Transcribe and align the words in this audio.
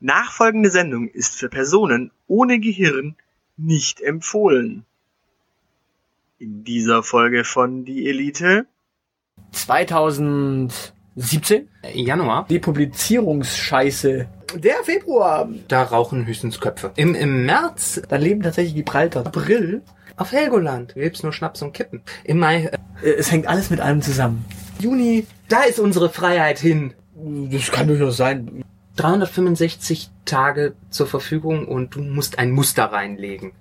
Nachfolgende 0.00 0.70
Sendung 0.70 1.08
ist 1.08 1.36
für 1.36 1.48
Personen 1.48 2.10
ohne 2.26 2.60
Gehirn 2.60 3.16
nicht 3.56 4.00
empfohlen. 4.00 4.84
In 6.38 6.62
dieser 6.64 7.02
Folge 7.02 7.44
von 7.44 7.84
Die 7.84 8.08
Elite 8.08 8.66
2017 9.52 11.68
Januar. 11.94 12.46
die 12.48 12.58
Publizierungsscheiße. 12.60 14.28
Der 14.54 14.84
Februar. 14.84 15.48
Da 15.66 15.82
rauchen 15.82 16.26
höchstens 16.26 16.60
Köpfe. 16.60 16.92
Im, 16.96 17.14
im 17.14 17.44
März 17.44 18.00
Dann 18.08 18.22
leben 18.22 18.42
tatsächlich 18.42 18.76
Gibraltar. 18.76 19.26
April. 19.26 19.82
auf 20.16 20.32
Helgoland 20.32 20.94
gibt's 20.94 21.22
nur 21.22 21.32
Schnaps 21.32 21.60
und 21.62 21.72
Kippen. 21.72 22.02
Im 22.24 22.38
Mai, 22.38 22.66
äh, 22.66 22.78
Äh, 23.02 23.10
Es 23.18 23.30
hängt 23.32 23.46
alles 23.48 23.70
mit 23.70 23.80
allem 23.80 24.00
zusammen. 24.00 24.44
Juni, 24.80 25.26
da 25.48 25.64
ist 25.64 25.80
unsere 25.80 26.08
Freiheit 26.08 26.60
hin. 26.60 26.94
Das 27.50 27.72
kann 27.72 27.88
durchaus 27.88 28.16
sein. 28.16 28.64
365 28.98 30.10
Tage 30.24 30.74
zur 30.90 31.06
Verfügung 31.06 31.68
und 31.68 31.94
du 31.94 32.00
musst 32.00 32.38
ein 32.38 32.50
Muster 32.50 32.86
reinlegen. 32.86 33.52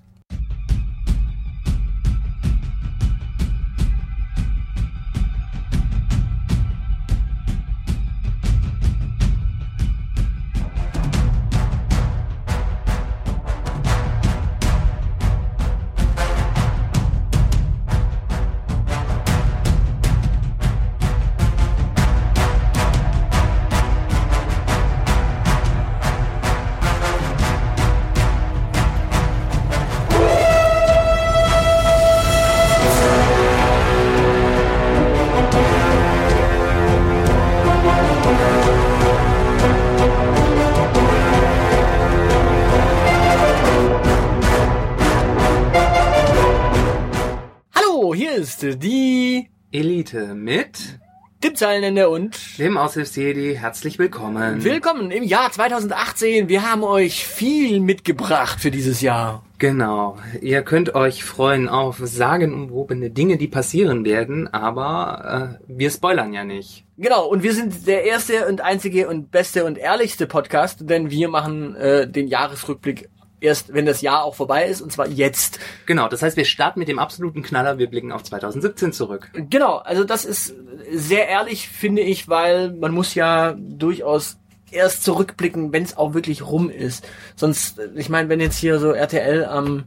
Elite 49.71 50.33
mit 50.33 50.97
Tippzeilenende 51.41 52.09
und 52.09 52.57
dem 52.57 52.77
Aushilfsjedi. 52.77 53.55
Herzlich 53.59 53.99
willkommen. 53.99 54.63
willkommen 54.63 55.11
im 55.11 55.23
Jahr 55.23 55.51
2018. 55.51 56.47
Wir 56.47 56.71
haben 56.71 56.83
euch 56.83 57.27
viel 57.27 57.81
mitgebracht 57.81 58.61
für 58.61 58.71
dieses 58.71 59.01
Jahr. 59.01 59.43
Genau. 59.57 60.17
Ihr 60.41 60.61
könnt 60.61 60.95
euch 60.95 61.25
freuen 61.25 61.67
auf 61.67 61.97
sagenumwobene 62.01 63.09
Dinge, 63.09 63.37
die 63.37 63.49
passieren 63.49 64.05
werden, 64.05 64.47
aber 64.47 65.59
äh, 65.67 65.73
wir 65.77 65.91
spoilern 65.91 66.31
ja 66.31 66.45
nicht. 66.45 66.85
Genau, 66.97 67.27
und 67.27 67.43
wir 67.43 67.53
sind 67.53 67.87
der 67.87 68.05
erste 68.05 68.47
und 68.47 68.61
einzige 68.61 69.09
und 69.09 69.31
beste 69.31 69.65
und 69.65 69.77
ehrlichste 69.77 70.27
Podcast, 70.27 70.89
denn 70.89 71.11
wir 71.11 71.27
machen 71.27 71.75
äh, 71.75 72.07
den 72.07 72.27
Jahresrückblick 72.27 73.09
erst, 73.39 73.73
wenn 73.73 73.85
das 73.85 74.01
Jahr 74.01 74.23
auch 74.23 74.35
vorbei 74.35 74.65
ist, 74.65 74.81
und 74.81 74.91
zwar 74.91 75.07
jetzt. 75.07 75.59
Genau, 75.85 76.07
das 76.07 76.21
heißt, 76.21 76.37
wir 76.37 76.45
starten 76.45 76.79
mit 76.79 76.87
dem 76.87 76.99
absoluten 76.99 77.43
Knaller, 77.43 77.77
wir 77.77 77.87
blicken 77.87 78.11
auf 78.11 78.23
2017 78.23 78.93
zurück. 78.93 79.29
Genau, 79.33 79.77
also 79.77 80.03
das 80.03 80.25
ist 80.25 80.55
sehr 80.91 81.27
ehrlich, 81.27 81.69
finde 81.69 82.01
ich, 82.01 82.27
weil 82.27 82.71
man 82.71 82.93
muss 82.93 83.15
ja 83.15 83.55
durchaus 83.57 84.37
erst 84.71 85.03
zurückblicken, 85.03 85.71
wenn 85.71 85.83
es 85.83 85.97
auch 85.97 86.13
wirklich 86.13 86.45
rum 86.45 86.69
ist. 86.69 87.07
Sonst, 87.35 87.79
ich 87.95 88.09
meine, 88.09 88.29
wenn 88.29 88.39
jetzt 88.39 88.57
hier 88.57 88.79
so 88.79 88.91
RTL 88.91 89.45
am 89.45 89.85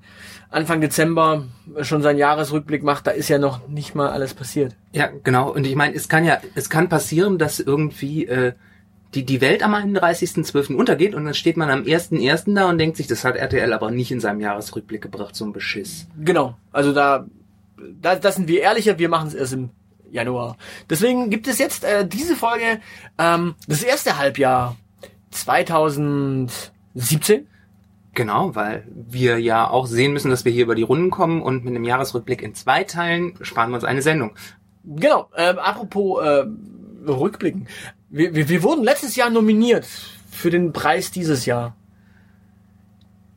Anfang 0.51 0.81
Dezember 0.81 1.45
schon 1.83 2.03
seinen 2.03 2.19
Jahresrückblick 2.19 2.83
macht, 2.83 3.07
da 3.07 3.13
ist 3.13 3.29
ja 3.29 3.39
noch 3.39 3.69
nicht 3.69 3.95
mal 3.95 4.11
alles 4.11 4.35
passiert. 4.35 4.75
Ja, 4.93 5.11
genau. 5.23 5.51
Und 5.53 5.67
ich 5.67 5.77
meine, 5.77 5.95
es 5.95 6.09
kann 6.09 6.25
ja, 6.25 6.41
es 6.55 6.71
kann 6.71 6.89
passieren, 6.89 7.39
dass 7.39 7.61
irgendwie 7.61 8.27
äh, 8.27 8.53
die, 9.15 9.25
die 9.25 9.41
Welt 9.41 9.63
am 9.63 9.75
31.12. 9.75 10.75
untergeht 10.75 11.15
und 11.15 11.25
dann 11.25 11.35
steht 11.35 11.57
man 11.57 11.71
am 11.71 11.83
1.1. 11.83 12.55
da 12.55 12.69
und 12.69 12.79
denkt 12.79 12.97
sich, 12.97 13.07
das 13.07 13.25
hat 13.25 13.37
RTL 13.37 13.73
aber 13.73 13.91
nicht 13.91 14.13
in 14.13 14.21
seinem 14.21 14.41
Jahresrückblick 14.41 15.03
gebracht, 15.03 15.35
so 15.35 15.45
ein 15.45 15.53
Beschiss. 15.53 16.07
Genau, 16.19 16.57
also 16.71 16.93
da, 16.93 17.27
da 18.01 18.15
das 18.15 18.37
sind 18.37 18.49
wir 18.49 18.63
ehrlicher, 18.63 18.99
wir 18.99 19.09
machen 19.09 19.29
es 19.29 19.35
erst 19.35 19.55
im 19.55 19.71
Januar. 20.11 20.57
Deswegen 20.89 21.31
gibt 21.31 21.49
es 21.49 21.59
jetzt 21.59 21.85
äh, 21.85 22.07
diese 22.07 22.37
Folge, 22.37 22.81
ähm, 23.19 23.55
das 23.67 23.83
erste 23.83 24.17
Halbjahr 24.17 24.77
2017. 25.31 27.49
Genau, 28.13 28.55
weil 28.55 28.87
wir 28.93 29.39
ja 29.39 29.71
auch 29.71 29.87
sehen 29.87 30.13
müssen, 30.13 30.31
dass 30.31 30.45
wir 30.45 30.53
hier 30.53 30.65
über 30.65 30.75
die 30.75 30.83
Runden 30.83 31.11
kommen 31.11 31.43
und 31.43 31.65
mit 31.65 31.75
einem 31.75 31.85
Jahresrückblick 31.85 32.43
in 32.43 32.55
zwei 32.55 32.85
Teilen 32.85 33.35
sparen 33.43 33.71
wir 33.71 33.77
uns 33.77 33.85
eine 33.85 34.03
Sendung. 34.03 34.33
Genau, 34.85 35.31
ähm, 35.37 35.59
apropos 35.59 36.23
äh, 36.25 36.45
Rückblicken. 37.09 37.69
Wir, 38.13 38.35
wir, 38.35 38.49
wir 38.49 38.65
wurden 38.65 38.83
letztes 38.83 39.15
Jahr 39.15 39.31
nominiert 39.31 39.87
für 40.33 40.51
den 40.51 40.73
Preis 40.73 41.13
dieses 41.13 41.47
Jahr. 41.47 41.77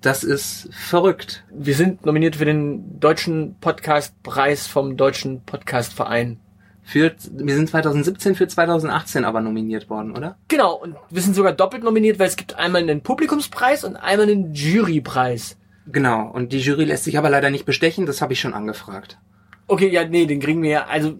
Das 0.02 0.24
ist 0.24 0.68
verrückt. 0.72 1.44
Wir 1.52 1.76
sind 1.76 2.08
nominiert 2.08 2.38
für 2.38 2.46
den 2.46 3.00
deutschen 3.00 3.56
Podcastpreis 3.62 4.66
vom 4.66 4.98
Deutschen 4.98 5.44
Podcastverein. 5.44 6.40
Für, 6.82 7.14
wir 7.32 7.56
sind 7.56 7.70
2017 7.70 8.34
für 8.34 8.48
2018 8.48 9.26
aber 9.26 9.42
nominiert 9.42 9.92
worden, 9.92 10.18
oder? 10.18 10.38
Genau, 10.48 10.74
und 10.74 10.96
wir 11.12 11.22
sind 11.22 11.36
sogar 11.36 11.54
doppelt 11.54 11.84
nominiert, 11.84 12.18
weil 12.18 12.28
es 12.28 12.36
gibt 12.36 12.56
einmal 12.56 12.82
einen 12.82 13.02
Publikumspreis 13.02 13.84
und 13.84 13.96
einmal 13.96 14.28
einen 14.28 14.56
Jurypreis. 14.56 15.56
Genau. 15.86 16.32
Und 16.32 16.52
die 16.52 16.60
Jury 16.60 16.86
lässt 16.86 17.04
sich 17.04 17.20
aber 17.20 17.30
leider 17.30 17.52
nicht 17.52 17.66
bestechen, 17.66 18.08
das 18.08 18.24
habe 18.24 18.34
ich 18.34 18.40
schon 18.40 18.56
angefragt. 18.56 19.20
Okay, 19.68 19.90
ja, 19.90 20.04
nee, 20.04 20.26
den 20.26 20.40
kriegen 20.40 20.64
wir 20.64 20.70
ja. 20.72 20.86
Also, 20.88 21.14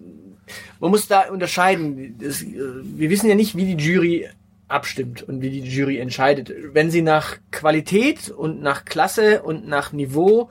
man 0.80 0.90
muss 0.90 1.08
da 1.08 1.28
unterscheiden. 1.30 2.16
Das, 2.20 2.42
äh, 2.42 2.56
wir 2.82 3.10
wissen 3.10 3.28
ja 3.28 3.34
nicht, 3.34 3.56
wie 3.56 3.74
die 3.74 3.82
Jury 3.82 4.28
abstimmt 4.68 5.22
und 5.22 5.40
wie 5.40 5.50
die 5.50 5.60
Jury 5.60 5.98
entscheidet. 5.98 6.52
Wenn 6.72 6.90
sie 6.90 7.02
nach 7.02 7.36
Qualität 7.50 8.30
und 8.30 8.62
nach 8.62 8.84
Klasse 8.84 9.42
und 9.42 9.68
nach 9.68 9.92
Niveau 9.92 10.50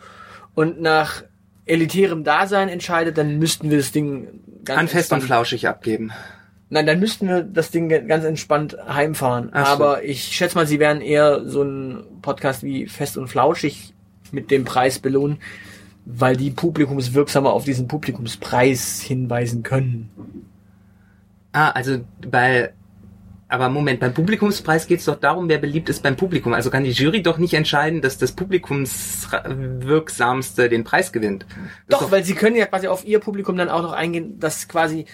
und 0.56 0.82
nach 0.82 1.24
elitärem 1.66 2.24
Dasein 2.24 2.70
entscheidet, 2.70 3.18
dann 3.18 3.40
müssten 3.40 3.70
wir 3.70 3.78
das 3.78 3.92
Ding 3.92 4.42
ganz 4.66 4.80
An 4.80 4.88
fest 4.88 5.14
und 5.14 5.22
flauschig 5.22 5.68
abgeben. 5.68 6.12
Nein, 6.70 6.88
dann 6.88 7.00
müssten 7.00 7.28
wir 7.28 7.44
das 7.44 7.70
Ding 7.70 7.88
ganz 7.90 8.26
entspannt 8.26 8.76
heimfahren. 8.88 9.50
Ach 9.52 9.68
so. 9.68 9.74
Aber 9.74 10.04
ich 10.04 10.24
schätze 10.24 10.56
mal, 10.56 10.66
sie 10.66 10.80
werden 10.80 11.02
eher 11.02 11.48
so 11.48 11.62
ein 11.62 12.04
Podcast 12.22 12.64
wie 12.64 12.88
Fest 12.88 13.18
und 13.18 13.28
Flauschig 13.28 13.94
mit 14.32 14.50
dem 14.50 14.66
Preis 14.66 15.00
belohnen, 15.00 15.38
weil 16.06 16.36
die 16.36 16.52
publikumswirksamer 16.52 17.54
auf 17.54 17.64
diesen 17.64 17.88
Publikumspreis 17.88 19.02
hinweisen 19.02 19.64
können. 19.64 20.10
Ah, 21.52 21.70
also 21.70 22.00
bei 22.28 22.74
aber 23.54 23.70
Moment, 23.70 24.00
beim 24.00 24.16
Publikumspreis 24.16 24.88
geht 24.88 24.98
es 24.98 25.06
doch 25.06 25.20
darum, 25.20 25.48
wer 25.48 25.60
beliebt 25.60 25.88
ist 25.88 26.02
beim 26.02 26.16
Publikum. 26.16 26.54
Also 26.54 26.72
kann 26.72 26.86
die 26.86 26.90
Jury 26.90 27.22
doch 27.22 27.38
nicht 27.38 27.54
entscheiden, 27.54 28.02
dass 28.02 28.18
das 28.18 28.32
Publikumswirksamste 28.32 30.70
den 30.70 30.84
Preis 30.84 31.12
gewinnt. 31.12 31.46
Doch, 31.88 32.02
ist 32.02 32.12
weil 32.12 32.24
sie 32.24 32.34
können 32.34 32.56
ja 32.56 32.66
quasi 32.66 32.88
auf 32.88 33.06
ihr 33.06 33.20
Publikum 33.20 33.56
dann 33.56 33.70
auch 33.70 33.84
noch 33.84 33.92
eingehen, 33.92 34.40
dass 34.40 34.68
quasi 34.68 35.06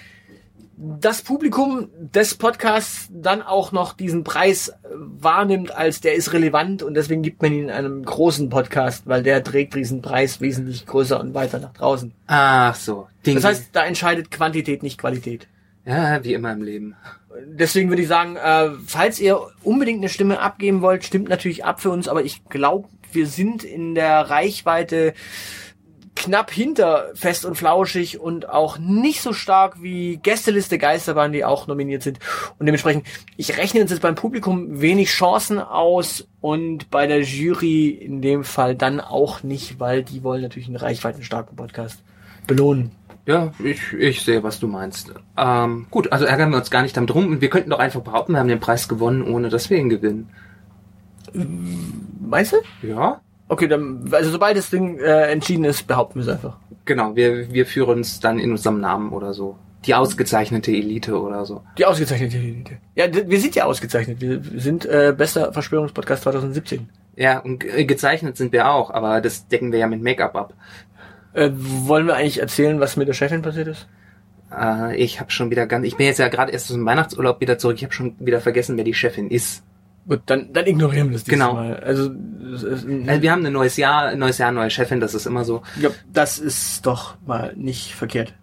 das 0.81 1.21
Publikum 1.21 1.89
des 1.97 2.35
Podcasts 2.35 3.09
dann 3.11 3.41
auch 3.41 3.73
noch 3.73 3.93
diesen 3.93 4.23
Preis 4.23 4.69
äh, 4.69 4.73
wahrnimmt, 4.91 5.75
als 5.75 5.99
der 5.99 6.13
ist 6.15 6.31
relevant 6.31 6.83
und 6.83 6.93
deswegen 6.93 7.21
gibt 7.21 7.41
man 7.41 7.51
ihn 7.51 7.63
in 7.65 7.69
einem 7.69 8.05
großen 8.05 8.49
Podcast, 8.49 9.05
weil 9.05 9.21
der 9.21 9.43
trägt 9.43 9.75
diesen 9.75 10.01
Preis 10.01 10.39
wesentlich 10.39 10.85
größer 10.85 11.19
und 11.19 11.33
weiter 11.33 11.59
nach 11.59 11.73
draußen. 11.73 12.13
Ach 12.27 12.75
so. 12.75 13.07
Ding. 13.25 13.35
Das 13.35 13.43
heißt, 13.43 13.69
da 13.73 13.85
entscheidet 13.85 14.31
Quantität, 14.31 14.81
nicht 14.81 14.97
Qualität. 14.97 15.47
ja, 15.85 16.23
wie 16.23 16.33
immer 16.33 16.53
im 16.53 16.61
Leben. 16.61 16.95
Deswegen 17.45 17.89
würde 17.89 18.01
ich 18.01 18.07
sagen, 18.07 18.37
äh, 18.37 18.69
falls 18.85 19.19
ihr 19.19 19.39
unbedingt 19.63 19.99
eine 19.99 20.09
Stimme 20.09 20.39
abgeben 20.39 20.81
wollt, 20.81 21.03
stimmt 21.03 21.27
natürlich 21.27 21.65
ab 21.65 21.81
für 21.81 21.89
uns, 21.89 22.07
aber 22.07 22.23
ich 22.23 22.45
glaube, 22.45 22.87
wir 23.11 23.27
sind 23.27 23.63
in 23.65 23.95
der 23.95 24.29
Reichweite 24.29 25.13
knapp 26.19 26.51
hinter 26.51 27.09
Fest 27.15 27.45
und 27.45 27.55
Flauschig 27.55 28.19
und 28.19 28.49
auch 28.49 28.77
nicht 28.77 29.21
so 29.21 29.33
stark 29.33 29.81
wie 29.81 30.17
Gästeliste 30.17 30.77
Geisterbahn, 30.77 31.31
die 31.31 31.45
auch 31.45 31.65
nominiert 31.65 32.03
sind. 32.03 32.19
Und 32.59 32.65
dementsprechend, 32.65 33.07
ich 33.37 33.57
rechne 33.57 33.81
uns 33.81 33.89
jetzt 33.89 34.01
beim 34.01 34.15
Publikum 34.15 34.81
wenig 34.81 35.09
Chancen 35.09 35.59
aus 35.59 36.27
und 36.41 36.91
bei 36.91 37.07
der 37.07 37.21
Jury 37.21 37.89
in 37.89 38.21
dem 38.21 38.43
Fall 38.43 38.75
dann 38.75 38.99
auch 38.99 39.43
nicht, 39.43 39.79
weil 39.79 40.03
die 40.03 40.23
wollen 40.23 40.41
natürlich 40.41 40.67
einen 40.67 40.75
reichweitenstarken 40.75 41.55
Podcast 41.55 42.03
belohnen. 42.45 42.91
Ja, 43.25 43.51
ich, 43.63 43.93
ich 43.93 44.21
sehe, 44.21 44.43
was 44.43 44.59
du 44.59 44.67
meinst. 44.67 45.13
Ähm, 45.37 45.87
gut, 45.89 46.11
also 46.11 46.25
ärgern 46.25 46.49
wir 46.49 46.57
uns 46.57 46.69
gar 46.69 46.81
nicht 46.81 46.97
damit 46.97 47.13
rum. 47.15 47.27
Und 47.27 47.41
wir 47.41 47.49
könnten 47.49 47.69
doch 47.69 47.79
einfach 47.79 48.01
behaupten, 48.01 48.33
wir 48.33 48.39
haben 48.39 48.47
den 48.47 48.59
Preis 48.59 48.89
gewonnen, 48.89 49.23
ohne 49.23 49.49
dass 49.49 49.69
wir 49.69 49.77
ihn 49.77 49.89
gewinnen. 49.89 50.29
Meinst 52.19 52.53
du? 52.53 52.57
Ja, 52.87 53.21
Okay, 53.49 53.67
dann, 53.67 54.07
also 54.11 54.29
sobald 54.31 54.55
das 54.57 54.69
Ding 54.69 54.99
äh, 54.99 55.31
entschieden 55.31 55.65
ist, 55.65 55.85
behaupten 55.87 56.15
wir 56.19 56.21
es 56.23 56.29
einfach. 56.29 56.57
genau. 56.85 57.15
Wir, 57.15 57.51
wir 57.51 57.65
führen 57.65 57.97
uns 57.99 58.19
dann 58.19 58.39
in 58.39 58.51
unserem 58.51 58.79
Namen 58.79 59.11
oder 59.11 59.33
so. 59.33 59.57
Die 59.85 59.95
ausgezeichnete 59.95 60.71
Elite 60.71 61.19
oder 61.19 61.45
so. 61.45 61.63
Die 61.77 61.85
ausgezeichnete 61.85 62.37
Elite. 62.37 62.77
Ja, 62.95 63.05
wir 63.11 63.39
sind 63.39 63.55
ja 63.55 63.65
ausgezeichnet. 63.65 64.21
Wir 64.21 64.41
sind 64.57 64.85
äh, 64.85 65.13
bester 65.17 65.51
Verschwörungspodcast 65.53 66.23
2017. 66.23 66.89
Ja, 67.15 67.39
und 67.39 67.59
ge- 67.59 67.85
gezeichnet 67.85 68.37
sind 68.37 68.51
wir 68.51 68.69
auch, 68.69 68.91
aber 68.91 69.19
das 69.21 69.47
decken 69.47 69.71
wir 69.71 69.79
ja 69.79 69.87
mit 69.87 70.01
Make-up 70.01 70.35
ab. 70.35 70.53
Äh, 71.33 71.49
wollen 71.53 72.05
wir 72.07 72.15
eigentlich 72.15 72.39
erzählen, 72.39 72.79
was 72.79 72.97
mit 72.97 73.07
der 73.07 73.13
Chefin 73.13 73.41
passiert 73.41 73.67
ist? 73.69 73.87
Äh, 74.55 74.95
ich 74.97 75.19
habe 75.19 75.31
schon 75.31 75.49
wieder 75.49 75.65
ganz, 75.65 75.85
ich 75.87 75.95
bin 75.95 76.05
jetzt 76.07 76.19
ja 76.19 76.27
gerade 76.27 76.51
erst 76.51 76.69
aus 76.69 76.75
dem 76.75 76.85
Weihnachtsurlaub 76.85 77.39
wieder 77.41 77.57
zurück. 77.57 77.77
Ich 77.77 77.83
habe 77.83 77.93
schon 77.93 78.15
wieder 78.19 78.41
vergessen, 78.41 78.77
wer 78.77 78.83
die 78.83 78.93
Chefin 78.93 79.29
ist. 79.29 79.63
Gut, 80.09 80.21
dann, 80.25 80.51
dann 80.51 80.65
ignorieren 80.65 81.07
wir 81.09 81.13
das 81.13 81.23
dieses 81.23 81.39
Genau. 81.39 81.53
Mal. 81.53 81.77
Also, 81.77 82.11
ist- 82.53 82.65
Also 82.65 83.21
wir 83.21 83.31
haben 83.31 83.45
ein 83.45 83.53
neues 83.53 83.77
Jahr, 83.77 84.15
neues 84.15 84.37
Jahr, 84.39 84.51
neue 84.51 84.69
Chefin. 84.71 84.99
Das 84.99 85.13
ist 85.13 85.25
immer 85.27 85.45
so. 85.45 85.61
ja, 85.79 85.89
das 86.11 86.39
ist 86.39 86.85
doch 86.85 87.15
mal 87.25 87.53
nicht 87.55 87.93
verkehrt. 87.95 88.33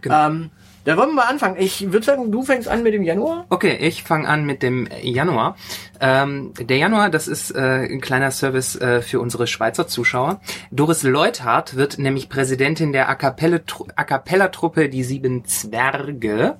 Genau. 0.00 0.26
Ähm, 0.26 0.50
da 0.84 0.96
wollen 0.96 1.10
wir 1.10 1.14
mal 1.16 1.26
anfangen. 1.28 1.56
Ich 1.60 1.92
würde 1.92 2.04
sagen, 2.04 2.32
du 2.32 2.42
fängst 2.42 2.66
an 2.66 2.82
mit 2.82 2.92
dem 2.94 3.02
Januar. 3.04 3.44
Okay, 3.50 3.76
ich 3.80 4.02
fange 4.02 4.26
an 4.26 4.44
mit 4.44 4.62
dem 4.64 4.88
Januar. 5.02 5.56
Ähm, 6.00 6.52
der 6.58 6.76
Januar, 6.78 7.08
das 7.08 7.28
ist 7.28 7.52
äh, 7.54 7.86
ein 7.88 8.00
kleiner 8.00 8.30
Service 8.32 8.74
äh, 8.76 9.00
für 9.02 9.20
unsere 9.20 9.46
Schweizer 9.46 9.86
Zuschauer. 9.86 10.40
Doris 10.72 11.04
Leuthardt 11.04 11.76
wird 11.76 11.98
nämlich 12.00 12.28
Präsidentin 12.28 12.92
der 12.92 13.08
A 13.08 13.14
Cappella-Truppe 13.14 14.88
Die 14.88 15.04
Sieben 15.04 15.44
Zwerge. 15.44 16.56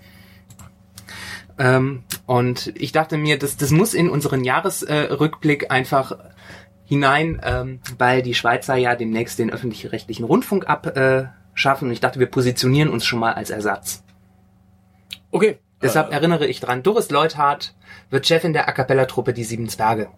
Ähm, 1.59 2.05
und 2.27 2.73
ich 2.77 2.93
dachte 2.93 3.17
mir, 3.19 3.39
das, 3.39 3.57
das 3.57 3.71
muss 3.71 3.95
in 3.95 4.09
unseren 4.09 4.45
Jahresrückblick 4.45 5.65
äh, 5.65 5.69
einfach 5.69 6.17
hinein, 6.85 7.41
ähm, 7.45 7.81
weil 7.99 8.23
die 8.23 8.35
Schweizer 8.35 8.77
ja 8.77 8.95
demnächst 8.95 9.39
den 9.39 9.51
öffentlich-rechtlichen 9.51 10.25
Rundfunk 10.25 10.67
abschaffen. 10.69 11.87
Äh, 11.87 11.89
und 11.89 11.93
ich 11.93 12.01
dachte, 12.01 12.21
wir 12.21 12.27
positionieren 12.27 12.91
uns 12.91 13.05
schon 13.05 13.19
mal 13.19 13.35
als 13.35 13.51
Ersatz. 13.51 14.03
Okay. 15.31 15.59
Deshalb 15.81 16.11
Äh, 16.11 16.15
erinnere 16.15 16.47
ich 16.47 16.61
dran, 16.61 16.83
Doris 16.83 17.11
Leuthardt 17.11 17.75
wird 18.11 18.27
Chefin 18.27 18.53
der 18.53 18.69
A 18.69 18.73
Cappella-Truppe 18.73 19.33
Die 19.33 19.45
Sieben 19.45 19.69
Zwerge. 19.69 20.09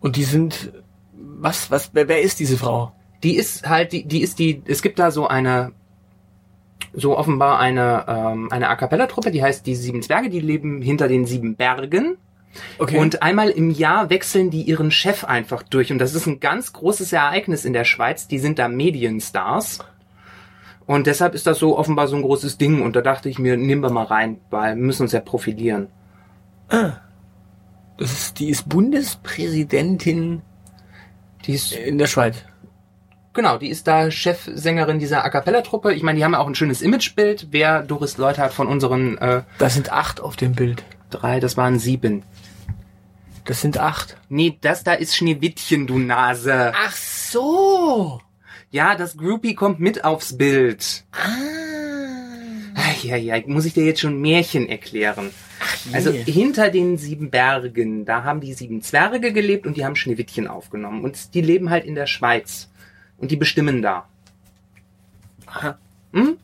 und 0.00 0.16
die 0.16 0.24
sind, 0.24 0.72
was, 1.12 1.70
was, 1.70 1.90
wer, 1.94 2.06
wer 2.08 2.20
ist 2.20 2.38
diese 2.38 2.56
Frau? 2.56 2.92
Die 3.22 3.36
ist 3.36 3.68
halt, 3.68 3.92
die, 3.92 4.06
die 4.06 4.20
ist 4.20 4.38
die, 4.38 4.62
es 4.66 4.82
gibt 4.82 4.98
da 4.98 5.10
so 5.10 5.26
eine, 5.26 5.72
so 6.92 7.16
offenbar 7.16 7.58
eine, 7.58 8.04
ähm, 8.08 8.48
eine 8.50 8.68
A 8.68 8.76
Cappella-Truppe, 8.76 9.30
die 9.30 9.42
heißt 9.42 9.66
Die 9.66 9.74
Sieben 9.74 10.02
Zwerge, 10.02 10.30
die 10.30 10.40
leben 10.40 10.82
hinter 10.82 11.08
den 11.08 11.26
sieben 11.26 11.56
Bergen. 11.56 12.16
Okay. 12.78 12.98
Und 12.98 13.22
einmal 13.22 13.50
im 13.50 13.70
Jahr 13.70 14.10
wechseln 14.10 14.50
die 14.50 14.62
ihren 14.62 14.90
Chef 14.90 15.24
einfach 15.24 15.62
durch. 15.62 15.92
Und 15.92 15.98
das 15.98 16.14
ist 16.14 16.26
ein 16.26 16.40
ganz 16.40 16.72
großes 16.72 17.12
Ereignis 17.12 17.64
in 17.64 17.72
der 17.72 17.84
Schweiz. 17.84 18.26
Die 18.26 18.38
sind 18.38 18.58
da 18.58 18.68
Medienstars. 18.68 19.80
Und 20.86 21.06
deshalb 21.06 21.34
ist 21.34 21.46
das 21.46 21.58
so 21.58 21.76
offenbar 21.76 22.08
so 22.08 22.16
ein 22.16 22.22
großes 22.22 22.56
Ding. 22.58 22.82
Und 22.82 22.96
da 22.96 23.02
dachte 23.02 23.28
ich 23.28 23.38
mir, 23.38 23.56
nehmen 23.56 23.82
wir 23.82 23.90
mal 23.90 24.04
rein, 24.04 24.40
weil 24.50 24.76
wir 24.76 24.82
müssen 24.82 25.02
uns 25.02 25.12
ja 25.12 25.20
profilieren. 25.20 25.88
das 26.68 28.12
ist, 28.12 28.38
die 28.38 28.48
ist 28.48 28.68
Bundespräsidentin 28.68 30.42
Die 31.44 31.54
ist 31.54 31.72
in 31.72 31.98
der 31.98 32.06
Schweiz. 32.06 32.36
Genau, 33.38 33.56
die 33.56 33.68
ist 33.68 33.86
da 33.86 34.10
Chefsängerin 34.10 34.98
dieser 34.98 35.24
A 35.24 35.30
Cappella-Truppe. 35.30 35.94
Ich 35.94 36.02
meine, 36.02 36.18
die 36.18 36.24
haben 36.24 36.32
ja 36.32 36.40
auch 36.40 36.48
ein 36.48 36.56
schönes 36.56 36.82
Imagebild. 36.82 37.46
Wer 37.52 37.84
Doris 37.84 38.16
Leuthardt 38.18 38.52
von 38.52 38.66
unseren 38.66 39.16
äh, 39.18 39.42
Das 39.58 39.74
sind 39.74 39.92
acht 39.92 40.20
auf 40.20 40.34
dem 40.34 40.56
Bild. 40.56 40.82
drei, 41.10 41.38
das 41.38 41.56
waren 41.56 41.78
sieben. 41.78 42.24
Das 43.44 43.60
sind 43.60 43.78
acht. 43.78 44.16
Nee, 44.28 44.58
das 44.60 44.82
da 44.82 44.92
ist 44.92 45.14
Schneewittchen, 45.14 45.86
du 45.86 46.00
Nase. 46.00 46.72
Ach 46.74 46.96
so. 46.96 48.20
Ja, 48.72 48.96
das 48.96 49.16
Groupie 49.16 49.54
kommt 49.54 49.78
mit 49.78 50.04
aufs 50.04 50.36
Bild. 50.36 51.04
Ah. 51.12 52.78
Ja, 53.04 53.14
ja, 53.14 53.40
muss 53.46 53.66
ich 53.66 53.74
dir 53.74 53.84
jetzt 53.84 54.00
schon 54.00 54.20
Märchen 54.20 54.68
erklären. 54.68 55.30
Also 55.92 56.10
je. 56.10 56.24
hinter 56.24 56.70
den 56.70 56.98
sieben 56.98 57.30
Bergen, 57.30 58.04
da 58.04 58.24
haben 58.24 58.40
die 58.40 58.54
sieben 58.54 58.82
Zwerge 58.82 59.32
gelebt 59.32 59.64
und 59.64 59.76
die 59.76 59.84
haben 59.84 59.94
Schneewittchen 59.94 60.48
aufgenommen. 60.48 61.04
Und 61.04 61.34
die 61.34 61.40
leben 61.40 61.70
halt 61.70 61.84
in 61.84 61.94
der 61.94 62.08
Schweiz. 62.08 62.68
Und 63.18 63.30
die 63.30 63.36
bestimmen 63.36 63.82
da. 63.82 64.06
Aha. 65.46 65.76
Hm? 66.12 66.36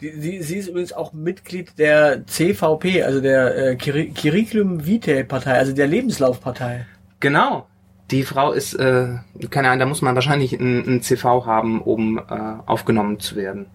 Die, 0.00 0.10
sie, 0.12 0.42
sie 0.42 0.56
ist 0.56 0.68
übrigens 0.68 0.92
auch 0.92 1.12
Mitglied 1.12 1.78
der 1.78 2.26
CVP, 2.26 3.02
also 3.02 3.20
der 3.20 3.56
äh, 3.56 3.74
Curri- 3.76 4.14
Curriculum 4.14 4.86
Vitae 4.86 5.24
Partei, 5.24 5.52
also 5.58 5.72
der 5.74 5.86
Lebenslaufpartei. 5.86 6.86
Genau. 7.20 7.66
Die 8.10 8.22
Frau 8.24 8.52
ist, 8.52 8.74
äh, 8.74 9.18
keine 9.50 9.68
Ahnung, 9.68 9.78
da 9.80 9.86
muss 9.86 10.02
man 10.02 10.14
wahrscheinlich 10.14 10.52
ein, 10.54 10.96
ein 10.96 11.02
CV 11.02 11.44
haben, 11.46 11.80
um 11.82 12.18
äh, 12.18 12.22
aufgenommen 12.66 13.20
zu 13.20 13.36
werden. 13.36 13.66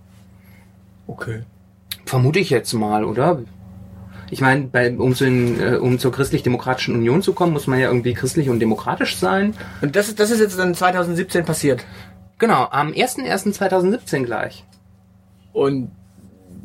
Okay. 1.07 1.44
Vermute 2.06 2.39
ich 2.39 2.50
jetzt 2.50 2.73
mal, 2.73 3.06
oder? 3.06 3.39
Ich 4.31 4.42
meine, 4.42 4.63
bei, 4.63 4.92
um, 4.95 5.13
zu 5.13 5.25
den, 5.25 5.60
äh, 5.60 5.75
um 5.75 6.00
zur 6.00 6.12
christlich-demokratischen 6.12 6.95
Union 6.95 7.22
zu 7.22 7.33
kommen, 7.33 7.54
muss 7.54 7.68
man 7.68 7.80
ja 7.80 7.88
irgendwie 7.88 8.13
christlich 8.13 8.50
und 8.50 8.60
demokratisch 8.60 9.18
sein. 9.18 9.54
Und 9.81 9.95
das 9.95 10.07
ist, 10.07 10.19
das 10.19 10.31
ist 10.31 10.39
jetzt 10.39 10.57
dann 10.57 10.74
2017 10.74 11.45
passiert. 11.45 11.86
Genau, 12.38 12.68
am 12.69 12.92
01.01.2017 12.92 14.24
gleich. 14.24 14.66
Und 15.54 15.92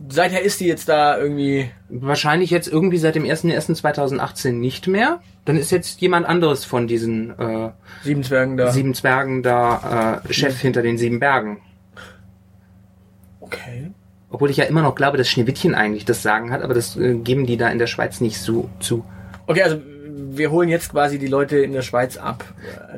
seither 0.08 0.42
ist 0.42 0.60
die 0.60 0.66
jetzt 0.66 0.88
da 0.88 1.18
irgendwie. 1.18 1.70
Wahrscheinlich 1.88 2.50
jetzt 2.50 2.68
irgendwie 2.68 2.98
seit 2.98 3.14
dem 3.14 3.24
01.01.2018 3.24 4.52
nicht 4.52 4.86
mehr. 4.86 5.20
Dann 5.44 5.56
ist 5.56 5.70
jetzt 5.70 6.00
jemand 6.00 6.26
anderes 6.26 6.64
von 6.64 6.86
diesen 6.86 7.38
äh, 7.38 7.70
Sieben 8.02 8.22
Zwergen 8.22 8.56
da. 8.56 8.70
sieben 8.70 8.94
Zwergen 8.94 9.42
da 9.42 10.22
äh, 10.24 10.32
Chef 10.32 10.60
hinter 10.60 10.82
den 10.82 10.98
sieben 10.98 11.20
Bergen. 11.20 11.58
Okay. 13.40 13.90
Obwohl 14.30 14.50
ich 14.50 14.56
ja 14.56 14.64
immer 14.64 14.82
noch 14.82 14.94
glaube, 14.94 15.18
dass 15.18 15.28
Schneewittchen 15.28 15.74
eigentlich 15.74 16.04
das 16.04 16.22
Sagen 16.22 16.52
hat, 16.52 16.62
aber 16.62 16.74
das 16.74 16.96
äh, 16.96 17.14
geben 17.14 17.46
die 17.46 17.56
da 17.56 17.68
in 17.68 17.78
der 17.78 17.88
Schweiz 17.88 18.20
nicht 18.20 18.38
so 18.38 18.70
zu. 18.78 19.04
Okay, 19.46 19.62
also 19.62 19.80
wir 20.32 20.50
holen 20.50 20.68
jetzt 20.68 20.90
quasi 20.90 21.18
die 21.18 21.26
Leute 21.26 21.58
in 21.58 21.72
der 21.72 21.82
Schweiz 21.82 22.16
ab. 22.16 22.44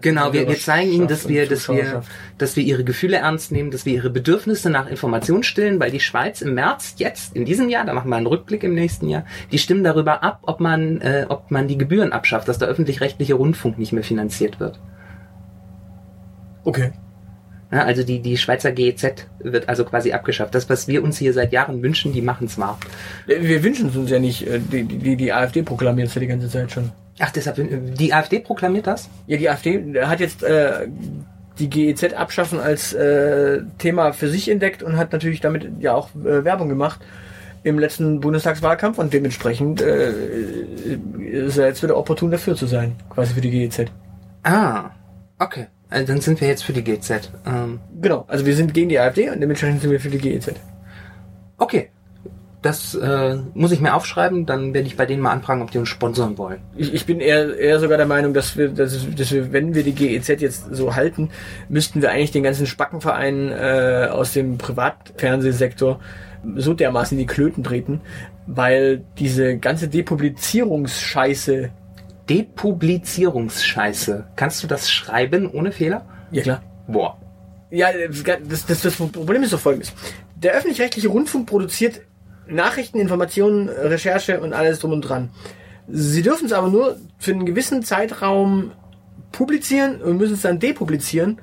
Genau, 0.00 0.32
wir, 0.32 0.46
wir 0.48 0.58
zeigen 0.58 0.92
ihnen, 0.92 1.08
dass 1.08 1.28
wir, 1.28 1.48
dass 1.48 1.68
wir, 1.68 2.02
dass 2.38 2.56
wir 2.56 2.62
ihre 2.62 2.84
Gefühle 2.84 3.16
ernst 3.16 3.52
nehmen, 3.52 3.70
dass 3.70 3.86
wir 3.86 3.94
ihre 3.94 4.10
Bedürfnisse 4.10 4.70
nach 4.70 4.88
Information 4.88 5.42
stillen, 5.42 5.80
weil 5.80 5.90
die 5.90 6.00
Schweiz 6.00 6.42
im 6.42 6.54
März 6.54 6.94
jetzt 6.98 7.34
in 7.34 7.44
diesem 7.44 7.68
Jahr, 7.68 7.84
da 7.84 7.94
machen 7.94 8.10
wir 8.10 8.16
einen 8.16 8.26
Rückblick 8.26 8.64
im 8.64 8.74
nächsten 8.74 9.08
Jahr, 9.08 9.24
die 9.50 9.58
stimmen 9.58 9.84
darüber 9.84 10.22
ab, 10.22 10.40
ob 10.42 10.60
man, 10.60 11.00
äh, 11.00 11.26
ob 11.28 11.50
man 11.50 11.68
die 11.68 11.78
Gebühren 11.78 12.12
abschafft, 12.12 12.48
dass 12.48 12.58
der 12.58 12.68
öffentlich-rechtliche 12.68 13.34
Rundfunk 13.34 13.78
nicht 13.78 13.92
mehr 13.92 14.04
finanziert 14.04 14.60
wird. 14.60 14.78
Okay. 16.64 16.92
Ja, 17.72 17.84
also 17.84 18.02
die, 18.02 18.20
die 18.20 18.36
Schweizer 18.36 18.70
GEZ 18.70 19.26
wird 19.38 19.68
also 19.68 19.84
quasi 19.86 20.12
abgeschafft. 20.12 20.54
Das, 20.54 20.68
was 20.68 20.88
wir 20.88 21.02
uns 21.02 21.16
hier 21.16 21.32
seit 21.32 21.52
Jahren 21.52 21.82
wünschen, 21.82 22.12
die 22.12 22.20
machen 22.20 22.46
es 22.46 22.58
mal. 22.58 22.76
Wir 23.26 23.62
wünschen 23.64 23.88
es 23.88 23.96
uns 23.96 24.10
ja 24.10 24.18
nicht. 24.18 24.46
äh, 24.46 24.58
Die, 24.60 24.84
die, 24.84 25.16
die 25.16 25.32
AfD 25.32 25.62
proklamiert 25.62 26.08
es 26.08 26.14
ja 26.14 26.20
die 26.20 26.26
ganze 26.26 26.50
Zeit 26.50 26.70
schon. 26.70 26.92
Ach, 27.18 27.30
deshalb, 27.30 27.58
äh, 27.58 27.78
die 27.98 28.12
AfD 28.12 28.40
proklamiert 28.40 28.86
das? 28.86 29.08
Ja, 29.26 29.38
die 29.38 29.48
AfD 29.48 29.98
hat 30.02 30.20
jetzt 30.20 30.42
äh, 30.42 30.86
die 31.58 31.70
GEZ 31.70 32.12
abschaffen 32.12 32.60
als 32.60 32.92
äh, 32.92 33.62
Thema 33.78 34.12
für 34.12 34.28
sich 34.28 34.50
entdeckt 34.50 34.82
und 34.82 34.98
hat 34.98 35.12
natürlich 35.12 35.40
damit 35.40 35.70
ja 35.80 35.94
auch 35.94 36.10
äh, 36.14 36.44
Werbung 36.44 36.68
gemacht 36.68 37.00
im 37.62 37.78
letzten 37.78 38.20
Bundestagswahlkampf 38.20 38.98
und 38.98 39.14
dementsprechend 39.14 39.80
äh, 39.80 40.12
ist 41.22 41.56
er 41.56 41.68
jetzt 41.68 41.82
wieder 41.82 41.96
opportun 41.96 42.30
dafür 42.30 42.54
zu 42.54 42.66
sein, 42.66 42.96
quasi 43.08 43.32
für 43.34 43.40
die 43.40 43.50
GEZ. 43.50 43.86
Ah, 44.42 44.90
okay. 45.38 45.68
Also 45.92 46.12
dann 46.12 46.20
sind 46.20 46.40
wir 46.40 46.48
jetzt 46.48 46.64
für 46.64 46.72
die 46.72 46.82
GZ. 46.82 47.30
Ähm, 47.46 47.80
Genau, 48.00 48.24
also 48.28 48.46
wir 48.46 48.56
sind 48.56 48.74
gegen 48.74 48.88
die 48.88 48.98
AfD 48.98 49.30
und 49.30 49.40
dementsprechend 49.40 49.80
sind 49.82 49.90
wir 49.90 50.00
für 50.00 50.10
die 50.10 50.18
GEZ. 50.18 50.52
okay. 51.58 51.90
Das 52.62 52.94
äh, 52.94 53.38
muss 53.54 53.72
ich 53.72 53.80
mir 53.80 53.92
aufschreiben, 53.92 54.46
dann 54.46 54.72
werde 54.72 54.86
ich 54.86 54.96
bei 54.96 55.04
denen 55.04 55.20
mal 55.20 55.32
anfragen, 55.32 55.62
ob 55.62 55.72
die 55.72 55.78
uns 55.78 55.88
sponsern 55.88 56.38
wollen. 56.38 56.60
Ich, 56.76 56.94
ich 56.94 57.06
bin 57.06 57.18
eher, 57.18 57.58
eher 57.58 57.80
sogar 57.80 57.96
der 57.96 58.06
Meinung, 58.06 58.34
dass 58.34 58.56
wir, 58.56 58.68
dass, 58.68 59.04
dass 59.16 59.32
wir, 59.32 59.52
wenn 59.52 59.74
wir 59.74 59.82
die 59.82 59.96
GEZ 59.96 60.28
jetzt 60.40 60.66
so 60.72 60.94
halten, 60.94 61.30
müssten 61.68 62.02
wir 62.02 62.12
eigentlich 62.12 62.30
den 62.30 62.44
ganzen 62.44 62.66
Spackenvereinen 62.68 63.50
äh, 63.50 64.08
aus 64.12 64.32
dem 64.32 64.58
Privatfernsehsektor 64.58 65.98
so 66.56 66.72
dermaßen 66.72 67.18
in 67.18 67.26
die 67.26 67.32
Klöten 67.32 67.64
treten, 67.64 68.00
weil 68.46 69.02
diese 69.18 69.58
ganze 69.58 69.88
Depublizierungsscheiße, 69.88 71.70
Depublizierungsscheiße. 72.32 74.26
Kannst 74.36 74.62
du 74.62 74.66
das 74.66 74.90
schreiben 74.90 75.50
ohne 75.50 75.72
Fehler? 75.72 76.06
ja 76.30 76.42
klar, 76.42 76.62
Boah. 76.86 77.18
Ja, 77.70 77.88
das, 78.48 78.66
das, 78.66 78.82
das 78.82 78.96
Problem 78.96 79.42
ist 79.42 79.52
doch 79.52 79.60
folgendes. 79.60 79.92
Der 80.36 80.52
öffentlich-rechtliche 80.52 81.08
Rundfunk 81.08 81.46
produziert 81.46 82.02
Nachrichten, 82.46 82.98
Informationen, 82.98 83.68
Recherche 83.68 84.40
und 84.40 84.52
alles 84.52 84.80
drum 84.80 84.92
und 84.92 85.02
dran. 85.02 85.30
Sie 85.88 86.22
dürfen 86.22 86.46
es 86.46 86.52
aber 86.52 86.68
nur 86.68 86.96
für 87.18 87.32
einen 87.32 87.46
gewissen 87.46 87.82
Zeitraum 87.82 88.72
publizieren 89.30 90.02
und 90.02 90.18
müssen 90.18 90.34
es 90.34 90.42
dann 90.42 90.58
depublizieren, 90.58 91.40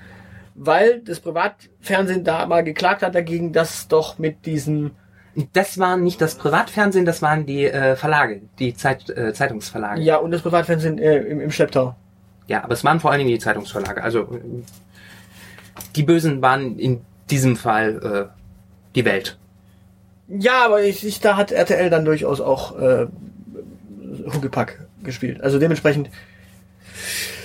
weil 0.56 1.02
das 1.02 1.20
Privatfernsehen 1.20 2.24
da 2.24 2.46
mal 2.46 2.64
geklagt 2.64 3.02
hat 3.02 3.16
dagegen, 3.16 3.54
dass 3.54 3.88
doch 3.88 4.20
mit 4.20 4.46
diesen 4.46 4.92
Das 5.54 5.78
war 5.78 5.98
nicht 5.98 6.22
das 6.22 6.36
Privatfernsehen, 6.36 7.06
das 7.06 7.22
waren 7.22 7.46
die 7.46 7.66
äh, 7.66 7.96
Verlage, 7.96 8.42
die 8.60 8.74
Zeit, 8.74 9.10
äh, 9.10 9.34
Zeitungsverlage. 9.34 10.02
ja 10.02 10.18
und 10.18 10.32
das 10.32 10.42
Privatfernsehen 10.42 10.98
äh, 10.98 11.18
im, 11.18 11.40
im 11.40 11.52
Schlepptau. 11.52 11.96
Ja, 12.48 12.64
aber 12.64 12.74
es 12.74 12.84
waren 12.84 13.00
vor 13.00 13.12
allen 13.12 13.20
Dingen 13.20 13.32
die 13.32 13.40
Zeitungsverlage. 13.40 14.04
Also 14.04 14.40
die 15.96 16.04
Bösen 16.04 16.42
waren 16.42 16.80
in 16.80 17.02
diesem 17.30 17.56
Fall 17.56 18.30
äh, 18.32 18.40
die 18.96 19.06
Welt. 19.06 19.38
Ja, 20.28 20.66
aber 20.66 20.84
ich, 20.84 21.06
ich, 21.06 21.20
da 21.20 21.38
hat 21.38 21.52
RTL 21.52 21.90
dann 21.90 22.06
durchaus 22.06 22.42
auch 22.42 22.78
äh, 22.80 23.08
Huckepack 24.34 24.88
gespielt. 25.04 25.42
Also 25.42 25.60
dementsprechend, 25.60 26.10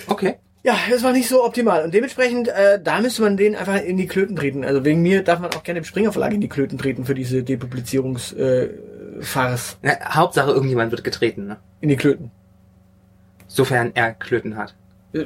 Okay. 0.07 0.35
Ja, 0.65 0.75
es 0.93 1.03
war 1.03 1.13
nicht 1.13 1.29
so 1.29 1.43
optimal. 1.45 1.83
Und 1.85 1.93
dementsprechend, 1.93 2.47
äh, 2.47 2.79
da 2.83 2.99
müsste 2.99 3.21
man 3.21 3.37
den 3.37 3.55
einfach 3.55 3.81
in 3.81 3.97
die 3.97 4.07
Klöten 4.07 4.35
treten. 4.35 4.65
Also 4.65 4.83
wegen 4.83 5.01
mir 5.01 5.23
darf 5.23 5.39
man 5.39 5.51
auch 5.53 5.63
gerne 5.63 5.77
im 5.79 5.83
Springer 5.85 6.11
Verlag 6.11 6.33
in 6.33 6.41
die 6.41 6.49
Klöten 6.49 6.77
treten 6.79 7.05
für 7.05 7.13
diese 7.13 7.43
Depublizierungs 7.43 8.33
äh, 8.33 8.69
Farce. 9.21 9.77
Na, 9.83 9.91
Hauptsache 10.15 10.49
irgendjemand 10.51 10.91
wird 10.91 11.03
getreten, 11.03 11.45
ne? 11.45 11.57
In 11.81 11.89
die 11.89 11.95
Klöten. 11.95 12.31
Sofern 13.47 13.91
er 13.93 14.13
Klöten 14.13 14.57
hat. 14.57 14.75
Äh, 15.13 15.25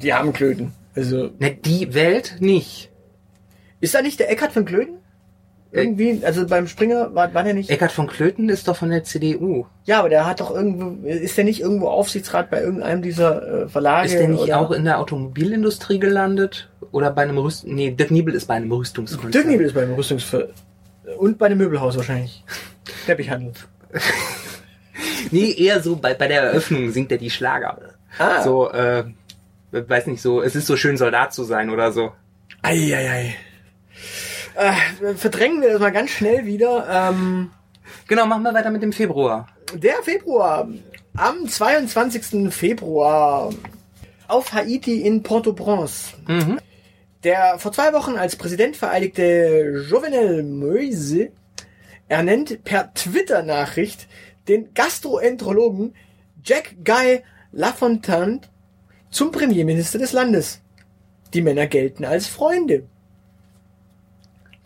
Die 0.00 0.14
haben 0.14 0.32
Klöten. 0.32 0.72
Also, 0.94 1.30
Ne, 1.38 1.54
die 1.54 1.92
Welt 1.94 2.36
nicht. 2.40 2.90
ist 3.80 3.94
da 3.94 4.02
nicht 4.02 4.20
der 4.20 4.30
Eckart 4.30 4.52
von 4.52 4.64
Klöten? 4.64 4.97
Irgendwie, 5.70 6.24
also 6.24 6.46
beim 6.46 6.66
Springer 6.66 7.14
war, 7.14 7.34
war 7.34 7.44
der 7.44 7.52
nicht. 7.52 7.68
Eckart 7.68 7.92
von 7.92 8.06
Klöten 8.06 8.48
ist 8.48 8.68
doch 8.68 8.76
von 8.76 8.88
der 8.88 9.04
CDU. 9.04 9.66
Ja, 9.84 9.98
aber 9.98 10.08
der 10.08 10.24
hat 10.24 10.40
doch 10.40 10.50
irgendwo, 10.50 11.06
ist 11.06 11.36
der 11.36 11.44
nicht 11.44 11.60
irgendwo 11.60 11.88
Aufsichtsrat 11.88 12.50
bei 12.50 12.62
irgendeinem 12.62 13.02
dieser 13.02 13.64
äh, 13.64 13.68
Verlage? 13.68 14.06
Ist 14.06 14.18
der 14.18 14.28
nicht 14.28 14.44
oder? 14.44 14.60
auch 14.60 14.70
in 14.70 14.84
der 14.84 14.98
Automobilindustrie 14.98 15.98
gelandet? 15.98 16.70
Oder 16.90 17.10
bei 17.10 17.22
einem 17.22 17.36
Rüst... 17.36 17.66
Nee, 17.66 17.90
Dirk 17.90 18.10
Niebel 18.10 18.34
ist 18.34 18.46
bei 18.46 18.54
einem 18.54 18.72
Rüstungskonzern. 18.72 19.30
Dirk 19.30 19.46
Niebel 19.46 19.66
ist 19.66 19.74
beim 19.74 19.92
Rüstungsver... 19.92 20.48
Und 21.18 21.36
bei 21.36 21.46
einem 21.46 21.58
Möbelhaus 21.58 21.96
wahrscheinlich. 21.96 22.44
Teppichhandel. 23.06 23.52
Nee, 25.30 25.52
eher 25.52 25.80
so 25.80 25.96
bei, 25.96 26.14
bei 26.14 26.28
der 26.28 26.42
Eröffnung 26.42 26.90
singt 26.90 27.12
er 27.12 27.18
die 27.18 27.30
Schlager. 27.30 27.78
Ah. 28.18 28.42
So, 28.42 28.70
äh, 28.70 29.04
weiß 29.70 30.06
nicht, 30.06 30.22
so, 30.22 30.42
es 30.42 30.56
ist 30.56 30.66
so 30.66 30.76
schön 30.76 30.96
Soldat 30.96 31.32
zu 31.32 31.44
sein 31.44 31.70
oder 31.70 31.92
so. 31.92 32.12
Eieiei. 32.62 33.34
Äh, 34.58 35.14
verdrängen 35.14 35.60
wir 35.62 35.70
das 35.70 35.80
mal 35.80 35.90
ganz 35.92 36.10
schnell 36.10 36.44
wieder. 36.44 36.86
Ähm, 36.90 37.50
Genau, 38.06 38.26
machen 38.26 38.42
wir 38.42 38.52
weiter 38.52 38.70
mit 38.70 38.82
dem 38.82 38.92
Februar. 38.92 39.48
der 39.74 40.02
Februar. 40.02 40.68
Am 41.16 41.48
22. 41.48 42.52
Februar 42.52 43.50
auf 44.28 44.52
Haiti 44.52 45.02
in 45.02 45.22
Port-au-Prince. 45.22 46.14
Mhm. 46.26 46.58
Der 47.24 47.58
vor 47.58 47.72
zwei 47.72 47.92
Wochen 47.92 48.16
als 48.16 48.36
Präsident 48.36 48.76
vereidigte 48.76 49.84
Jovenel 49.88 50.42
Moise 50.42 51.30
ernennt 52.08 52.62
per 52.64 52.92
Twitter-Nachricht 52.94 54.06
den 54.48 54.72
Gastroenterologen 54.74 55.94
Jack 56.44 56.74
Guy 56.84 57.22
Lafontaine 57.52 58.40
zum 59.10 59.32
Premierminister 59.32 59.98
des 59.98 60.12
Landes. 60.12 60.60
Die 61.34 61.42
Männer 61.42 61.66
gelten 61.66 62.04
als 62.04 62.26
Freunde. 62.26 62.84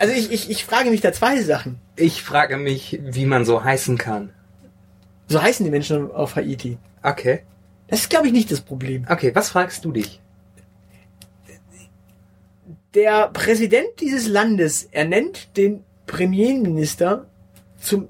Also 0.03 0.15
ich, 0.15 0.33
ich, 0.33 0.51
ich 0.51 0.65
frage 0.65 0.91
mich 0.91 1.01
da 1.01 1.13
zwei 1.13 1.41
Sachen. 1.43 1.79
Ich 1.95 2.25
frage 2.25 2.57
mich, 2.57 2.99
wie 3.05 3.25
man 3.25 3.45
so 3.45 3.63
heißen 3.63 3.99
kann. 3.99 4.33
So 5.29 5.41
heißen 5.41 5.63
die 5.65 5.71
Menschen 5.71 6.11
auf 6.11 6.35
Haiti. 6.35 6.77
Okay. 7.05 7.45
Das 7.87 8.01
ist, 8.01 8.11
glaube 8.11 8.27
ich, 8.27 8.33
nicht 8.33 8.51
das 8.51 8.63
Problem. 8.63 9.07
Okay, 9.09 9.33
was 9.33 9.51
fragst 9.51 9.85
du 9.85 9.93
dich? 9.93 10.21
Der 12.95 13.29
Präsident 13.29 14.01
dieses 14.01 14.27
Landes 14.27 14.89
ernennt 14.91 15.57
den 15.57 15.85
Premierminister 16.07 17.27
zum 17.79 18.09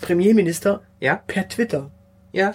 Premierminister 0.00 0.80
Ja? 0.98 1.16
per 1.26 1.46
Twitter. 1.46 1.90
Ja. 2.32 2.54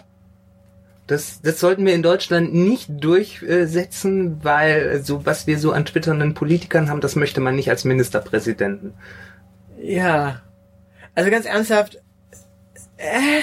Das, 1.07 1.41
das 1.41 1.59
sollten 1.61 1.85
wir 1.85 1.93
in 1.95 2.03
Deutschland 2.03 2.53
nicht 2.53 2.87
durchsetzen, 2.89 4.43
weil 4.43 5.01
so 5.03 5.25
was 5.25 5.47
wir 5.47 5.57
so 5.57 5.71
an 5.71 5.85
twitternden 5.85 6.33
Politikern 6.33 6.89
haben, 6.89 6.99
das 7.01 7.15
möchte 7.15 7.39
man 7.39 7.55
nicht 7.55 7.69
als 7.69 7.85
Ministerpräsidenten. 7.85 8.93
Ja. 9.81 10.41
Also 11.15 11.31
ganz 11.31 11.45
ernsthaft, 11.45 12.01
äh, 12.97 13.41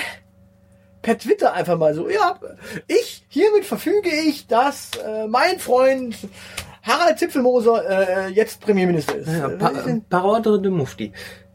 per 1.00 1.18
Twitter 1.18 1.54
einfach 1.54 1.78
mal 1.78 1.94
so, 1.94 2.09
ja, 2.09 2.38
ich, 2.87 3.25
hiermit 3.28 3.64
verfüge 3.64 4.11
ich, 4.11 4.47
dass 4.47 4.90
äh, 5.06 5.26
mein 5.26 5.59
Freund 5.59 6.16
Harald 6.83 7.18
Zipfelmoser 7.18 8.26
äh, 8.26 8.28
jetzt 8.28 8.61
Premierminister 8.61 9.16
ist. 9.16 9.28
Ja, 9.28 9.49
Äh, 9.49 9.56
pa 9.56 9.71
denn- 9.71 10.04
Parole 10.04 10.61
de 10.61 10.71
Mufti. 10.71 11.12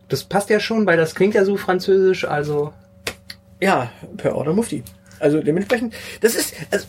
Das 0.07 0.23
passt 0.23 0.49
ja 0.49 0.59
schon, 0.59 0.85
weil 0.87 0.97
das 0.97 1.13
klingt 1.13 1.35
ja 1.35 1.45
so 1.45 1.55
französisch, 1.55 2.25
also 2.25 2.73
ja, 3.61 3.91
per 4.17 4.35
Order 4.35 4.53
Mufti. 4.53 4.83
Also 5.19 5.41
dementsprechend, 5.41 5.93
das 6.21 6.35
ist, 6.35 6.53
also, 6.71 6.85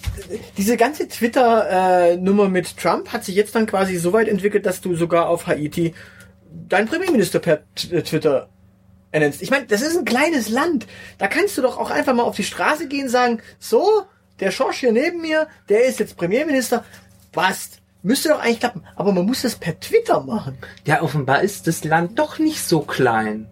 diese 0.57 0.77
ganze 0.77 1.09
Twitter-Nummer 1.09 2.49
mit 2.49 2.77
Trump 2.77 3.13
hat 3.13 3.25
sich 3.25 3.35
jetzt 3.35 3.55
dann 3.55 3.67
quasi 3.67 3.97
so 3.97 4.13
weit 4.13 4.29
entwickelt, 4.29 4.67
dass 4.67 4.81
du 4.81 4.95
sogar 4.95 5.29
auf 5.29 5.47
Haiti 5.47 5.95
deinen 6.69 6.89
Premierminister 6.89 7.39
per 7.39 7.61
äh, 7.91 8.03
Twitter 8.03 8.49
ernennst. 9.13 9.43
Ich 9.43 9.51
meine, 9.51 9.67
das 9.67 9.83
ist 9.83 9.97
ein 9.97 10.05
kleines 10.05 10.49
Land. 10.49 10.87
Da 11.19 11.27
kannst 11.27 11.59
du 11.59 11.63
doch 11.63 11.79
auch 11.79 11.91
einfach 11.91 12.15
mal 12.15 12.23
auf 12.23 12.37
die 12.37 12.45
Straße 12.45 12.89
gehen 12.89 13.05
und 13.05 13.09
sagen, 13.09 13.41
so, 13.59 14.05
der 14.39 14.51
Schorsch 14.51 14.79
hier 14.79 14.93
neben 14.93 15.21
mir, 15.21 15.49
der 15.69 15.85
ist 15.85 16.01
jetzt 16.01 16.17
Premierminister. 16.17 16.85
Passt. 17.33 17.79
Müsste 18.03 18.31
doch 18.31 18.41
eigentlich 18.41 18.61
klappen. 18.61 18.85
Aber 18.97 19.13
man 19.13 19.27
muss 19.27 19.43
das 19.43 19.57
per 19.57 19.79
Twitter 19.79 20.21
machen. 20.21 20.57
ja, 20.87 21.03
offenbar 21.03 21.43
ist 21.43 21.67
das 21.67 21.85
Land 21.85 22.19
doch 22.19 22.39
nicht 22.39 22.63
so 22.63 22.81
klein. 22.81 23.47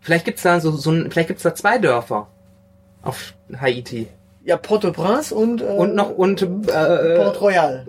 Vielleicht 0.00 0.24
gibt's 0.24 0.42
da 0.42 0.60
so, 0.60 0.70
so 0.72 0.92
ein, 0.92 1.10
vielleicht 1.10 1.28
gibt's 1.28 1.42
da 1.42 1.54
zwei 1.54 1.78
Dörfer 1.78 2.28
auf 3.06 3.34
Haiti. 3.58 4.08
Ja, 4.44 4.56
Port-au-Prince 4.56 5.34
und, 5.34 5.60
äh, 5.60 5.64
Und 5.64 5.94
noch, 5.94 6.10
und, 6.10 6.42
äh, 6.42 7.16
Port 7.16 7.40
Royal. 7.40 7.86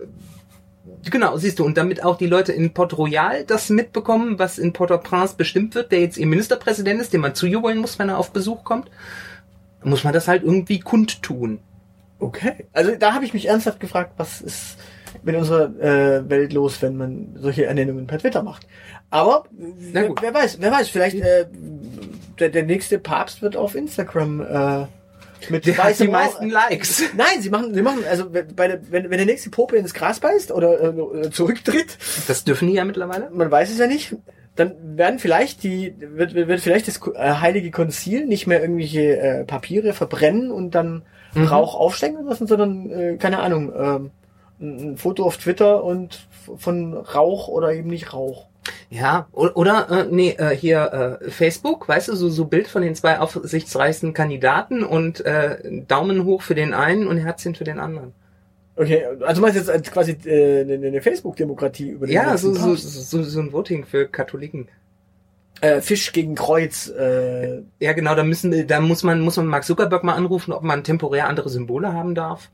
Genau, 1.10 1.38
siehst 1.38 1.60
du, 1.60 1.66
und 1.66 1.78
damit 1.78 2.04
auch 2.04 2.18
die 2.18 2.26
Leute 2.26 2.52
in 2.52 2.74
Port 2.74 2.98
Royal 2.98 3.44
das 3.46 3.70
mitbekommen, 3.70 4.40
was 4.40 4.58
in 4.58 4.74
Port-au-Prince 4.74 5.36
bestimmt 5.38 5.76
wird, 5.76 5.92
der 5.92 6.02
jetzt 6.02 6.18
ihr 6.18 6.26
Ministerpräsident 6.26 7.00
ist, 7.00 7.14
dem 7.14 7.22
man 7.22 7.36
zujubeln 7.36 7.78
muss, 7.78 8.00
wenn 8.00 8.10
er 8.10 8.18
auf 8.18 8.32
Besuch 8.32 8.64
kommt, 8.64 8.90
muss 9.84 10.04
man 10.04 10.14
das 10.14 10.28
halt 10.28 10.44
irgendwie 10.44 10.80
kundtun. 10.80 11.60
Okay. 12.20 12.66
Also 12.74 12.96
da 12.96 13.14
habe 13.14 13.26
ich 13.26 13.34
mich 13.34 13.48
ernsthaft 13.48 13.80
gefragt, 13.80 14.14
was 14.18 14.42
ist 14.42 14.78
mit 15.24 15.36
unserer 15.36 15.70
äh, 15.80 16.30
Welt 16.30 16.54
los, 16.54 16.82
wenn 16.82 16.98
man 16.98 17.36
solche 17.40 17.66
Ernennungen 17.66 18.08
per 18.08 18.20
Twitter 18.20 18.44
macht. 18.44 18.68
Aber 19.10 19.46
Na 19.94 20.02
wer, 20.02 20.14
wer 20.20 20.34
weiß, 20.34 20.58
wer 20.60 20.72
weiß, 20.72 20.90
vielleicht 20.90 21.18
äh, 21.18 21.46
der, 22.40 22.50
der 22.50 22.64
nächste 22.64 23.00
Papst 23.00 23.42
wird 23.42 23.56
auf 23.56 23.76
Instagram 23.76 24.42
äh, 24.42 24.86
mit 25.50 25.66
Der 25.66 25.78
hat 25.78 26.00
die 26.00 26.08
meisten 26.08 26.50
Likes. 26.50 27.04
Nein, 27.16 27.42
sie 27.42 27.50
machen, 27.50 27.74
sie 27.74 27.82
machen, 27.82 28.00
also 28.10 28.34
wenn- 28.34 28.56
bei 28.56 28.68
der, 28.68 28.80
wenn, 28.92 29.10
wenn 29.10 29.18
der 29.18 29.26
nächste 29.26 29.50
Pope 29.50 29.76
ins 29.78 29.94
Gras 29.94 30.20
beißt 30.20 30.52
oder 30.52 30.82
äh, 31.24 31.30
zurücktritt, 31.32 31.98
Das 32.28 32.44
dürfen 32.44 32.68
die 32.68 32.74
ja 32.76 32.86
mittlerweile. 32.86 33.30
man 33.32 33.50
weiß 33.52 33.70
es 33.72 33.78
ja 33.80 33.88
nicht, 33.88 34.16
dann 34.56 34.74
werden 34.98 35.20
vielleicht 35.20 35.62
die, 35.64 35.94
wird, 36.00 36.34
wird 36.34 36.60
vielleicht 36.62 36.88
das 36.88 37.00
äh, 37.16 37.34
Heilige 37.42 37.70
Konzil 37.72 38.26
nicht 38.26 38.48
mehr 38.48 38.62
irgendwelche 38.62 39.18
äh, 39.20 39.44
Papiere 39.46 39.94
verbrennen 39.94 40.52
und 40.52 40.76
dann 40.76 41.04
Mhm. 41.34 41.44
Rauch 41.48 41.76
aufsteigen 41.76 42.24
lassen, 42.26 42.48
sondern, 42.48 42.90
äh, 42.90 43.18
keine 43.18 43.40
Ahnung, 43.40 43.72
ähm, 43.78 44.12
ein 44.62 44.98
Foto 44.98 45.26
auf 45.26 45.38
Twitter 45.38 45.84
und 45.84 46.26
von 46.58 46.94
Rauch 46.94 47.50
oder 47.50 47.74
eben 47.74 47.90
nicht 47.90 48.14
Rauch. 48.14 48.48
Ja, 48.90 49.28
oder, 49.32 49.88
äh, 49.90 50.06
nee, 50.10 50.32
äh, 50.38 50.56
hier 50.56 51.20
äh, 51.22 51.30
Facebook, 51.30 51.88
weißt 51.88 52.10
du, 52.10 52.16
so, 52.16 52.30
so 52.30 52.46
Bild 52.46 52.68
von 52.68 52.82
den 52.82 52.96
zwei 52.96 53.20
aufsichtsreichsten 53.20 54.14
Kandidaten 54.14 54.84
und 54.84 55.26
äh, 55.26 55.58
Daumen 55.88 56.26
hoch 56.26 56.42
für 56.42 56.56
den 56.56 56.74
einen 56.74 57.08
und 57.08 57.18
Herzchen 57.18 57.56
für 57.56 57.64
den 57.64 57.80
anderen. 57.80 58.14
Okay, 58.76 59.06
also 59.26 59.42
meinst 59.42 59.56
du 59.56 59.60
jetzt 59.60 59.70
als 59.70 59.92
quasi 59.92 60.18
äh, 60.26 60.62
eine, 60.62 60.88
eine 60.88 61.02
Facebook-Demokratie 61.02 61.90
über 61.90 62.06
den 62.06 62.14
Ja, 62.14 62.38
so, 62.38 62.54
so, 62.54 62.76
so, 62.76 63.24
so 63.24 63.40
ein 63.40 63.52
Voting 63.52 63.86
für 63.86 64.08
Katholiken. 64.08 64.68
Äh, 65.62 65.82
Fisch 65.82 66.12
gegen 66.12 66.36
Kreuz. 66.36 66.88
Äh, 66.88 67.64
Ja, 67.80 67.94
genau, 67.94 68.14
da 68.14 68.24
müssen, 68.24 68.68
da 68.68 68.80
muss 68.80 69.04
man, 69.04 69.22
muss 69.22 69.38
man 69.38 69.48
Mark 69.48 69.64
Zuckerberg 69.64 70.04
mal 70.04 70.14
anrufen, 70.14 70.52
ob 70.54 70.62
man 70.62 70.84
temporär 70.84 71.28
andere 71.28 71.50
Symbole 71.50 71.92
haben 71.94 72.14
darf. 72.14 72.50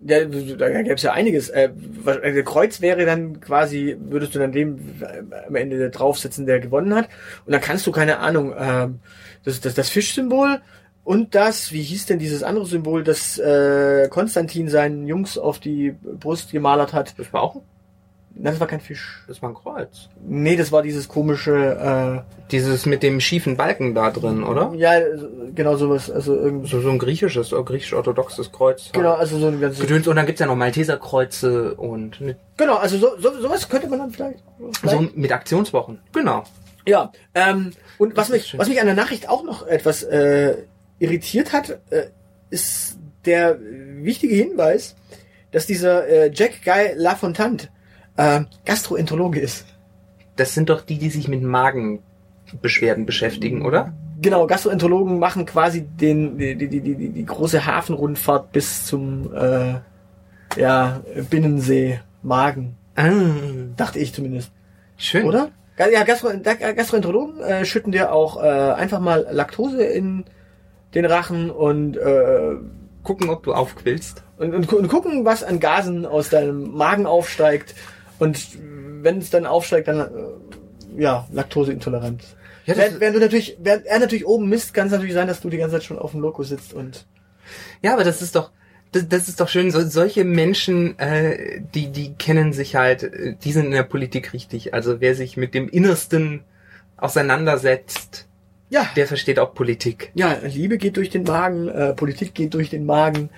Ja, 0.00 0.24
da 0.24 0.82
gäbe 0.82 0.94
es 0.94 1.02
ja 1.02 1.12
einiges. 1.12 1.48
Äh, 1.48 1.70
äh, 2.06 2.42
Kreuz 2.42 2.80
wäre 2.80 3.06
dann 3.06 3.40
quasi, 3.40 3.96
würdest 3.98 4.34
du 4.34 4.38
dann 4.38 4.52
dem 4.52 4.78
äh, 5.00 5.46
am 5.46 5.54
Ende 5.54 5.90
draufsetzen, 5.90 6.46
der 6.46 6.60
gewonnen 6.60 6.94
hat. 6.94 7.08
Und 7.46 7.52
dann 7.52 7.60
kannst 7.60 7.86
du, 7.86 7.92
keine 7.92 8.18
Ahnung, 8.18 8.54
ähm, 8.58 9.00
das, 9.44 9.60
das, 9.60 9.74
das 9.74 9.88
Fischsymbol 9.88 10.60
und 11.04 11.34
das, 11.34 11.72
wie 11.72 11.82
hieß 11.82 12.06
denn 12.06 12.18
dieses 12.18 12.42
andere 12.42 12.66
Symbol, 12.66 13.04
das 13.04 13.38
äh, 13.38 14.08
Konstantin 14.08 14.68
seinen 14.68 15.06
Jungs 15.06 15.38
auf 15.38 15.58
die 15.58 15.94
Brust 16.02 16.50
gemalert 16.50 16.92
hat. 16.92 17.18
Das 17.18 17.32
war 17.32 17.42
Nein, 18.36 18.52
das 18.52 18.58
war 18.60 18.66
kein 18.66 18.80
Fisch. 18.80 19.22
das 19.28 19.40
war 19.42 19.50
ein 19.50 19.54
Kreuz. 19.54 20.08
Nee, 20.26 20.56
das 20.56 20.72
war 20.72 20.82
dieses 20.82 21.06
komische, 21.08 22.24
Dieses 22.50 22.84
mit 22.84 23.02
dem 23.04 23.20
schiefen 23.20 23.56
Balken 23.56 23.94
da 23.94 24.10
drin, 24.10 24.42
äh, 24.42 24.46
oder? 24.46 24.72
ja, 24.74 24.92
genau 25.54 25.76
sowas, 25.76 26.10
also 26.10 26.34
irgendwie. 26.34 26.68
So, 26.68 26.80
so 26.80 26.90
ein 26.90 26.98
griechisches, 26.98 27.52
äh, 27.52 27.62
griechisch-orthodoxes 27.62 28.50
Kreuz. 28.50 28.90
Genau, 28.92 29.12
also 29.14 29.38
so 29.38 29.46
ein 29.46 29.60
ganzes. 29.60 29.80
Gedöns. 29.80 30.08
Und 30.08 30.16
dann 30.16 30.26
gibt's 30.26 30.40
ja 30.40 30.46
noch 30.46 30.56
Malteserkreuze 30.56 31.74
und 31.74 32.20
mit, 32.20 32.36
Genau, 32.56 32.74
also 32.76 32.98
so, 32.98 33.10
so, 33.18 33.40
sowas 33.40 33.68
könnte 33.68 33.88
man 33.88 34.00
dann 34.00 34.10
vielleicht. 34.10 34.42
vielleicht 34.80 34.96
so 34.96 35.08
mit 35.14 35.32
Aktionswochen. 35.32 36.00
Genau. 36.12 36.44
Ja, 36.86 37.12
ähm, 37.34 37.70
und 37.98 38.16
was 38.16 38.26
Das 38.28 38.36
mich, 38.36 38.46
schön. 38.46 38.60
was 38.60 38.68
mich 38.68 38.80
an 38.80 38.86
der 38.86 38.94
Nachricht 38.96 39.28
auch 39.28 39.42
noch 39.44 39.66
etwas 39.66 40.02
äh, 40.02 40.56
irritiert 40.98 41.52
hat, 41.52 41.78
äh, 41.90 42.08
ist 42.50 42.98
der 43.24 43.58
wichtige 43.60 44.34
Hinweis, 44.34 44.96
dass 45.50 45.66
dieser 45.66 46.06
äh, 46.06 46.30
Jack 46.34 46.62
Guy 46.64 46.92
Lafontaine 46.94 47.56
äh, 48.16 48.42
Gastroenterologe 48.64 49.40
ist. 49.40 49.66
Das 50.36 50.54
sind 50.54 50.68
doch 50.68 50.80
die, 50.82 50.98
die 50.98 51.10
sich 51.10 51.28
mit 51.28 51.42
Magen 51.42 52.00
Beschwerden 52.60 53.06
beschäftigen, 53.06 53.64
oder? 53.64 53.92
Genau, 54.20 54.46
Gastroenterologen 54.46 55.18
machen 55.18 55.44
quasi 55.46 55.82
den, 55.82 56.38
die, 56.38 56.54
die, 56.56 56.68
die, 56.68 56.80
die, 56.80 57.08
die 57.08 57.26
große 57.26 57.66
Hafenrundfahrt 57.66 58.52
bis 58.52 58.86
zum 58.86 59.32
äh, 59.34 59.74
ja, 60.56 61.00
Binnensee, 61.30 62.00
Magen, 62.22 62.76
Ah, 62.96 63.10
dachte 63.76 63.98
ich 63.98 64.14
zumindest. 64.14 64.52
schön. 64.96 65.24
Oder? 65.26 65.50
Ja, 65.76 66.04
Gastro 66.04 66.28
Gastroenterologen 66.76 67.40
äh, 67.40 67.64
schütten 67.64 67.90
dir 67.90 68.12
auch 68.12 68.40
äh, 68.40 68.46
einfach 68.46 69.00
mal 69.00 69.26
Laktose 69.32 69.82
in 69.82 70.24
den 70.94 71.04
Rachen 71.04 71.50
und, 71.50 71.96
äh, 71.96 72.54
Gucken, 73.02 73.28
ob 73.28 73.42
du 73.42 73.52
aufquillst. 73.52 74.22
und, 74.38 74.54
und, 74.54 74.72
und 74.72 74.88
gucken, 74.88 75.24
was 75.24 75.42
an 75.42 75.60
Gasen 75.60 76.06
aus 76.06 76.30
deinem 76.30 76.72
Magen 76.72 77.06
aufsteigt. 77.06 77.74
Und 78.24 78.48
wenn 79.02 79.18
es 79.18 79.30
dann 79.30 79.46
aufsteigt, 79.46 79.88
dann 79.88 80.00
äh, 80.00 81.02
ja, 81.02 81.26
Laktoseintolerant. 81.32 82.22
Ja, 82.66 82.76
während, 82.76 83.00
während 83.00 83.16
du 83.16 83.20
natürlich, 83.20 83.56
während 83.60 83.84
er 83.86 83.98
natürlich 83.98 84.26
oben 84.26 84.48
misst, 84.48 84.72
kann 84.72 84.86
es 84.86 84.92
natürlich 84.92 85.12
sein, 85.14 85.28
dass 85.28 85.40
du 85.40 85.50
die 85.50 85.58
ganze 85.58 85.76
Zeit 85.76 85.84
schon 85.84 85.98
auf 85.98 86.12
dem 86.12 86.20
Loco 86.20 86.42
sitzt 86.42 86.72
und 86.72 87.06
Ja, 87.82 87.92
aber 87.92 88.04
das 88.04 88.22
ist 88.22 88.34
doch, 88.36 88.50
das, 88.92 89.06
das 89.08 89.28
ist 89.28 89.40
doch 89.40 89.48
schön. 89.48 89.70
So, 89.70 89.82
solche 89.86 90.24
Menschen, 90.24 90.98
äh, 90.98 91.60
die, 91.74 91.88
die 91.88 92.14
kennen 92.14 92.52
sich 92.54 92.74
halt, 92.76 93.02
äh, 93.02 93.34
die 93.44 93.52
sind 93.52 93.66
in 93.66 93.72
der 93.72 93.82
Politik 93.82 94.32
richtig. 94.32 94.72
Also 94.72 95.00
wer 95.02 95.14
sich 95.14 95.36
mit 95.36 95.52
dem 95.52 95.68
Innersten 95.68 96.42
auseinandersetzt, 96.96 98.26
ja, 98.70 98.88
der 98.96 99.06
versteht 99.06 99.38
auch 99.38 99.54
Politik. 99.54 100.10
ja, 100.14 100.38
Liebe 100.42 100.78
geht 100.78 100.96
durch 100.96 101.10
den 101.10 101.24
Magen, 101.24 101.68
äh, 101.68 101.92
Politik 101.94 102.34
geht 102.34 102.54
durch 102.54 102.70
den 102.70 102.86
Magen. 102.86 103.28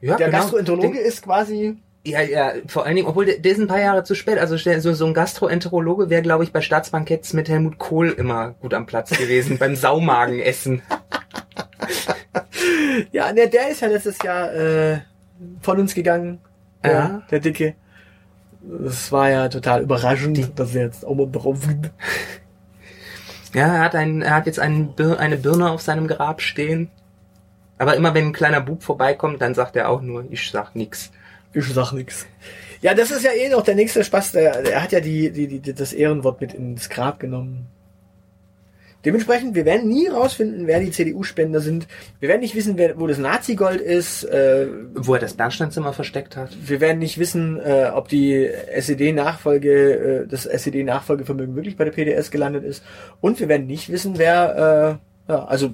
Ja, 0.00 0.16
der 0.16 0.28
genau. 0.28 0.38
Gastroenterologe 0.42 0.96
Den- 0.98 1.04
ist 1.06 1.22
quasi 1.22 1.76
Ja, 2.06 2.20
ja, 2.20 2.52
vor 2.68 2.86
allen 2.86 2.94
Dingen, 2.94 3.08
obwohl 3.08 3.26
der, 3.26 3.38
der 3.38 3.52
ist 3.52 3.58
ein 3.58 3.66
paar 3.66 3.80
Jahre 3.80 4.04
zu 4.04 4.14
spät. 4.14 4.38
Also 4.38 4.56
so, 4.56 4.92
so 4.92 5.06
ein 5.06 5.14
Gastroenterologe 5.14 6.08
wäre, 6.08 6.22
glaube 6.22 6.44
ich, 6.44 6.52
bei 6.52 6.60
Staatsbanketts 6.60 7.32
mit 7.32 7.48
Helmut 7.48 7.78
Kohl 7.78 8.10
immer 8.10 8.52
gut 8.60 8.74
am 8.74 8.86
Platz 8.86 9.10
gewesen, 9.10 9.58
beim 9.58 9.74
Saumagenessen. 9.74 10.82
Ja, 13.10 13.32
ne, 13.32 13.48
der 13.48 13.70
ist 13.70 13.80
ja 13.80 13.88
letztes 13.88 14.18
Jahr 14.22 14.54
äh, 14.54 15.00
von 15.62 15.80
uns 15.80 15.94
gegangen. 15.94 16.38
Der, 16.84 16.92
Ja. 16.92 17.22
der 17.30 17.40
Dicke. 17.40 17.74
Das 18.60 19.10
war 19.10 19.30
ja 19.30 19.48
total 19.48 19.82
überraschend, 19.82 20.58
dass 20.58 20.74
er 20.74 20.84
jetzt 20.86 21.04
auch 21.04 21.14
mal 21.14 21.30
drauf 21.30 21.58
Ja, 23.54 23.74
er 23.74 23.80
hat, 23.80 23.94
einen, 23.94 24.22
er 24.22 24.34
hat 24.34 24.46
jetzt 24.46 24.58
einen, 24.60 24.94
eine 25.18 25.36
Birne 25.36 25.70
auf 25.70 25.82
seinem 25.82 26.06
Grab 26.06 26.40
stehen. 26.40 26.90
Aber 27.78 27.96
immer 27.96 28.14
wenn 28.14 28.26
ein 28.28 28.32
kleiner 28.32 28.60
Bub 28.60 28.82
vorbeikommt, 28.82 29.40
dann 29.42 29.54
sagt 29.54 29.76
er 29.76 29.88
auch 29.88 30.00
nur, 30.00 30.24
ich 30.30 30.50
sag 30.50 30.74
nix. 30.74 31.10
Ich 31.52 31.66
sag 31.66 31.92
nix. 31.92 32.26
Ja, 32.82 32.94
das 32.94 33.10
ist 33.10 33.24
ja 33.24 33.32
eh 33.32 33.48
noch 33.48 33.62
der 33.62 33.74
nächste 33.74 34.04
Spaß. 34.04 34.32
Der, 34.32 34.62
der 34.62 34.82
hat 34.82 34.92
ja 34.92 35.00
die, 35.00 35.30
die, 35.30 35.60
die, 35.60 35.74
das 35.74 35.92
Ehrenwort 35.92 36.40
mit 36.40 36.54
ins 36.54 36.88
Grab 36.88 37.18
genommen. 37.18 37.66
Dementsprechend, 39.04 39.54
wir 39.54 39.64
werden 39.64 39.88
nie 39.88 40.08
rausfinden, 40.08 40.66
wer 40.66 40.80
die 40.80 40.90
CDU-Spender 40.90 41.60
sind. 41.60 41.86
Wir 42.18 42.28
werden 42.28 42.40
nicht 42.40 42.56
wissen, 42.56 42.76
wer, 42.76 42.98
wo 42.98 43.06
das 43.06 43.18
Nazi-Gold 43.18 43.80
ist. 43.80 44.24
Äh, 44.24 44.66
Wo 44.94 45.14
er 45.14 45.20
das 45.20 45.34
Bernsteinzimmer 45.34 45.92
versteckt 45.92 46.36
hat. 46.36 46.50
wir 46.66 46.80
werden 46.80 46.98
nicht 46.98 47.16
wissen, 47.16 47.60
äh, 47.60 47.90
ob 47.94 48.08
die 48.08 48.44
SED-Nachfolge, 48.46 50.24
äh, 50.24 50.26
das 50.26 50.46
SED-Nachfolgevermögen 50.46 51.54
wirklich 51.54 51.76
bei 51.76 51.84
der 51.84 51.92
PDS 51.92 52.32
gelandet 52.32 52.64
ist. 52.64 52.82
Und 53.20 53.38
wir 53.38 53.48
werden 53.48 53.68
nicht 53.68 53.90
wissen, 53.90 54.18
wer, 54.18 54.98
äh, 55.28 55.32
ja, 55.32 55.44
also 55.44 55.72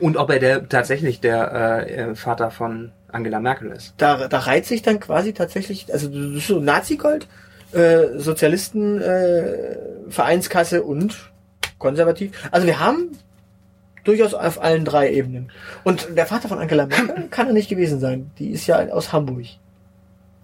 Und 0.00 0.16
ob 0.16 0.30
er 0.30 0.40
der, 0.40 0.68
tatsächlich 0.68 1.20
der 1.20 1.86
äh, 1.86 1.94
äh, 1.94 2.14
Vater 2.16 2.50
von 2.50 2.90
Angela 3.12 3.40
Merkel 3.40 3.70
ist. 3.70 3.94
da, 3.98 4.26
da 4.28 4.38
reiht 4.40 4.66
sich 4.66 4.82
dann 4.82 4.98
quasi 5.00 5.32
tatsächlich, 5.32 5.92
also 5.92 6.08
so 6.40 6.58
Nazi-Gold, 6.60 7.28
äh, 7.72 8.18
Sozialisten, 8.18 9.00
äh, 9.00 9.76
Vereinskasse 10.08 10.82
und 10.82 11.30
konservativ. 11.78 12.32
Also 12.50 12.66
wir 12.66 12.80
haben 12.80 13.16
durchaus 14.04 14.34
auf 14.34 14.60
allen 14.62 14.84
drei 14.84 15.12
Ebenen. 15.12 15.50
Und 15.84 16.08
der 16.16 16.26
Vater 16.26 16.48
von 16.48 16.58
Angela 16.58 16.86
Merkel 16.86 17.28
kann 17.30 17.46
er 17.46 17.52
nicht 17.52 17.68
gewesen 17.68 18.00
sein. 18.00 18.30
Die 18.38 18.50
ist 18.50 18.66
ja 18.66 18.78
aus 18.88 19.12
Hamburg. 19.12 19.44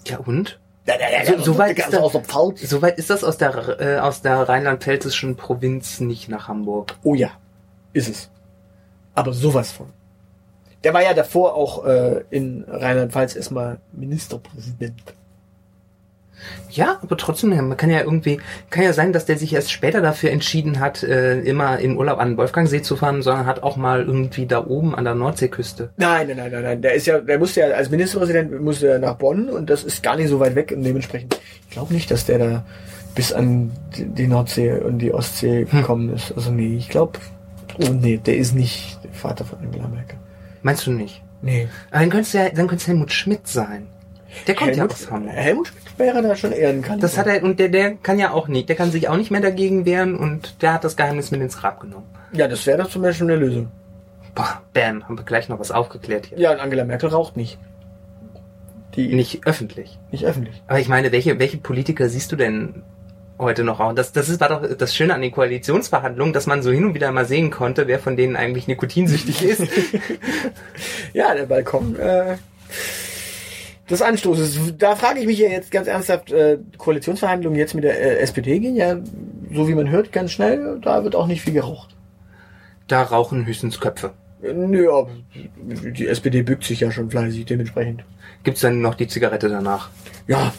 Ja, 0.06 0.18
und? 0.18 0.58
Ja, 0.86 0.94
ja, 0.98 1.24
So- 1.36 1.42
so 1.42 1.58
weit 1.58 1.78
ist 1.78 1.92
das- 1.92 2.12
Pfalz. 2.26 2.62
Soweit 2.62 2.98
ist 2.98 3.10
das 3.10 3.22
aus 3.24 3.36
der, 3.36 3.78
äh, 3.80 3.98
aus 3.98 4.22
der 4.22 4.48
rheinland-pfälzischen 4.48 5.36
Provinz 5.36 6.00
nicht 6.00 6.28
nach 6.28 6.48
Hamburg. 6.48 6.96
Oh 7.02 7.14
ja, 7.14 7.30
ist 7.92 8.08
es. 8.08 8.30
Aber 9.14 9.32
sowas 9.32 9.70
von. 9.72 9.88
Der 10.84 10.94
war 10.94 11.02
ja 11.02 11.14
davor 11.14 11.54
auch 11.54 11.84
äh, 11.84 12.22
in 12.30 12.64
Rheinland-Pfalz 12.68 13.36
erstmal 13.36 13.78
Ministerpräsident. 13.92 15.14
Ja, 16.70 16.98
aber 17.02 17.16
trotzdem, 17.16 17.50
man 17.50 17.76
kann 17.76 17.90
ja 17.90 18.00
irgendwie, 18.00 18.40
kann 18.70 18.84
ja 18.84 18.92
sein, 18.92 19.12
dass 19.12 19.24
der 19.24 19.38
sich 19.38 19.52
erst 19.52 19.72
später 19.72 20.00
dafür 20.00 20.30
entschieden 20.30 20.80
hat, 20.80 21.02
äh, 21.02 21.40
immer 21.40 21.78
in 21.78 21.96
Urlaub 21.96 22.18
an 22.18 22.30
den 22.30 22.36
Wolfgangsee 22.36 22.82
zu 22.82 22.96
fahren, 22.96 23.22
sondern 23.22 23.46
hat 23.46 23.62
auch 23.62 23.76
mal 23.76 24.04
irgendwie 24.04 24.46
da 24.46 24.64
oben 24.64 24.94
an 24.94 25.04
der 25.04 25.14
Nordseeküste. 25.14 25.90
Nein, 25.96 26.28
nein, 26.28 26.36
nein, 26.36 26.52
nein, 26.52 26.62
nein. 26.62 26.82
Der 26.82 26.94
ist 26.94 27.06
ja, 27.06 27.18
der 27.20 27.38
musste 27.38 27.60
ja 27.60 27.68
als 27.68 27.90
Ministerpräsident 27.90 28.60
musste 28.60 28.88
er 28.88 28.98
nach 28.98 29.16
Bonn 29.16 29.48
und 29.48 29.70
das 29.70 29.84
ist 29.84 30.02
gar 30.02 30.16
nicht 30.16 30.28
so 30.28 30.38
weit 30.40 30.54
weg 30.54 30.72
und 30.74 30.82
dementsprechend. 30.82 31.40
Ich 31.68 31.70
glaube 31.70 31.92
nicht, 31.92 32.10
dass 32.10 32.26
der 32.26 32.38
da 32.38 32.64
bis 33.14 33.32
an 33.32 33.72
die 33.96 34.26
Nordsee 34.26 34.78
und 34.78 34.98
die 34.98 35.12
Ostsee 35.12 35.64
gekommen 35.64 36.14
ist. 36.14 36.32
Also 36.36 36.52
nee, 36.52 36.76
ich 36.76 36.88
glaube, 36.88 37.18
oh 37.80 37.90
nee, 37.90 38.18
der 38.18 38.36
ist 38.36 38.54
nicht 38.54 38.98
der 39.02 39.12
Vater 39.12 39.44
von 39.44 39.58
Angela 39.58 39.88
Merkel. 39.88 40.17
Meinst 40.62 40.86
du 40.86 40.92
nicht? 40.92 41.22
Nee. 41.42 41.68
Aber 41.90 42.00
dann 42.00 42.10
könnte 42.10 42.26
es 42.26 42.32
ja, 42.32 42.48
dann 42.50 42.68
Helmut 42.68 43.12
Schmidt 43.12 43.46
sein. 43.46 43.88
Der 44.46 44.54
kommt 44.54 44.76
ja 44.76 44.86
aus 44.86 45.10
Hamburg. 45.10 45.34
Helmut 45.34 45.68
Schmidt 45.68 45.98
wäre 45.98 46.22
da 46.22 46.36
schon 46.36 46.52
eher 46.52 46.70
ein 46.70 46.82
Kandidat. 46.82 47.02
Das 47.02 47.18
hat 47.18 47.26
er, 47.26 47.42
und 47.42 47.58
der, 47.58 47.68
der 47.68 47.94
kann 47.94 48.18
ja 48.18 48.30
auch 48.30 48.48
nicht, 48.48 48.68
der 48.68 48.76
kann 48.76 48.90
sich 48.90 49.08
auch 49.08 49.16
nicht 49.16 49.30
mehr 49.30 49.40
dagegen 49.40 49.84
wehren 49.86 50.16
und 50.16 50.62
der 50.62 50.74
hat 50.74 50.84
das 50.84 50.96
Geheimnis 50.96 51.30
mit 51.30 51.40
ins 51.40 51.56
Grab 51.56 51.80
genommen. 51.80 52.06
Ja, 52.32 52.48
das 52.48 52.66
wäre 52.66 52.78
doch 52.78 52.90
zum 52.90 53.02
Beispiel 53.02 53.26
eine 53.30 53.36
Lösung. 53.36 53.68
Boah, 54.34 54.62
bam, 54.72 55.04
haben 55.04 55.18
wir 55.18 55.24
gleich 55.24 55.48
noch 55.48 55.58
was 55.58 55.70
aufgeklärt 55.70 56.26
hier. 56.26 56.38
Ja, 56.38 56.52
und 56.52 56.60
Angela 56.60 56.84
Merkel 56.84 57.08
raucht 57.08 57.36
nicht. 57.36 57.58
Die 58.94 59.14
Nicht 59.14 59.46
öffentlich. 59.46 59.98
nicht 60.10 60.24
öffentlich. 60.24 60.62
Aber 60.66 60.80
ich 60.80 60.88
meine, 60.88 61.12
welche, 61.12 61.38
welche 61.38 61.58
Politiker 61.58 62.08
siehst 62.08 62.32
du 62.32 62.36
denn 62.36 62.82
heute 63.38 63.64
noch 63.64 63.80
rauchen? 63.80 63.96
Das, 63.96 64.12
das 64.12 64.28
ist, 64.28 64.40
war 64.40 64.48
doch 64.48 64.76
das 64.76 64.94
Schöne 64.94 65.14
an 65.14 65.22
den 65.22 65.32
Koalitionsverhandlungen, 65.32 66.32
dass 66.32 66.46
man 66.46 66.62
so 66.62 66.70
hin 66.70 66.84
und 66.84 66.94
wieder 66.94 67.10
mal 67.12 67.24
sehen 67.24 67.50
konnte, 67.50 67.86
wer 67.86 67.98
von 67.98 68.16
denen 68.16 68.36
eigentlich 68.36 68.68
nikotinsüchtig 68.68 69.42
ist. 69.42 69.62
Ja, 71.12 71.34
der 71.34 71.46
Balkon 71.46 71.96
äh, 71.96 72.36
des 73.90 74.02
Anstoßes. 74.02 74.76
Da 74.76 74.94
frage 74.94 75.20
ich 75.20 75.26
mich 75.26 75.38
ja 75.38 75.48
jetzt 75.48 75.70
ganz 75.70 75.88
ernsthaft, 75.88 76.30
äh, 76.30 76.58
Koalitionsverhandlungen 76.76 77.58
jetzt 77.58 77.74
mit 77.74 77.84
der 77.84 77.98
äh, 77.98 78.18
SPD 78.18 78.58
gehen 78.58 78.76
ja, 78.76 78.96
so 79.52 79.68
wie 79.68 79.74
man 79.74 79.90
hört, 79.90 80.12
ganz 80.12 80.32
schnell. 80.32 80.78
Da 80.82 81.04
wird 81.04 81.16
auch 81.16 81.26
nicht 81.26 81.42
viel 81.42 81.54
geraucht. 81.54 81.96
Da 82.86 83.02
rauchen 83.02 83.46
höchstens 83.46 83.80
Köpfe. 83.80 84.12
Äh, 84.42 84.52
Nö, 84.52 84.90
aber 84.92 85.10
die 85.56 86.06
SPD 86.06 86.42
bückt 86.42 86.64
sich 86.64 86.80
ja 86.80 86.90
schon 86.90 87.10
fleißig 87.10 87.46
dementsprechend. 87.46 88.04
Gibt's 88.44 88.60
dann 88.60 88.80
noch 88.80 88.94
die 88.94 89.08
Zigarette 89.08 89.48
danach? 89.48 89.90
Ja. 90.26 90.52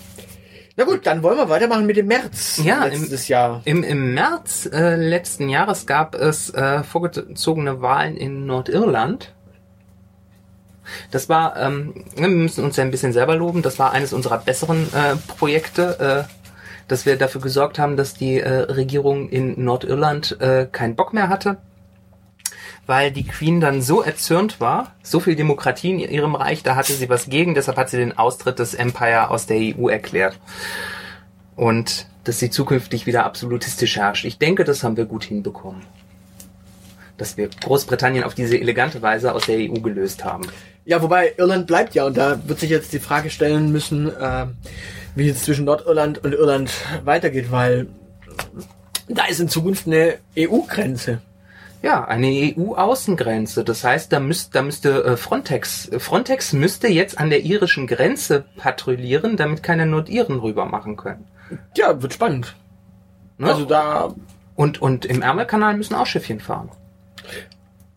Na 0.80 0.86
gut, 0.86 1.06
dann 1.06 1.22
wollen 1.24 1.38
wir 1.38 1.50
weitermachen 1.50 1.86
mit 1.86 1.98
dem 1.98 2.08
März. 2.08 2.62
Ja, 2.64 2.86
letztes 2.86 3.28
Jahr. 3.28 3.62
Im, 3.66 3.84
im 3.84 4.14
März 4.14 4.66
äh, 4.72 4.96
letzten 4.96 5.50
Jahres 5.50 5.86
gab 5.86 6.16
es 6.16 6.54
äh, 6.54 6.84
vorgezogene 6.84 7.82
Wahlen 7.82 8.16
in 8.16 8.46
Nordirland. 8.46 9.34
Das 11.12 11.28
war, 11.28 11.58
ähm, 11.58 12.06
wir 12.16 12.30
müssen 12.30 12.64
uns 12.64 12.78
ja 12.78 12.86
ein 12.86 12.92
bisschen 12.92 13.12
selber 13.12 13.36
loben, 13.36 13.62
das 13.62 13.78
war 13.78 13.92
eines 13.92 14.14
unserer 14.14 14.38
besseren 14.38 14.88
äh, 14.94 15.18
Projekte, 15.38 16.28
äh, 16.30 16.48
dass 16.88 17.06
wir 17.06 17.18
dafür 17.18 17.42
gesorgt 17.42 17.78
haben, 17.78 17.98
dass 17.98 18.14
die 18.14 18.40
äh, 18.40 18.50
Regierung 18.50 19.28
in 19.28 19.62
Nordirland 19.62 20.40
äh, 20.40 20.66
keinen 20.72 20.96
Bock 20.96 21.12
mehr 21.12 21.28
hatte, 21.28 21.58
weil 22.90 23.12
die 23.12 23.24
Queen 23.24 23.62
dann 23.62 23.84
so 23.84 24.02
erzürnt 24.02 24.60
war, 24.60 24.96
so 25.04 25.20
viel 25.20 25.36
Demokratie 25.36 25.92
in 25.92 26.00
ihrem 26.00 26.34
Reich, 26.34 26.64
da 26.64 26.76
hatte 26.76 26.92
sie 26.92 27.08
was 27.08 27.30
gegen, 27.30 27.54
deshalb 27.54 27.78
hat 27.78 27.92
sie 27.92 27.98
den 27.98 28.18
Austritt 28.18 28.58
des 28.58 28.74
Empire 28.74 29.30
aus 29.30 29.46
der 29.46 29.58
EU 29.58 29.90
erklärt. 29.90 30.40
Und 31.56 32.08
dass 32.24 32.40
sie 32.40 32.50
zukünftig 32.50 33.06
wieder 33.06 33.26
absolutistisch 33.26 33.98
herrscht. 33.98 34.26
Ich 34.26 34.40
denke, 34.40 34.64
das 34.64 34.84
haben 34.84 34.98
wir 34.98 35.06
gut 35.06 35.24
hinbekommen. 35.24 35.84
Dass 37.18 37.38
wir 37.38 37.50
Großbritannien 37.50 38.24
auf 38.24 38.34
diese 38.34 38.60
elegante 38.60 39.04
Weise 39.04 39.36
aus 39.36 39.46
der 39.46 39.58
EU 39.60 39.82
gelöst 39.82 40.26
haben. 40.26 40.48
Ja, 40.84 41.04
wobei 41.04 41.36
Irland 41.38 41.68
bleibt 41.68 41.94
ja 41.94 42.08
und 42.08 42.18
da 42.18 42.42
wird 42.48 42.60
sich 42.60 42.72
jetzt 42.72 42.92
die 42.92 43.00
Frage 43.00 43.30
stellen 43.30 43.72
müssen, 43.72 44.08
äh, 44.08 44.48
wie 45.14 45.30
es 45.30 45.44
zwischen 45.44 45.66
Nordirland 45.66 46.24
und 46.24 46.34
Irland 46.34 46.72
weitergeht, 47.04 47.52
weil 47.52 47.86
da 49.08 49.26
ist 49.26 49.40
in 49.40 49.48
Zukunft 49.48 49.86
eine 49.86 50.16
EU-Grenze. 50.36 51.22
Ja, 51.82 52.04
eine 52.06 52.28
EU-Außengrenze. 52.58 53.64
Das 53.64 53.84
heißt, 53.84 54.12
da, 54.12 54.20
müsst, 54.20 54.54
da 54.54 54.62
müsste 54.62 55.04
äh, 55.04 55.18
Frontex, 55.18 55.90
Frontex 55.98 56.52
müsste 56.54 56.88
jetzt 56.90 57.18
an 57.18 57.30
der 57.30 57.42
irischen 57.42 57.88
Grenze 57.88 58.46
patrouillieren, 58.58 59.38
damit 59.38 59.64
keine 59.64 59.86
Nordiren 59.86 60.40
rüber 60.40 60.66
machen 60.66 60.98
können. 60.98 61.26
Ja, 61.78 62.02
wird 62.02 62.14
spannend. 62.14 62.56
Ne? 63.38 63.48
Also 63.48 63.66
da, 63.66 64.14
und, 64.56 64.82
und 64.82 65.06
im 65.06 65.22
Ärmelkanal 65.22 65.78
müssen 65.78 65.96
auch 65.96 66.06
Schiffchen 66.06 66.42
fahren. 66.42 66.70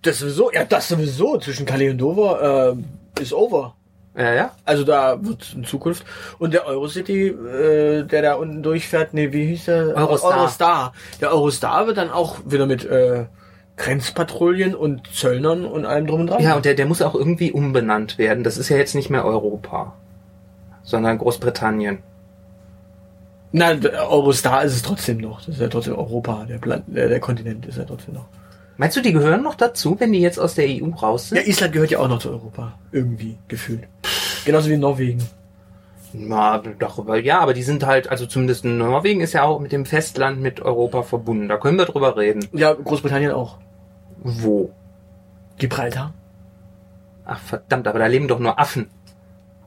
das 0.02 0.20
sowieso, 0.20 0.52
ja, 0.52 0.64
das 0.64 0.88
sowieso 0.88 1.38
zwischen 1.38 1.66
Calais 1.66 1.90
und 1.90 1.98
Dover 1.98 2.76
äh, 3.16 3.20
ist 3.20 3.32
over. 3.32 3.74
Ja, 4.16 4.34
ja. 4.34 4.50
Also 4.64 4.84
da 4.84 5.24
wird 5.24 5.54
in 5.54 5.64
Zukunft 5.64 6.04
und 6.38 6.54
der 6.54 6.66
Eurocity, 6.66 7.28
äh, 7.28 8.04
der 8.04 8.22
da 8.22 8.34
unten 8.34 8.62
durchfährt, 8.62 9.14
nee, 9.14 9.32
wie 9.32 9.46
hieß 9.46 9.64
der? 9.64 9.96
Eurostar. 9.96 10.38
Eurostar. 10.38 10.92
Der 11.20 11.30
Eurostar 11.32 11.86
wird 11.86 11.96
dann 11.96 12.10
auch 12.10 12.38
wieder 12.44 12.66
mit 12.66 12.84
äh, 12.84 13.24
Grenzpatrouillen 13.82 14.76
und 14.76 15.12
Zöllnern 15.12 15.64
und 15.64 15.86
allem 15.86 16.06
drum 16.06 16.20
und 16.20 16.26
dran. 16.28 16.40
Ja, 16.40 16.54
und 16.54 16.64
der, 16.64 16.74
der 16.74 16.86
muss 16.86 17.02
auch 17.02 17.16
irgendwie 17.16 17.50
umbenannt 17.50 18.16
werden. 18.16 18.44
Das 18.44 18.56
ist 18.56 18.68
ja 18.68 18.76
jetzt 18.76 18.94
nicht 18.94 19.10
mehr 19.10 19.24
Europa, 19.24 19.94
sondern 20.84 21.18
Großbritannien. 21.18 21.98
Na, 23.50 23.72
Eurostar 24.08 24.62
ist 24.62 24.74
es 24.74 24.82
trotzdem 24.82 25.18
noch. 25.18 25.40
Das 25.40 25.56
ist 25.56 25.60
ja 25.60 25.66
trotzdem 25.66 25.96
Europa, 25.96 26.46
der, 26.48 26.58
Plan 26.58 26.84
der, 26.86 27.08
der 27.08 27.18
Kontinent 27.18 27.66
ist 27.66 27.76
ja 27.76 27.84
trotzdem 27.84 28.14
noch. 28.14 28.26
Meinst 28.76 28.96
du, 28.96 29.02
die 29.02 29.12
gehören 29.12 29.42
noch 29.42 29.56
dazu, 29.56 29.98
wenn 29.98 30.12
die 30.12 30.20
jetzt 30.20 30.38
aus 30.38 30.54
der 30.54 30.66
EU 30.68 30.90
raus 30.90 31.28
sind? 31.28 31.38
Ja, 31.38 31.44
Island 31.44 31.72
gehört 31.72 31.90
ja 31.90 31.98
auch 31.98 32.08
noch 32.08 32.20
zu 32.20 32.30
Europa. 32.30 32.78
Irgendwie, 32.92 33.36
gefühlt. 33.48 33.82
Genauso 34.44 34.70
wie 34.70 34.76
Norwegen. 34.76 35.22
Na, 36.12 36.62
darüber, 36.78 37.18
ja, 37.18 37.40
aber 37.40 37.52
die 37.52 37.62
sind 37.64 37.84
halt, 37.84 38.08
also 38.08 38.26
zumindest 38.26 38.64
Norwegen 38.64 39.20
ist 39.20 39.32
ja 39.32 39.42
auch 39.42 39.58
mit 39.58 39.72
dem 39.72 39.86
Festland 39.86 40.40
mit 40.40 40.60
Europa 40.60 41.02
verbunden. 41.02 41.48
Da 41.48 41.56
können 41.56 41.78
wir 41.78 41.86
drüber 41.86 42.16
reden. 42.16 42.46
Ja, 42.52 42.72
Großbritannien 42.74 43.32
auch. 43.32 43.58
Wo? 44.22 44.72
Gibraltar. 45.58 46.14
Ach 47.24 47.38
verdammt, 47.40 47.86
aber 47.86 47.98
da 47.98 48.06
leben 48.06 48.28
doch 48.28 48.38
nur 48.38 48.58
Affen. 48.58 48.88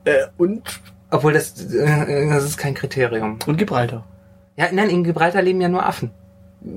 Äh, 0.04 0.26
und, 0.36 0.62
Obwohl 1.10 1.32
das, 1.32 1.72
äh, 1.72 2.28
das 2.28 2.44
ist 2.44 2.58
kein 2.58 2.74
Kriterium. 2.74 3.38
und 3.46 3.56
Gibraltar. 3.56 4.04
Ja, 4.56 4.66
nein, 4.72 4.90
in 4.90 5.04
Gibraltar 5.04 5.42
leben 5.42 5.60
ja 5.60 5.68
nur 5.68 5.84
Affen. 5.84 6.10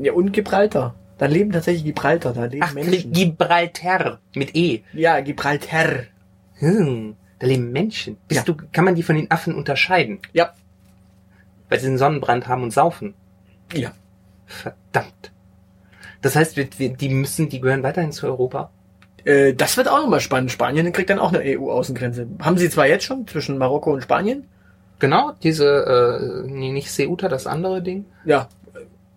Ja, 0.02 0.13
und 0.13 0.32
Gibraltar. 0.34 0.96
Da 1.18 1.26
leben 1.26 1.52
tatsächlich 1.52 1.84
Gibraltar, 1.84 2.34
da 2.34 2.46
leben 2.46 2.63
Ach, 2.63 2.74
Menschen. 2.74 3.12
Gibraltar 3.12 4.20
mit 4.36 4.56
E. 4.56 4.84
ja, 4.94 5.20
Gibraltar. 5.20 6.04
Hm, 6.60 7.15
da 7.39 7.48
leben 7.48 7.72
Menschen. 7.72 8.18
Bist 8.28 8.48
Ja. 8.48 8.54
du, 8.54 8.62
kann 8.72 8.86
man 8.86 8.96
die 8.96 9.04
von 9.04 9.15
den 9.15 9.30
Affen 9.32 9.56
unterscheiden? 9.56 10.20
Ja. 10.34 10.52
Weil 11.70 11.80
sie 11.80 11.88
einen 11.88 11.98
Sonnenbrand 11.98 12.48
haben 12.48 12.63
und 12.63 12.72
saufen. 12.72 13.13
Ja. 13.74 13.92
Verdammt. 14.46 15.32
Das 16.21 16.36
heißt, 16.36 16.58
wir, 16.58 16.67
wir, 16.77 16.89
die 16.93 17.10
müssen, 17.10 17.49
die 17.49 17.62
gehören 17.62 17.84
weiterhin 17.84 18.12
zu 18.12 18.27
Europa. 18.27 18.71
Äh, 19.25 19.53
das 19.53 19.77
wird 19.77 19.88
auch 19.88 19.99
nochmal 19.99 20.19
spannend. 20.19 20.51
Spanien 20.51 20.91
kriegt 20.91 21.10
dann 21.10 21.19
auch 21.19 21.34
eine 21.34 21.43
EU-Außengrenze. 21.43 22.27
Haben 22.41 22.58
sie 22.58 22.69
zwar 22.69 22.88
jetzt 22.88 23.05
schon 23.05 23.27
zwischen 23.27 23.58
Marokko 23.58 23.93
und 23.93 24.01
Spanien? 24.03 24.45
Genau, 24.99 25.32
diese, 25.43 25.65
äh, 26.45 26.47
nee, 26.49 26.71
nicht 26.71 26.91
Ceuta, 26.93 27.29
das 27.29 27.47
andere 27.47 27.82
Ding. 27.82 28.05
Ja, 28.25 28.49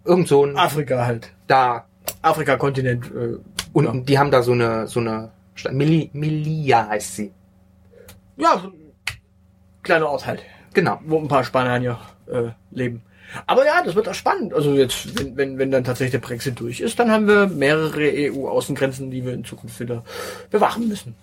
Irgend 0.05 0.29
so 0.29 0.45
ein, 0.45 0.57
Afrika 0.57 1.05
halt. 1.07 1.31
da. 1.47 1.85
Afrika-Kontinent. 2.23 3.07
Äh, 3.15 3.37
Und 3.73 3.85
ja. 3.85 3.93
die 4.01 4.19
haben 4.19 4.31
da 4.33 4.43
so 4.43 4.53
eine, 4.53 4.87
so 4.89 5.01
eine, 5.01 5.31
Stadt. 5.55 5.73
Mili, 5.75 6.11
Milia 6.13 6.89
heißt 6.89 7.17
sie. 7.17 7.33
ja, 8.37 8.59
so 8.61 8.69
ein 8.69 8.75
kleiner 9.83 10.09
Ort 10.09 10.27
halt, 10.27 10.43
Genau. 10.75 10.99
wo 11.05 11.19
ein 11.19 11.29
paar 11.29 11.45
Spanier 11.45 11.99
äh, 12.27 12.51
leben. 12.71 13.03
Aber 13.47 13.65
ja, 13.65 13.83
das 13.83 13.95
wird 13.95 14.09
auch 14.09 14.15
spannend. 14.15 14.55
Also 14.55 14.75
jetzt, 14.75 15.19
wenn, 15.19 15.37
wenn, 15.37 15.59
wenn 15.59 15.71
dann 15.71 15.85
tatsächlich 15.85 16.13
der 16.13 16.27
Brexit 16.27 16.59
durch 16.61 16.81
ist, 16.81 16.99
dann 16.99 17.11
haben 17.11 17.27
wir 17.27 17.47
mehrere 17.47 18.33
EU-Außengrenzen, 18.33 19.11
die 19.11 19.25
wir 19.25 19.33
in 19.33 19.45
Zukunft 19.45 19.81
wieder 19.81 20.05
bewachen 20.51 20.89
müssen. 20.89 21.15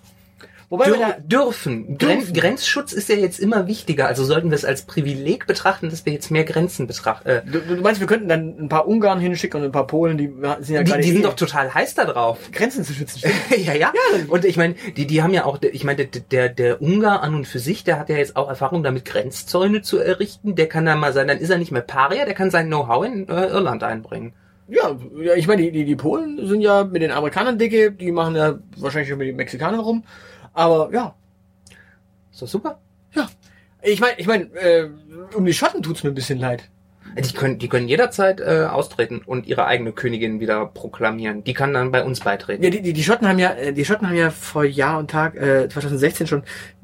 Wobei 0.70 0.86
wir 0.86 0.98
da, 0.98 1.16
Dür 1.18 1.46
dürfen. 1.46 1.98
Dürfen. 1.98 2.32
Grenzschutz 2.32 2.92
ist 2.92 3.08
ja 3.08 3.16
jetzt 3.16 3.40
immer 3.40 3.66
wichtiger. 3.66 4.06
Also 4.06 4.24
sollten 4.24 4.50
wir 4.50 4.54
es 4.54 4.64
als 4.64 4.82
Privileg 4.82 5.48
betrachten, 5.48 5.90
dass 5.90 6.06
wir 6.06 6.12
jetzt 6.12 6.30
mehr 6.30 6.44
Grenzen 6.44 6.86
betrachten. 6.86 7.28
Äh, 7.28 7.42
du, 7.44 7.58
du 7.58 7.82
meinst, 7.82 7.98
wir 8.00 8.06
könnten 8.06 8.28
dann 8.28 8.56
ein 8.56 8.68
paar 8.68 8.86
Ungarn 8.86 9.18
hinschicken 9.18 9.60
und 9.60 9.66
ein 9.66 9.72
paar 9.72 9.88
Polen, 9.88 10.16
die 10.16 10.32
sind 10.60 10.76
ja 10.76 10.84
die, 10.84 10.90
gerade 10.92 11.02
die 11.02 11.10
sind 11.10 11.22
eh- 11.22 11.24
doch 11.24 11.34
total 11.34 11.74
heiß 11.74 11.94
da 11.96 12.04
drauf. 12.04 12.38
Grenzen 12.52 12.84
zu 12.84 12.92
schützen. 12.92 13.18
stimmt. 13.18 13.34
ja, 13.66 13.74
ja. 13.74 13.92
Und 14.28 14.44
ich 14.44 14.56
meine, 14.56 14.76
die, 14.96 15.08
die 15.08 15.24
haben 15.24 15.34
ja 15.34 15.44
auch, 15.44 15.58
ich 15.60 15.82
meine, 15.82 16.06
der, 16.06 16.20
der, 16.30 16.48
der 16.48 16.80
Ungar 16.80 17.24
an 17.24 17.34
und 17.34 17.48
für 17.48 17.58
sich, 17.58 17.82
der 17.82 17.98
hat 17.98 18.08
ja 18.08 18.16
jetzt 18.16 18.36
auch 18.36 18.48
Erfahrung 18.48 18.84
damit, 18.84 19.04
Grenzzäune 19.04 19.82
zu 19.82 19.98
errichten. 19.98 20.54
Der 20.54 20.68
kann 20.68 20.86
da 20.86 20.94
mal 20.94 21.12
sein, 21.12 21.26
dann 21.26 21.38
ist 21.38 21.50
er 21.50 21.58
nicht 21.58 21.72
mehr 21.72 21.82
Paria, 21.82 22.24
der 22.26 22.34
kann 22.34 22.52
sein 22.52 22.68
Know-how 22.68 23.04
in 23.04 23.28
äh, 23.28 23.46
Irland 23.46 23.82
einbringen. 23.82 24.34
Ja, 24.68 24.96
ja, 25.20 25.34
ich 25.34 25.48
meine, 25.48 25.62
die, 25.62 25.72
die, 25.72 25.84
die 25.84 25.96
Polen 25.96 26.46
sind 26.46 26.60
ja 26.60 26.84
mit 26.84 27.02
den 27.02 27.10
Amerikanern 27.10 27.58
dicke, 27.58 27.90
die 27.90 28.12
machen 28.12 28.36
ja 28.36 28.60
wahrscheinlich 28.76 29.08
schon 29.08 29.18
mit 29.18 29.26
den 29.26 29.34
Mexikanern 29.34 29.80
rum. 29.80 30.04
Aber 30.52 30.90
ja, 30.92 31.14
Ist 32.32 32.42
doch 32.42 32.48
super. 32.48 32.78
ja. 33.14 33.28
Ich 33.82 34.00
meine, 34.00 34.18
ich 34.18 34.26
meine, 34.26 34.44
äh, 34.56 34.90
um 35.34 35.44
die 35.46 35.54
Schotten 35.54 35.82
tut's 35.82 36.04
mir 36.04 36.10
ein 36.10 36.14
bisschen 36.14 36.38
leid. 36.38 36.68
Die 37.16 37.32
können, 37.32 37.58
die 37.58 37.68
können 37.68 37.88
jederzeit 37.88 38.40
äh, 38.40 38.66
austreten 38.70 39.22
und 39.24 39.46
ihre 39.46 39.66
eigene 39.66 39.92
Königin 39.92 40.38
wieder 40.38 40.66
proklamieren. 40.66 41.42
Die 41.42 41.54
kann 41.54 41.72
dann 41.72 41.90
bei 41.90 42.04
uns 42.04 42.20
beitreten. 42.20 42.62
Ja, 42.62 42.70
die, 42.70 42.82
die, 42.82 42.92
die 42.92 43.02
Schotten 43.02 43.26
haben 43.26 43.38
ja, 43.38 43.50
äh, 43.52 43.72
die 43.72 43.84
Schotten 43.84 44.06
haben 44.06 44.14
ja 44.14 44.30
vor 44.30 44.64
Jahr 44.64 44.98
und 44.98 45.10
Tag, 45.10 45.34
äh, 45.34 45.68
2016 45.68 46.26
schon 46.26 46.42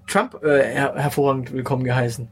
Trump 0.09 0.42
äh, 0.42 0.62
her 0.64 0.94
hervorragend 0.96 1.52
willkommen 1.52 1.85
geheißen. 1.85 2.29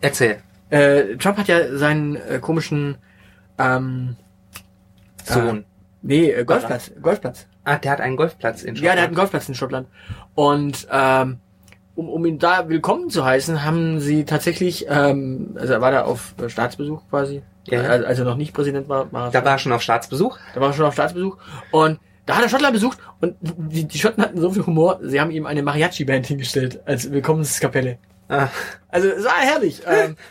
Erzähl. 0.00 0.38
Äh, 0.70 1.16
Trump 1.16 1.36
hat 1.36 1.48
ja 1.48 1.76
seinen 1.76 2.16
äh, 2.16 2.38
komischen, 2.40 2.96
ähm, 3.58 4.16
Sohn. 5.24 5.64
Nee, 6.02 6.30
äh, 6.30 6.44
Golfplatz, 6.44 6.90
Golfplatz. 7.00 7.46
Ah, 7.64 7.76
der 7.76 7.92
hat 7.92 8.00
einen 8.00 8.16
Golfplatz 8.16 8.62
in 8.62 8.74
Ja, 8.76 8.82
der 8.82 8.90
hat 8.92 8.98
einen 8.98 9.02
Schottland. 9.08 9.16
Golfplatz 9.16 9.48
in 9.48 9.54
Schottland. 9.54 9.88
Und 10.34 10.88
ähm, 10.90 11.38
um, 11.94 12.08
um 12.08 12.24
ihn 12.24 12.38
da 12.38 12.68
willkommen 12.68 13.10
zu 13.10 13.24
heißen, 13.24 13.64
haben 13.64 14.00
sie 14.00 14.24
tatsächlich, 14.24 14.86
ähm, 14.88 15.56
also 15.58 15.74
er 15.74 15.80
war 15.80 15.90
da 15.90 16.02
auf 16.04 16.34
äh, 16.42 16.48
Staatsbesuch 16.48 17.02
quasi, 17.10 17.42
Ja, 17.66 17.82
ja. 17.82 17.88
als, 17.90 18.18
er 18.18 18.24
noch 18.24 18.36
nicht 18.36 18.54
Präsident 18.54 18.88
war, 18.88 19.12
war 19.12 19.30
Da 19.30 19.44
war 19.44 19.52
er 19.52 19.58
schon 19.58 19.72
auf 19.72 19.82
Staatsbesuch. 19.82 20.38
da 20.54 20.60
war 20.60 20.68
er 20.68 20.72
schon 20.72 20.86
auf 20.86 20.94
Staatsbesuch 20.94 21.36
und 21.72 21.98
da 22.26 22.36
hat 22.36 22.42
er 22.44 22.48
Schottland 22.48 22.74
besucht 22.74 22.98
und 23.20 23.34
die, 23.40 23.84
die 23.88 23.98
Schotten 23.98 24.22
hatten 24.22 24.40
so 24.40 24.50
viel 24.52 24.64
Humor, 24.64 25.00
sie 25.02 25.20
haben 25.20 25.30
ihm 25.32 25.46
eine 25.46 25.62
Mariachi-Band 25.62 26.26
hingestellt 26.26 26.80
als 26.86 27.10
Willkommenskapelle. 27.10 27.98
Ah, 28.28 28.48
Also 28.88 29.08
es 29.08 29.24
war 29.24 29.34
herrlich. 29.40 29.82
ähm, 29.86 30.16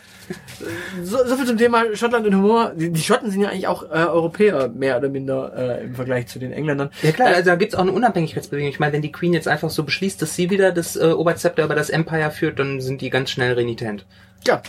so, 1.02 1.18
so 1.24 1.36
viel 1.36 1.46
zum 1.46 1.58
Thema 1.58 1.84
Schottland 1.94 2.26
und 2.26 2.34
Humor. 2.34 2.72
Die, 2.74 2.90
die 2.90 3.02
Schotten 3.02 3.30
sind 3.30 3.40
ja 3.40 3.48
eigentlich 3.48 3.66
auch 3.66 3.82
äh, 3.84 4.06
Europäer, 4.06 4.68
mehr 4.68 4.98
oder 4.98 5.08
minder 5.08 5.52
äh, 5.56 5.84
im 5.84 5.94
Vergleich 5.94 6.26
zu 6.26 6.38
den 6.38 6.52
Engländern. 6.52 6.90
ja 7.02 7.12
klar, 7.12 7.28
also 7.28 7.50
da 7.50 7.56
gibt's 7.56 7.74
auch 7.74 7.82
eine 7.82 7.92
Unabhängigkeitsbewegung. 7.92 8.70
Ich 8.70 8.80
meine, 8.80 8.92
wenn 8.92 9.02
die 9.02 9.12
Queen 9.12 9.32
jetzt 9.32 9.48
einfach 9.48 9.70
so 9.70 9.84
beschließt, 9.84 10.20
dass 10.20 10.34
sie 10.34 10.50
wieder 10.50 10.72
das 10.72 10.96
äh, 10.96 11.12
Oberzepter 11.12 11.64
über 11.64 11.74
das 11.74 11.90
Empire 11.90 12.30
führt, 12.30 12.58
dann 12.58 12.80
sind 12.80 13.00
die 13.00 13.10
ganz 13.10 13.30
schnell 13.30 13.54
renitent. 13.54 14.06
Ja. 14.46 14.62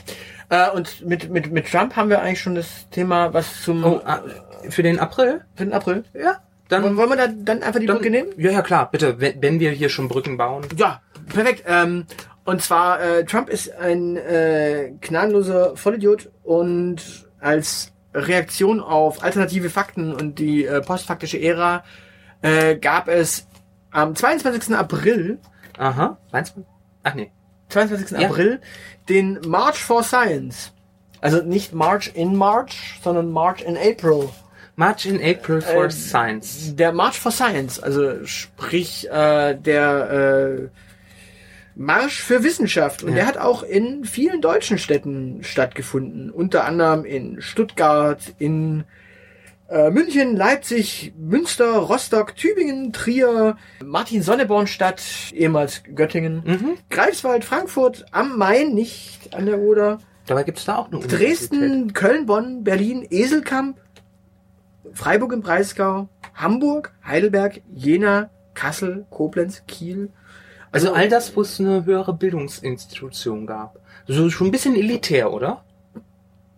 Äh, 0.50 0.70
und 0.72 1.06
mit, 1.06 1.30
mit, 1.30 1.52
mit 1.52 1.70
Trump 1.72 1.96
haben 1.96 2.10
wir 2.10 2.22
eigentlich 2.22 2.42
schon 2.42 2.56
das 2.56 2.90
Thema, 2.90 3.34
was 3.34 3.62
zum 3.64 3.84
Oh, 3.84 4.02
ah, 4.06 4.22
für 4.70 4.84
den 4.84 5.00
April? 5.00 5.42
für 5.56 5.64
den 5.66 5.74
April. 5.74 6.04
Ja. 6.14 6.40
Dann, 6.68 6.84
Wollen 6.84 6.98
wollen 6.98 7.10
wir 7.10 7.18
da 7.18 7.28
dann 7.28 7.64
einfach 7.64 7.82
die 7.82 7.86
dann 7.86 7.98
Brücke 7.98 8.10
nehmen? 8.10 8.30
Ja, 8.38 8.52
ja, 8.52 8.62
klar, 8.62 8.90
bitte, 8.90 9.20
wenn, 9.20 9.42
wenn 9.42 9.60
wir 9.60 9.72
hier 9.72 9.90
schon 9.90 10.08
Brücken 10.08 10.38
bauen. 10.38 10.66
Ja, 10.78 11.02
perfekt. 11.28 11.64
Ähm, 11.68 12.06
und 12.46 12.62
zwar, 12.62 13.02
äh, 13.02 13.26
Trump 13.26 13.50
ist 13.50 13.76
ein 13.76 14.18
äh, 14.18 14.94
gnadenloser 15.02 15.76
Vollidiot 15.78 16.30
und 16.44 17.28
als 17.40 17.92
Reaktion 18.14 18.82
auf 18.82 19.24
alternative 19.24 19.70
Fakten 19.70 20.14
und 20.14 20.40
die 20.40 20.66
äh, 20.66 20.82
postfaktische 20.82 21.40
Ära 21.40 21.84
äh, 22.42 22.76
gab 22.76 23.08
es 23.08 23.48
am 23.92 24.16
22. 24.16 24.76
April, 24.76 25.40
Aha. 25.78 26.18
Meinst 26.32 26.56
du? 26.56 26.66
Ach 27.04 27.14
nee. 27.14 27.32
22. 27.70 28.20
Ja. 28.20 28.28
April, 28.30 28.62
den 29.10 29.40
March 29.48 29.78
for 29.78 30.04
Science. 30.04 30.72
Also 31.22 31.42
nicht 31.42 31.74
March 31.74 32.12
in 32.14 32.36
March, 32.36 33.00
sondern 33.04 33.32
March 33.32 33.62
in 33.62 33.78
April. 33.78 34.30
March 34.76 35.06
in 35.06 35.22
April 35.22 35.62
for 35.62 35.86
Ähm, 35.86 35.92
Science. 35.92 36.76
Der 36.76 36.92
March 36.92 37.20
for 37.20 37.32
Science, 37.32 37.80
also 37.80 38.26
sprich 38.26 39.10
äh, 39.10 39.56
der 39.56 40.12
äh, 40.12 40.68
Marsch 41.82 42.22
für 42.22 42.44
Wissenschaft. 42.44 43.04
Und 43.04 43.10
Ja. 43.10 43.16
der 43.16 43.26
hat 43.28 43.38
auch 43.38 43.64
in 43.64 44.06
vielen 44.06 44.42
deutschen 44.42 44.78
Städten 44.78 45.44
stattgefunden. 45.44 46.30
Unter 46.30 46.66
anderem 46.66 47.06
in 47.06 47.42
Stuttgart, 47.42 48.20
in 48.40 48.84
äh, 49.70 49.90
München, 49.90 50.36
Leipzig, 50.36 51.14
Münster, 51.18 51.78
Rostock, 51.78 52.36
Tübingen, 52.36 52.92
Trier, 52.92 53.56
Martin 53.84 54.22
Sonnebornstadt, 54.22 55.02
ehemals 55.34 55.84
Göttingen, 55.96 56.44
Mhm. 56.46 56.78
Greifswald, 56.90 57.46
Frankfurt 57.46 58.06
am 58.12 58.38
Main, 58.38 58.74
nicht 58.74 59.34
an 59.34 59.46
der 59.46 59.60
Oder, 59.60 60.00
Dabei 60.28 60.44
gibt's 60.44 60.66
da 60.66 60.76
auch 60.76 60.88
eine 60.88 60.98
Universität. 60.98 61.28
Dresden, 61.52 61.94
Köln, 61.94 62.26
Bonn, 62.26 62.64
Berlin, 62.66 63.08
Eselkamp, 63.10 63.78
Freiburg 64.94 65.32
im 65.34 65.42
Breisgau, 65.42 66.10
Hamburg, 66.36 66.94
Heidelberg, 67.06 67.62
Jena, 67.74 68.30
Kassel, 68.54 69.06
Koblenz, 69.10 69.64
Kiel. 69.68 70.10
Also 70.72 70.94
all 70.94 71.10
das, 71.10 71.36
wo 71.36 71.42
es 71.42 71.60
eine 71.60 71.86
höhere 71.86 72.14
Bildungsinstitution 72.14 73.46
gab. 73.46 73.80
So 74.08 74.30
schon 74.30 74.48
ein 74.48 74.52
bisschen 74.52 74.76
elitär, 74.76 75.32
oder? 75.34 75.64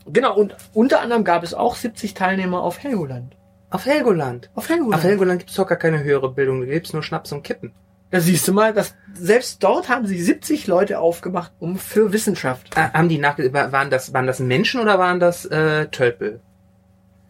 Genau, 0.06 0.36
und 0.36 0.56
unter 0.73 1.02
anderem 1.02 1.23
gab 1.23 1.43
es 1.43 1.54
auch 1.54 1.76
70 1.76 2.13
Teilnehmer 2.13 2.62
auf 2.62 2.80
Helgoland. 2.84 3.36
Auf 3.69 3.86
Helgoland. 3.86 4.49
Auf 4.54 4.69
Helgoland. 4.69 4.95
Auf 4.95 5.04
Helgoland 5.04 5.39
gibt's 5.39 5.56
doch 5.56 5.67
gar 5.67 5.78
keine 5.78 6.04
höhere 6.04 6.32
Bildung, 6.32 6.62
da 6.62 6.67
gibt's 6.67 6.93
nur 6.93 7.02
Schnaps 7.04 7.32
und 7.32 7.43
Kippen. 7.43 7.71
Da 8.12 8.19
siehst 8.19 8.47
du 8.47 8.54
mal, 8.54 8.73
dass 8.73 8.93
selbst 9.15 9.63
dort 9.63 9.89
haben 9.89 10.06
sie 10.06 10.21
70 10.21 10.67
Leute 10.67 10.99
aufgemacht, 10.99 11.52
um 11.60 11.78
für 11.80 12.13
Wissenschaft. 12.13 12.69
Ah, 12.78 12.93
haben 12.93 13.10
die 13.10 13.17
nach, 13.17 13.39
wa- 13.39 13.71
waren 13.71 13.89
das, 13.89 14.13
waren 14.13 14.28
das 14.28 14.39
Menschen 14.39 14.80
oder 14.82 14.99
waren 14.99 15.19
das 15.19 15.45
äh, 15.45 15.88
Tölpel, 15.88 16.39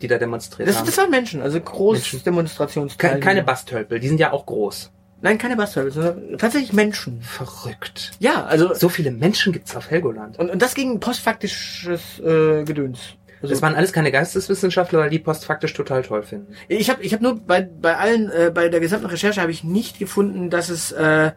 die 0.02 0.08
da 0.08 0.18
demonstriert 0.18 0.68
Das, 0.68 0.80
haben? 0.80 0.86
das 0.86 0.98
waren 0.98 1.10
Menschen, 1.12 1.42
also. 1.42 1.62
Großdemonstrationsteilnehmer. 1.62 3.20
Ke 3.22 3.26
keine 3.26 3.44
Basstölpel, 3.44 4.02
die 4.02 4.10
sind 4.10 4.20
ja 4.20 4.34
auch 4.34 4.46
groß. 4.46 4.92
Nein, 5.24 5.38
keine 5.38 5.56
Bastard, 5.56 5.94
sondern 5.94 6.38
tatsächlich 6.38 6.74
Menschen. 6.74 7.22
Verrückt. 7.22 8.12
Ja, 8.20 8.44
also 8.44 8.74
So 8.74 8.90
viele 8.90 9.10
Menschen 9.10 9.54
gibt's 9.54 9.74
auf 9.74 9.90
Helgoland. 9.90 10.38
und, 10.38 10.52
und 10.52 10.62
das 10.62 10.76
gegen 10.76 11.00
postfaktisches 11.00 12.20
äh, 12.20 12.66
Gedöns. 12.66 13.00
Also, 13.42 13.54
Das 13.54 13.62
waren 13.62 13.74
alles 13.76 13.94
keine 13.94 14.12
Geisteswissenschaftler, 14.12 15.00
weil 15.00 15.10
die 15.10 15.20
postfaktisch 15.20 15.74
total 15.74 16.02
toll 16.04 16.24
finden. 16.24 16.54
ich 16.68 16.90
habe 16.90 17.02
ich 17.04 17.14
hab 17.14 17.22
nur 17.22 17.40
bei, 17.40 17.62
bei 17.62 17.96
allen, 17.96 18.30
äh, 18.32 18.52
bei 18.54 18.68
der 18.68 18.82
gesamten 18.82 19.06
Recherche 19.06 19.40
habe 19.42 19.52
ich 19.52 19.64
nicht 19.64 19.98
gefunden, 19.98 20.50
dass 20.50 20.68
es 20.68 20.92
äh, 20.92 21.32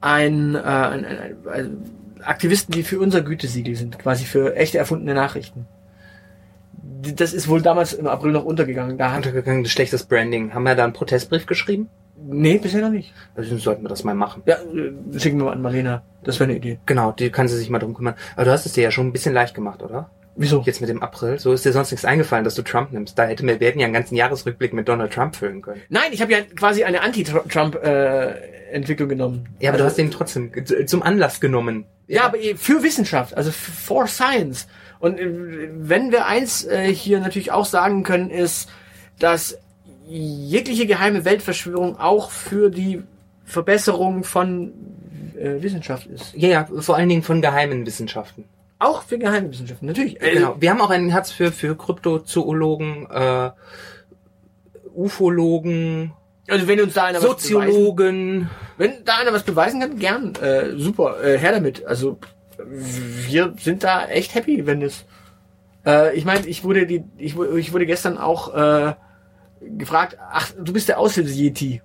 ein, 0.00 0.56
äh, 0.56 0.58
ein, 0.58 1.04
ein, 1.04 1.18
ein, 1.18 1.36
ein 1.52 1.82
Aktivisten, 2.24 2.72
die 2.72 2.82
für 2.82 2.98
unser 2.98 3.22
Gütesiegel 3.22 3.76
sind, 3.76 4.00
quasi 4.00 4.24
für 4.24 4.56
echte 4.56 4.78
erfundene 4.78 5.14
Nachrichten. 5.14 5.66
Das 7.14 7.32
ist 7.32 7.46
wohl 7.46 7.62
damals 7.62 7.92
im 7.92 8.08
April 8.08 8.32
noch 8.32 8.44
untergegangen. 8.44 8.98
Da 8.98 9.12
hat, 9.12 9.18
Untergegangen, 9.18 9.62
das 9.62 9.70
schlechtes 9.70 10.04
Branding. 10.04 10.54
Haben 10.54 10.64
wir 10.64 10.74
da 10.74 10.82
einen 10.82 10.92
Protestbrief 10.92 11.46
geschrieben? 11.46 11.88
Nee, 12.26 12.58
bisher 12.58 12.80
noch 12.82 12.90
nicht. 12.90 13.12
Also 13.34 13.56
sollten 13.58 13.82
wir 13.82 13.88
das 13.88 14.04
mal 14.04 14.14
machen. 14.14 14.42
Ja, 14.46 14.56
äh, 14.56 15.18
schicken 15.18 15.38
wir 15.38 15.46
mal 15.46 15.52
an 15.52 15.62
Marlena. 15.62 16.02
Das 16.24 16.38
wäre 16.40 16.48
eine 16.50 16.58
Idee. 16.58 16.78
Genau, 16.86 17.12
die 17.12 17.30
kann 17.30 17.48
sie 17.48 17.56
sich 17.56 17.70
mal 17.70 17.78
drum 17.78 17.94
kümmern. 17.94 18.14
Aber 18.34 18.44
du 18.46 18.50
hast 18.50 18.66
es 18.66 18.72
dir 18.72 18.82
ja 18.84 18.90
schon 18.90 19.06
ein 19.06 19.12
bisschen 19.12 19.34
leicht 19.34 19.54
gemacht, 19.54 19.82
oder? 19.82 20.10
Wieso? 20.40 20.62
Jetzt 20.64 20.80
mit 20.80 20.88
dem 20.88 21.02
April. 21.02 21.38
So 21.40 21.52
ist 21.52 21.64
dir 21.64 21.72
sonst 21.72 21.90
nichts 21.90 22.04
eingefallen, 22.04 22.44
dass 22.44 22.54
du 22.54 22.62
Trump 22.62 22.92
nimmst. 22.92 23.18
Da 23.18 23.24
hätte 23.26 23.44
wir, 23.44 23.58
wir 23.58 23.66
hätten 23.66 23.80
ja 23.80 23.86
einen 23.86 23.94
ganzen 23.94 24.14
Jahresrückblick 24.14 24.72
mit 24.72 24.88
Donald 24.88 25.12
Trump 25.12 25.34
füllen 25.34 25.62
können. 25.62 25.80
Nein, 25.88 26.12
ich 26.12 26.22
habe 26.22 26.30
ja 26.32 26.42
quasi 26.42 26.84
eine 26.84 27.00
Anti-Trump-Entwicklung 27.02 29.08
genommen. 29.08 29.48
Ja, 29.58 29.70
aber 29.70 29.78
du 29.78 29.84
Also- 29.84 29.94
hast 29.94 29.98
ihn 29.98 30.10
trotzdem 30.10 30.52
zum 30.86 31.02
Anlass 31.02 31.40
genommen. 31.40 31.86
Ja, 32.06 32.24
aber 32.24 32.38
eh 32.38 32.54
für 32.54 32.82
Wissenschaft, 32.82 33.36
also 33.36 33.50
for 33.50 34.06
science. 34.06 34.66
Und 35.00 35.18
äh, 35.18 35.68
wenn 35.72 36.12
wir 36.12 36.26
eins 36.26 36.64
äh, 36.64 36.92
hier 36.92 37.20
natürlich 37.20 37.52
auch 37.52 37.64
sagen 37.66 38.02
können, 38.02 38.30
ist, 38.30 38.68
dass 39.18 39.58
jegliche 40.08 40.86
geheime 40.86 41.24
Weltverschwörung 41.24 41.98
auch 41.98 42.30
für 42.30 42.70
die 42.70 43.02
Verbesserung 43.44 44.24
von 44.24 44.72
äh, 45.36 45.62
Wissenschaft 45.62 46.06
ist. 46.06 46.34
Ja, 46.34 46.48
ja, 46.48 46.68
vor 46.80 46.96
allen 46.96 47.08
Dingen 47.08 47.22
von 47.22 47.40
geheimen 47.42 47.86
Wissenschaften. 47.86 48.44
Auch 48.78 49.02
für 49.02 49.18
geheime 49.18 49.50
Wissenschaften, 49.50 49.86
natürlich. 49.86 50.20
Äh, 50.22 50.34
Genau. 50.34 50.56
Wir 50.60 50.70
haben 50.70 50.80
auch 50.80 50.90
ein 50.90 51.10
Herz 51.10 51.30
für, 51.32 51.50
für 51.52 51.76
Kryptozoologen, 51.76 53.06
äh, 53.10 53.50
Ufologen, 54.94 56.12
Also 56.48 56.66
wenn 56.66 56.80
uns 56.80 56.94
da 56.94 57.04
einer 57.04 57.18
was 57.22 57.24
beweisen, 57.24 57.50
Soziologen. 57.72 58.50
wenn 58.76 59.04
da 59.04 59.16
einer 59.18 59.32
was 59.32 59.42
beweisen 59.42 59.80
kann, 59.80 59.98
gern, 59.98 60.34
äh, 60.36 60.76
super, 60.76 61.22
äh, 61.22 61.38
her 61.38 61.52
damit. 61.52 61.84
Also 61.86 62.18
wir 62.66 63.54
sind 63.60 63.84
da 63.84 64.06
echt 64.06 64.34
happy, 64.34 64.66
wenn 64.66 64.82
es. 64.82 65.04
Äh, 65.86 66.16
ich 66.16 66.24
meine, 66.24 66.46
ich 66.46 66.64
wurde 66.64 66.86
die, 66.86 67.04
ich, 67.16 67.36
ich 67.38 67.72
wurde 67.72 67.86
gestern 67.86 68.18
auch 68.18 68.54
äh, 68.54 68.94
gefragt, 69.60 70.16
ach, 70.30 70.50
du 70.62 70.72
bist 70.72 70.88
der 70.88 70.98
Aushilfs-Yeti. 70.98 71.82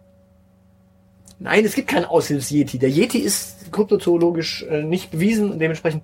Nein, 1.40 1.66
es 1.66 1.76
gibt 1.76 1.90
keinen 1.90 2.06
Aushilfs-Yeti. 2.06 2.80
Der 2.80 2.90
Yeti 2.90 3.18
ist 3.20 3.72
kryptozoologisch 3.72 4.64
äh, 4.70 4.84
nicht 4.84 5.12
bewiesen 5.12 5.52
und 5.52 5.60
dementsprechend 5.60 6.04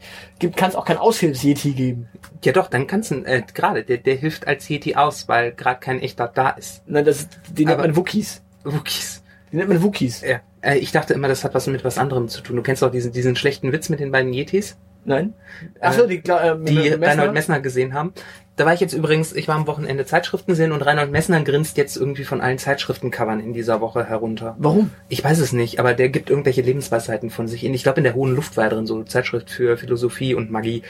kann 0.56 0.70
es 0.70 0.76
auch 0.76 0.86
kein 0.86 0.98
Aushilfs-Yeti 0.98 1.72
geben. 1.72 2.10
Ja 2.44 2.52
doch, 2.52 2.68
dann 2.68 2.88
kannst 2.88 3.12
du, 3.12 3.16
äh, 3.24 3.44
gerade, 3.54 3.84
der, 3.84 3.98
der 3.98 4.16
hilft 4.16 4.48
als 4.48 4.68
Yeti 4.68 4.96
aus, 4.96 5.28
weil 5.28 5.54
gerade 5.54 5.80
kein 5.80 6.02
echter 6.02 6.28
da 6.28 6.50
ist. 6.50 6.82
Nein, 6.88 7.06
das, 7.06 7.28
die 7.52 7.66
nennt 7.66 7.78
Aber- 7.80 7.88
man 7.88 7.96
Wookies. 7.96 8.42
Wookies. 8.64 9.24
Die 9.52 9.58
nennt 9.58 9.70
man 9.70 9.82
Wookies. 9.82 10.22
Ja. 10.22 10.42
Äh, 10.62 10.80
ich 10.80 10.92
dachte 10.92 11.14
immer, 11.14 11.28
das 11.28 11.44
hat 11.44 11.54
was 11.54 11.68
mit 11.68 11.84
was 11.84 11.98
anderem 11.98 12.28
zu 12.28 12.42
tun. 12.42 12.56
Du 12.58 12.62
kennst 12.64 12.82
doch 12.82 12.92
diesen, 12.92 13.12
diesen 13.14 13.36
schlechten 13.36 13.72
Witz 13.72 13.90
mit 13.90 14.00
den 14.00 14.12
beiden 14.12 14.34
Yetis, 14.34 14.78
Nein? 15.06 15.34
Ach 15.80 15.94
so, 15.94 16.06
die, 16.08 16.18
äh, 16.18 16.58
die 16.64 16.76
Messner? 16.92 17.08
Reinhold 17.08 17.34
Messner 17.34 17.60
gesehen 17.62 17.94
haben. 17.94 18.14
Da 18.58 18.66
war 18.66 18.74
ich 18.74 18.82
jetzt 18.82 18.94
übrigens, 18.94 19.32
ich 19.32 19.48
war 19.48 19.56
am 19.56 19.68
Wochenende 19.68 20.06
Zeitschriften 20.06 20.54
sehen 20.54 20.74
und 20.74 20.82
Reinhold 20.82 21.12
Messner 21.12 21.42
grinst 21.44 21.78
jetzt 21.78 21.96
irgendwie 21.96 22.26
von 22.26 22.42
allen 22.42 22.58
Zeitschriftencovern 22.58 23.40
in 23.40 23.54
dieser 23.54 23.80
Woche 23.80 24.04
herunter. 24.06 24.56
Warum? 24.60 24.92
Ich 25.08 25.24
weiß 25.24 25.40
es 25.40 25.54
nicht, 25.54 25.80
aber 25.80 25.94
der 25.94 26.10
gibt 26.10 26.30
irgendwelche 26.30 26.62
Lebensweisheiten 26.62 27.30
von 27.30 27.48
sich 27.48 27.64
in. 27.64 27.74
Ich 27.74 27.84
glaube, 27.84 28.00
in 28.00 28.04
der 28.04 28.16
hohen 28.16 28.36
Luft 28.36 28.58
war 28.58 28.66
er 28.66 28.72
drin, 28.72 28.86
so 28.86 29.04
Zeitschrift 29.04 29.50
für 29.50 29.78
Philosophie 29.78 30.34
und 30.36 30.52
Magie. 30.52 30.84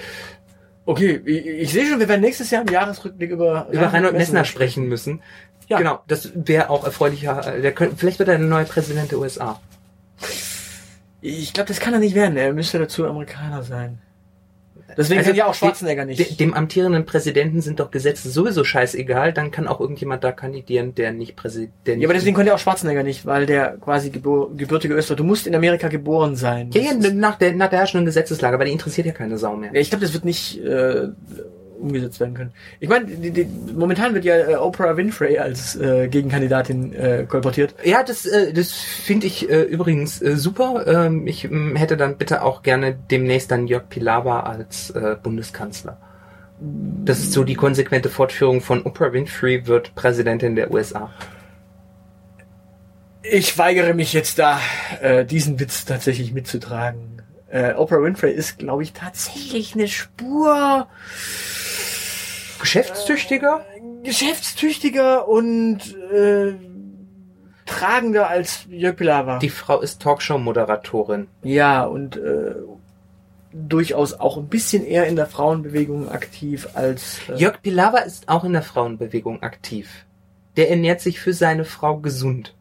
Okay, 0.86 1.22
ich, 1.24 1.46
ich 1.46 1.72
sehe 1.72 1.86
schon, 1.86 2.00
wir 2.00 2.10
werden 2.10 2.22
nächstes 2.22 2.50
Jahr 2.50 2.64
im 2.64 2.74
Jahresrückblick 2.74 3.30
über, 3.30 3.68
Über 3.72 3.94
Reinhold 3.94 4.14
Messner 4.18 4.44
sprechen 4.46 4.88
müssen. 4.88 5.22
Ja. 5.68 5.78
Genau, 5.78 6.00
das 6.08 6.32
wäre 6.34 6.72
auch 6.72 6.84
erfreulicher. 6.84 7.56
äh, 7.58 7.62
Der 7.62 7.72
könnte, 7.74 7.96
vielleicht 7.96 8.18
wird 8.18 8.30
er 8.30 8.40
der 8.40 8.48
neue 8.48 8.66
Präsident 8.66 9.12
der 9.12 9.20
USA. 9.20 9.62
Ich 11.22 11.54
glaube, 11.54 11.68
das 11.68 11.80
kann 11.80 11.94
er 11.94 12.00
nicht 12.00 12.16
werden. 12.16 12.38
Er 12.38 12.54
müsste 12.54 12.80
dazu 12.80 13.06
Amerikaner 13.06 13.64
sein. 13.64 14.00
Deswegen 14.98 15.20
Also, 15.20 15.28
sind 15.30 15.38
ja 15.38 15.46
auch 15.46 15.54
Schwarzenegger 15.54 16.04
nicht. 16.06 16.40
dem 16.40 16.54
amtierenden 16.56 17.06
Präsidenten 17.06 17.62
sind 17.62 17.80
doch 17.80 17.92
Gesetze 17.92 18.30
sowieso 18.30 18.64
scheißegal, 18.64 19.34
dann 19.34 19.52
kann 19.52 19.68
auch 19.68 19.80
irgendjemand 19.80 20.24
da 20.24 20.32
kandidieren, 20.32 20.96
der 20.96 21.12
nicht 21.14 21.36
Präsident. 21.36 22.02
Ja, 22.02 22.08
aber 22.08 22.16
deswegen 22.16 22.36
konnte 22.36 22.50
ja 22.50 22.56
auch 22.56 22.60
Schwarzenegger 22.60 23.04
nicht, 23.04 23.26
weil 23.26 23.46
der 23.46 23.78
quasi 23.78 24.10
gebor 24.10 24.50
gebürtige 24.58 24.96
Österreicher. 24.96 25.18
Du 25.18 25.24
musst 25.26 25.46
in 25.46 25.54
Amerika 25.54 25.90
geboren 25.90 26.36
sein. 26.36 26.72
Ja, 26.74 26.82
ja, 26.82 26.92
ist- 26.94 27.14
nach 27.14 27.38
der, 27.38 27.54
nach 27.54 27.70
der 27.70 27.80
herrschenden 27.80 28.06
Gesetzeslage, 28.08 28.56
aber 28.56 28.66
die 28.66 28.72
interessiert 28.72 29.06
ja 29.06 29.14
keine 29.14 29.38
Sau 29.38 29.56
mehr. 29.56 29.70
Ja, 29.74 29.80
ich 29.80 29.90
glaube, 29.92 30.04
das 30.04 30.14
wird 30.14 30.26
nicht 30.26 30.60
äh, 30.64 31.10
umgesetzt 31.80 32.20
werden 32.20 32.34
können. 32.34 32.52
Ich 32.80 32.90
meine, 32.90 33.08
momentan 33.76 34.14
wird 34.14 34.26
ja 34.26 34.36
äh, 34.36 34.56
Oprah 34.56 34.98
Winfrey 34.98 35.38
als 35.38 35.76
äh, 35.76 36.08
Gegenkandidatin 36.08 36.94
äh, 36.94 37.26
kolportiert. 37.28 37.76
Ja, 37.84 38.04
das, 38.04 38.26
äh, 38.26 38.54
das 38.54 38.72
finde 38.72 39.28
ich 39.28 39.50
äh, 39.50 39.62
übrigens 39.62 40.22
äh, 40.22 40.36
super. 40.36 40.86
Ähm, 40.88 41.28
ich 41.28 41.46
ähm, 41.46 41.76
hätte 41.76 41.98
dann 41.98 42.18
bitte 42.18 42.44
auch 42.44 42.64
gerne 42.64 42.98
demnächst 43.10 43.52
dann 43.52 43.68
Jörg 43.68 43.90
Pilawa 43.90 44.42
als 44.42 44.92
äh, 44.92 45.16
Bundeskanzler. 45.22 45.98
Das 46.60 47.20
ist 47.20 47.32
so 47.32 47.44
die 47.46 47.56
konsequente 47.56 48.10
Fortführung 48.10 48.60
von 48.62 48.86
Oprah 48.86 49.14
Winfrey 49.14 49.66
wird 49.66 49.96
Präsidentin 49.96 50.56
der 50.56 50.72
USA. 50.72 51.10
Ich 53.22 53.58
weigere 53.58 53.94
mich 53.94 54.14
jetzt 54.14 54.40
da, 54.40 54.60
äh, 55.02 55.26
diesen 55.26 55.60
Witz 55.60 55.86
tatsächlich 55.86 56.34
mitzutragen. 56.34 57.22
Äh, 57.48 57.74
Oprah 57.74 58.02
Winfrey 58.02 58.32
ist, 58.32 58.60
glaube 58.60 58.84
ich, 58.84 58.94
tatsächlich 58.94 59.74
eine 59.74 59.88
Spur 59.88 60.88
Geschäftstüchtiger? 62.60 63.66
geschäftstüchtiger 64.04 65.28
und 65.28 65.80
äh, 66.12 66.54
tragender 67.66 68.30
als 68.30 68.66
Jörg 68.70 68.96
Pilawa. 68.96 69.40
Die 69.40 69.50
Frau 69.50 69.80
ist 69.82 70.02
Talkshow-Moderatorin. 70.02 71.28
Ja, 71.44 71.86
und 71.86 72.18
äh, 72.18 72.56
durchaus 73.52 74.14
auch 74.14 74.38
ein 74.38 74.48
bisschen 74.48 74.86
eher 74.86 75.08
in 75.08 75.16
der 75.16 75.28
Frauenbewegung 75.28 76.10
aktiv 76.10 76.70
als 76.74 77.20
äh, 77.30 77.36
Jörg 77.36 77.62
Pilawa 77.62 78.00
ist 78.00 78.30
auch 78.30 78.44
in 78.44 78.54
der 78.54 78.64
Frauenbewegung 78.64 79.44
aktiv. 79.44 80.06
Der 80.58 80.70
ernährt 80.70 81.02
sich 81.02 81.20
für 81.20 81.34
seine 81.34 81.66
Frau 81.66 81.98
gesund. 81.98 82.56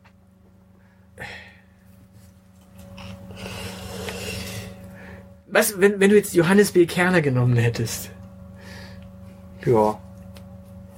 Was, 5.51 5.81
wenn, 5.81 5.99
wenn 5.99 6.11
du 6.11 6.17
jetzt 6.17 6.35
Johannes 6.35 6.73
B. 6.73 6.85
Kerner 6.85 7.23
genommen 7.23 7.57
hättest, 7.57 8.11
Ja. 9.65 9.99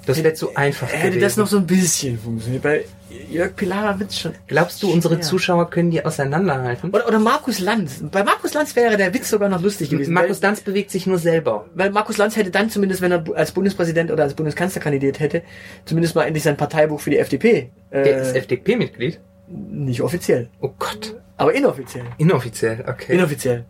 Das 0.06 0.22
wäre 0.24 0.34
zu 0.34 0.56
einfach 0.56 0.88
hätte 0.88 1.08
gewesen. 1.10 1.20
das 1.20 1.36
noch 1.36 1.46
so 1.46 1.58
ein 1.58 1.66
bisschen 1.66 2.18
funktioniert. 2.18 2.62
Bei 2.62 2.84
Jörg 3.30 3.54
Pilawa 3.54 3.98
wird's 3.98 4.18
schon. 4.18 4.32
Glaubst 4.46 4.82
du, 4.82 4.90
unsere 4.90 5.14
schwer. 5.16 5.22
Zuschauer 5.22 5.70
können 5.70 5.90
die 5.90 6.04
auseinanderhalten? 6.04 6.90
Oder, 6.90 7.06
oder 7.06 7.18
Markus 7.18 7.58
Lanz. 7.58 8.02
Bei 8.10 8.24
Markus 8.24 8.54
Lanz 8.54 8.74
wäre 8.76 8.96
der 8.96 9.12
Witz 9.12 9.28
sogar 9.28 9.48
noch 9.48 9.60
lustig 9.60 9.90
gewesen. 9.90 10.14
Markus 10.14 10.38
weil, 10.38 10.48
Danz 10.48 10.60
bewegt 10.62 10.90
sich 10.90 11.06
nur 11.06 11.18
selber. 11.18 11.66
weil 11.74 11.90
Markus 11.90 12.16
Lanz 12.16 12.36
hätte 12.36 12.50
dann 12.50 12.70
zumindest, 12.70 13.02
wenn 13.02 13.12
er 13.12 13.24
als 13.34 13.52
Bundespräsident 13.52 14.10
oder 14.10 14.22
als 14.24 14.34
Bundeskanzler 14.34 14.80
kandidiert 14.80 15.20
hätte, 15.20 15.42
zumindest 15.84 16.14
mal 16.14 16.24
endlich 16.24 16.44
sein 16.44 16.56
Parteibuch 16.56 17.00
für 17.00 17.10
die 17.10 17.18
FDP. 17.18 17.70
Äh, 17.90 18.02
Der 18.04 18.22
ist 18.22 18.34
FDP-Mitglied? 18.34 19.20
nicht 19.48 20.00
offiziell, 20.00 20.48
Oh 20.60 20.70
Gott. 20.78 21.16
aber 21.36 21.52
inoffiziell. 21.52 22.04
Inoffiziell, 22.18 22.84
okay. 22.88 23.14
Inoffiziell. 23.14 23.64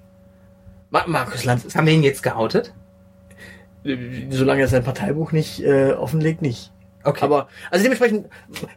Ma 0.90 1.05
Markus 1.07 1.44
Lanz 1.44 1.74
Haben 1.74 1.87
wir 1.87 1.94
ihn 1.94 2.03
jetzt 2.03 2.22
geoutet? 2.22 2.72
Solange 4.31 4.62
er 4.62 4.69
sein 4.69 4.85
Parteibuch 4.85 5.33
nicht 5.33 5.62
äh, 5.62 5.93
offenlegt, 5.93 6.43
nicht. 6.43 6.73
Okay. 7.03 7.25
Aber 7.25 7.49
also 7.71 7.83
dementsprechend, 7.83 8.27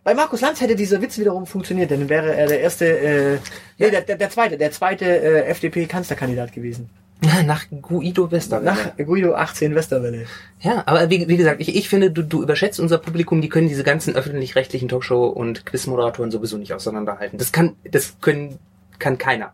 bei 0.03 0.13
Markus 0.13 0.41
Lanz 0.41 0.61
hätte 0.61 0.75
dieser 0.75 1.01
Witz 1.01 1.17
wiederum 1.17 1.45
funktioniert, 1.45 1.91
denn 1.91 2.01
dann 2.01 2.09
wäre 2.09 2.33
er 2.33 2.47
der 2.47 2.61
erste, 2.61 2.85
äh, 2.85 3.37
nee, 3.77 3.89
der, 3.89 4.01
der, 4.01 4.17
der 4.17 4.29
zweite, 4.29 4.57
der 4.57 4.71
zweite 4.71 5.05
äh, 5.05 5.45
FDP-Kanzlerkandidat 5.47 6.53
gewesen. 6.53 6.89
Nach 7.45 7.65
Guido 7.81 8.31
Westerwelle. 8.31 8.65
Nach 8.65 8.97
Guido 8.97 9.33
18 9.33 9.75
Westerwelle. 9.75 10.25
Ja, 10.61 10.83
aber 10.85 11.09
wie, 11.09 11.27
wie 11.27 11.37
gesagt, 11.37 11.61
ich, 11.61 11.75
ich 11.75 11.89
finde, 11.89 12.11
du, 12.11 12.21
du 12.21 12.41
überschätzt 12.41 12.79
unser 12.79 12.97
Publikum, 12.97 13.41
die 13.41 13.49
können 13.49 13.67
diese 13.67 13.83
ganzen 13.83 14.15
öffentlich-rechtlichen 14.15 14.89
Talkshow- 14.89 15.27
und 15.27 15.65
Quizmoderatoren 15.65 16.31
sowieso 16.31 16.57
nicht 16.57 16.73
auseinanderhalten. 16.73 17.37
Das 17.37 17.51
kann, 17.51 17.75
das 17.89 18.17
können, 18.21 18.59
kann 18.99 19.17
keiner. 19.17 19.53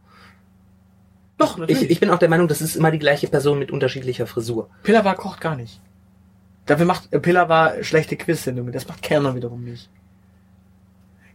Doch, 1.39 1.57
natürlich. 1.57 1.83
Ich, 1.83 1.89
ich 1.89 1.99
bin 1.99 2.11
auch 2.11 2.19
der 2.19 2.29
Meinung, 2.29 2.47
das 2.47 2.61
ist 2.61 2.75
immer 2.75 2.91
die 2.91 2.99
gleiche 2.99 3.27
Person 3.27 3.57
mit 3.57 3.71
unterschiedlicher 3.71 4.27
Frisur. 4.27 4.69
Pillava 4.83 5.15
kocht 5.15 5.39
gar 5.41 5.55
nicht. 5.55 5.81
Dafür 6.65 6.85
macht 6.85 7.11
äh, 7.11 7.19
Pillava 7.19 7.81
schlechte 7.81 8.17
Quiz-Sendungen. 8.17 8.73
Das 8.73 8.87
macht 8.87 9.01
Kerner 9.01 9.33
wiederum 9.35 9.63
nicht. 9.63 9.89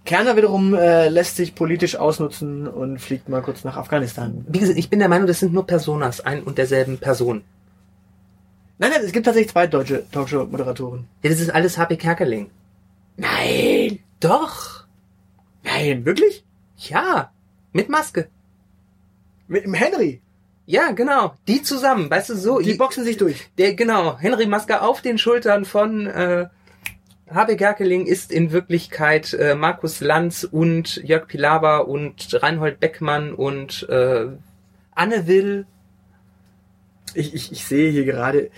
Kerner 0.04 0.36
wiederum 0.36 0.74
äh, 0.74 1.08
lässt 1.08 1.36
sich 1.36 1.54
politisch 1.54 1.96
ausnutzen 1.96 2.68
und 2.68 2.98
fliegt 2.98 3.30
mal 3.30 3.40
kurz 3.40 3.64
nach 3.64 3.78
Afghanistan. 3.78 4.44
Wie 4.46 4.58
gesagt, 4.58 4.78
ich 4.78 4.90
bin 4.90 4.98
der 4.98 5.08
Meinung, 5.08 5.26
das 5.26 5.40
sind 5.40 5.54
nur 5.54 5.66
Personas, 5.66 6.20
ein 6.20 6.42
und 6.42 6.58
derselben 6.58 6.98
Person. 6.98 7.42
Nein, 8.78 8.90
nein, 8.90 9.00
es 9.02 9.12
gibt 9.12 9.24
tatsächlich 9.24 9.52
zwei 9.52 9.66
deutsche 9.66 10.04
Talkshow-Moderatoren. 10.10 11.06
Ja, 11.22 11.30
das 11.30 11.40
ist 11.40 11.48
alles 11.48 11.78
HP 11.78 11.96
Kerkeling. 11.96 12.50
Nein! 13.16 14.00
Doch. 14.20 14.84
Nein, 15.62 16.04
wirklich? 16.04 16.44
Ja. 16.76 17.30
Mit 17.72 17.88
Maske. 17.88 18.28
Mit 19.46 19.64
dem 19.64 19.74
Henry? 19.74 20.20
Ja, 20.66 20.92
genau. 20.92 21.34
Die 21.46 21.62
zusammen, 21.62 22.10
weißt 22.10 22.30
du, 22.30 22.36
so. 22.36 22.60
Die 22.60 22.74
boxen 22.74 23.04
sich 23.04 23.18
durch. 23.18 23.48
der, 23.58 23.74
genau, 23.74 24.18
Henry 24.18 24.46
Maske 24.46 24.80
auf 24.80 25.02
den 25.02 25.18
Schultern 25.18 25.64
von 25.66 26.06
äh, 26.06 26.46
Habe 27.28 27.56
Gerkeling 27.56 28.06
ist 28.06 28.32
in 28.32 28.50
Wirklichkeit 28.50 29.34
äh, 29.34 29.54
Markus 29.54 30.00
Lanz 30.00 30.44
und 30.50 30.96
Jörg 30.96 31.26
Pilawa 31.26 31.78
und 31.78 32.42
Reinhold 32.42 32.80
Beckmann 32.80 33.34
und 33.34 33.86
äh, 33.90 34.26
Anne 34.94 35.26
Will. 35.26 35.66
Ich, 37.12 37.34
ich, 37.34 37.52
ich 37.52 37.64
sehe 37.64 37.90
hier 37.90 38.04
gerade, 38.06 38.50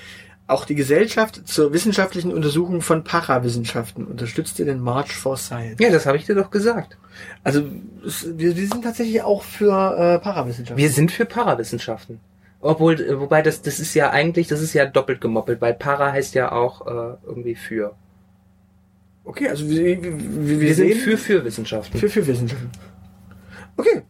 auch 0.48 0.64
die 0.64 0.76
Gesellschaft 0.76 1.48
zur 1.48 1.72
wissenschaftlichen 1.72 2.32
Untersuchung 2.32 2.80
von 2.80 3.02
Parawissenschaften 3.02 4.04
unterstützte 4.04 4.64
den 4.64 4.80
March 4.80 5.12
for 5.12 5.37
Science. 5.37 5.76
Ja, 5.80 5.90
das 5.90 6.06
habe 6.06 6.16
ich 6.16 6.26
dir 6.26 6.37
doch 6.37 6.50
gesagt. 6.50 6.96
Also 7.42 7.64
es, 8.06 8.26
wir, 8.38 8.56
wir 8.56 8.68
sind 8.68 8.85
tatsächlich 8.85 9.22
auch 9.22 9.42
für 9.42 9.72
äh, 9.72 10.18
Parawissenschaften. 10.20 10.80
Wir 10.80 10.90
sind 10.90 11.11
für 11.11 11.24
Parawissenschaften. 11.24 12.20
Obwohl, 12.61 13.00
äh, 13.00 13.18
wobei 13.18 13.42
das, 13.42 13.62
das 13.62 13.80
ist 13.80 13.94
ja 13.94 14.11
eigentlich, 14.11 14.46
das 14.46 14.61
ist 14.61 14.72
ja 14.72 14.87
doppelt 14.87 15.20
gemoppelt, 15.20 15.61
weil 15.61 15.74
Para 15.74 16.12
heißt 16.12 16.35
ja 16.35 16.52
auch 16.52 16.87
äh, 16.87 17.16
irgendwie 17.26 17.56
für. 17.56 17.94
okay, 19.24 19.48
also 19.48 19.68
wir, 19.68 20.00
wir, 20.02 20.48
wir, 20.48 20.61
Wir 20.61 20.74
sind 20.74 20.94
für 20.94 21.18
für 21.18 21.44
Wissenschaften. 21.44 21.98
für, 21.98 22.09
für 22.09 22.26
Wissenschaften. 22.26 22.70
Okay. 23.76 24.02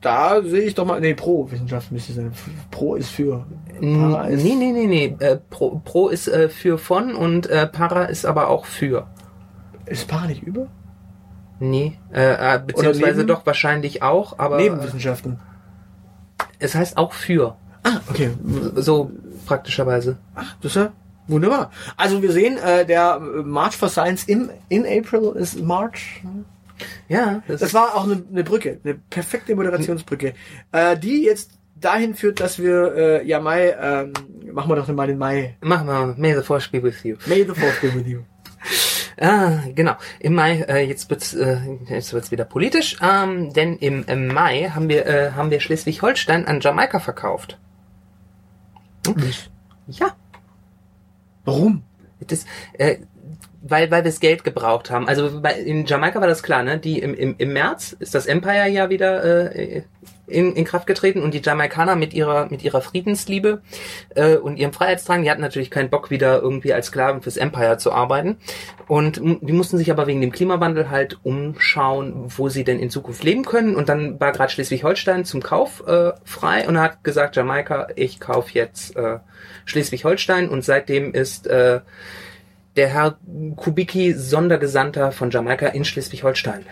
Da 0.00 0.42
sehe 0.42 0.62
ich 0.62 0.74
doch 0.74 0.84
mal, 0.84 1.00
nee, 1.00 1.14
pro 1.14 1.50
Wissenschaft 1.50 1.90
müsste 1.90 2.12
sein. 2.12 2.32
Pro 2.70 2.94
ist 2.94 3.08
für. 3.08 3.46
Para 3.80 4.26
nee, 4.28 4.34
ist, 4.34 4.44
nee, 4.44 4.54
nee, 4.54 4.86
nee. 4.86 5.16
Äh, 5.18 5.36
Pro, 5.50 5.80
Pro 5.84 6.08
ist 6.08 6.28
äh, 6.28 6.48
für 6.48 6.78
von 6.78 7.14
und 7.14 7.46
äh, 7.48 7.66
Para 7.66 8.04
ist 8.04 8.26
aber 8.26 8.48
auch 8.48 8.64
für. 8.64 9.06
Ist 9.86 10.08
Para 10.08 10.26
nicht 10.26 10.42
über? 10.42 10.68
Nee, 11.60 11.98
äh, 12.12 12.56
äh, 12.56 12.58
beziehungsweise 12.58 13.24
doch 13.24 13.46
wahrscheinlich 13.46 14.02
auch, 14.02 14.38
aber 14.38 14.56
Nebenwissenschaften. 14.58 15.38
es 16.58 16.74
heißt 16.74 16.96
auch 16.96 17.12
für. 17.12 17.56
Ah, 17.84 18.00
okay. 18.08 18.30
So 18.76 19.10
praktischerweise. 19.46 20.18
Ach, 20.34 20.56
das 20.62 20.72
ist 20.72 20.82
ja 20.82 20.92
wunderbar. 21.26 21.70
Also 21.96 22.22
wir 22.22 22.32
sehen, 22.32 22.58
äh, 22.58 22.84
der 22.86 23.20
äh, 23.20 23.42
March 23.42 23.76
for 23.76 23.88
Science 23.88 24.24
im, 24.24 24.50
in 24.68 24.84
April 24.86 25.32
ist 25.36 25.60
March. 25.62 26.22
Ja, 27.08 27.42
Das 27.46 27.72
war 27.72 27.94
auch 27.94 28.04
eine, 28.04 28.24
eine 28.30 28.42
Brücke, 28.42 28.80
eine 28.82 28.94
perfekte 28.94 29.54
Moderationsbrücke, 29.54 30.34
äh, 30.72 30.96
die 30.98 31.22
jetzt 31.22 31.52
dahin 31.74 32.14
führt, 32.14 32.40
dass 32.40 32.58
wir 32.58 32.94
äh, 32.94 33.26
ja 33.26 33.40
Mai, 33.40 33.74
ähm, 33.80 34.12
machen 34.52 34.70
wir 34.70 34.76
doch 34.76 34.88
mal 34.88 35.06
den 35.06 35.18
Mai. 35.18 35.56
Machen 35.60 35.86
wir 35.86 36.14
May 36.16 36.34
the 36.34 36.42
Force 36.42 36.68
be 36.68 36.82
with 36.82 37.02
you. 37.04 37.16
May 37.26 37.44
the 37.44 37.54
Fourth 37.54 37.80
be 37.80 37.94
with 37.94 38.06
you. 38.06 38.20
Ah, 39.16 39.60
genau. 39.72 39.94
Im 40.18 40.34
Mai, 40.34 40.62
äh, 40.62 40.88
jetzt 40.88 41.08
wird's, 41.08 41.34
äh, 41.34 41.58
jetzt 41.88 42.12
wird's 42.12 42.32
wieder 42.32 42.44
politisch, 42.44 42.96
ähm, 43.00 43.52
denn 43.52 43.76
im, 43.76 44.04
im 44.08 44.26
Mai 44.26 44.70
haben 44.74 44.88
wir, 44.88 45.06
äh, 45.06 45.30
haben 45.30 45.52
wir 45.52 45.60
Schleswig-Holstein 45.60 46.46
an 46.46 46.58
Jamaika 46.58 46.98
verkauft. 46.98 47.56
Hm? 49.06 49.14
Ja, 49.86 50.16
Warum? 51.44 51.84
das, 52.26 52.46
äh, 52.72 52.96
weil, 53.60 53.90
weil 53.90 54.00
wir 54.00 54.10
das 54.10 54.20
Geld 54.20 54.44
gebraucht 54.44 54.90
haben. 54.90 55.08
Also 55.08 55.40
bei, 55.40 55.54
in 55.54 55.86
Jamaika 55.86 56.20
war 56.20 56.28
das 56.28 56.42
klar, 56.42 56.62
ne? 56.62 56.78
Die 56.78 56.98
im, 56.98 57.14
im, 57.14 57.34
im 57.38 57.52
März 57.52 57.96
ist 57.98 58.14
das 58.14 58.26
Empire 58.26 58.68
ja 58.68 58.90
wieder 58.90 59.54
äh, 59.54 59.82
in, 60.26 60.54
in 60.54 60.64
Kraft 60.64 60.86
getreten 60.86 61.22
und 61.22 61.34
die 61.34 61.42
Jamaikaner 61.42 61.96
mit 61.96 62.14
ihrer 62.14 62.48
mit 62.50 62.62
ihrer 62.62 62.80
Friedensliebe 62.80 63.62
äh, 64.14 64.36
und 64.36 64.56
ihrem 64.56 64.72
Freiheitsdrang, 64.72 65.22
die 65.22 65.30
hatten 65.30 65.40
natürlich 65.40 65.70
keinen 65.70 65.90
Bock 65.90 66.10
wieder 66.10 66.40
irgendwie 66.40 66.72
als 66.72 66.86
Sklaven 66.86 67.22
fürs 67.22 67.36
Empire 67.36 67.78
zu 67.78 67.92
arbeiten. 67.92 68.38
Und 68.86 69.16
die 69.16 69.52
mussten 69.52 69.78
sich 69.78 69.90
aber 69.90 70.06
wegen 70.06 70.20
dem 70.20 70.32
Klimawandel 70.32 70.90
halt 70.90 71.18
umschauen, 71.22 72.24
wo 72.36 72.48
sie 72.48 72.64
denn 72.64 72.78
in 72.78 72.90
Zukunft 72.90 73.24
leben 73.24 73.44
können. 73.44 73.76
Und 73.76 73.88
dann 73.88 74.20
war 74.20 74.32
gerade 74.32 74.52
Schleswig-Holstein 74.52 75.24
zum 75.24 75.42
Kauf 75.42 75.86
äh, 75.86 76.12
frei 76.24 76.68
und 76.68 76.78
hat 76.78 77.02
gesagt 77.02 77.36
Jamaika, 77.36 77.88
ich 77.96 78.20
kauf 78.20 78.50
jetzt 78.50 78.96
äh, 78.96 79.18
Schleswig-Holstein. 79.64 80.48
Und 80.48 80.64
seitdem 80.64 81.14
ist 81.14 81.46
äh, 81.46 81.80
der 82.76 82.88
Herr 82.88 83.18
Kubicki 83.56 84.12
Sondergesandter 84.14 85.12
von 85.12 85.30
Jamaika 85.30 85.68
in 85.68 85.84
Schleswig-Holstein. 85.84 86.66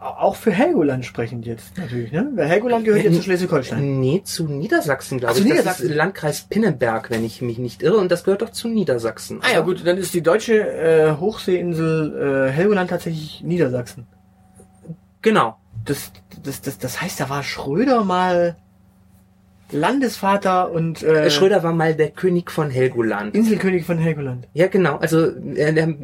Äh, 0.00 0.04
auch 0.04 0.36
für 0.36 0.50
Helgoland 0.50 1.04
sprechend 1.04 1.46
jetzt 1.46 1.76
natürlich, 1.76 2.12
ne? 2.12 2.30
Weil 2.34 2.48
Helgoland 2.48 2.84
gehört 2.84 3.04
jetzt 3.04 3.16
zu 3.16 3.22
Schleswig-Holstein. 3.22 4.00
Nee, 4.00 4.22
zu 4.24 4.46
Niedersachsen, 4.46 5.18
glaube 5.18 5.32
Ach, 5.32 5.36
zu 5.36 5.42
ich. 5.42 5.50
Niedersachsen. 5.50 5.82
Das 5.82 5.90
ist 5.90 5.96
Landkreis 5.96 6.42
Pinneberg, 6.42 7.10
wenn 7.10 7.24
ich 7.24 7.42
mich 7.42 7.58
nicht 7.58 7.82
irre. 7.82 7.98
Und 7.98 8.10
das 8.10 8.24
gehört 8.24 8.42
doch 8.42 8.50
zu 8.50 8.68
Niedersachsen. 8.68 9.40
Ah 9.42 9.52
ja 9.52 9.60
gut, 9.60 9.86
dann 9.86 9.98
ist 9.98 10.14
die 10.14 10.22
deutsche 10.22 10.60
äh, 10.60 11.16
Hochseeinsel 11.16 12.48
äh, 12.48 12.52
Helgoland 12.52 12.90
tatsächlich 12.90 13.42
Niedersachsen. 13.42 14.06
Genau. 15.22 15.56
Das, 15.84 16.12
das, 16.42 16.60
das, 16.60 16.78
das 16.78 17.02
heißt, 17.02 17.20
da 17.20 17.28
war 17.28 17.42
Schröder 17.42 18.04
mal 18.04 18.56
Landesvater 19.70 20.70
und 20.70 21.02
äh, 21.02 21.30
Schröder 21.30 21.62
war 21.62 21.72
mal 21.72 21.94
der 21.94 22.10
König 22.10 22.50
von 22.50 22.70
Helgoland. 22.70 23.34
Inselkönig 23.34 23.84
von 23.84 23.98
Helgoland. 23.98 24.48
Ja, 24.54 24.66
genau. 24.68 24.96
Also, 24.96 25.26
äh, 25.26 25.72
der, 25.72 25.94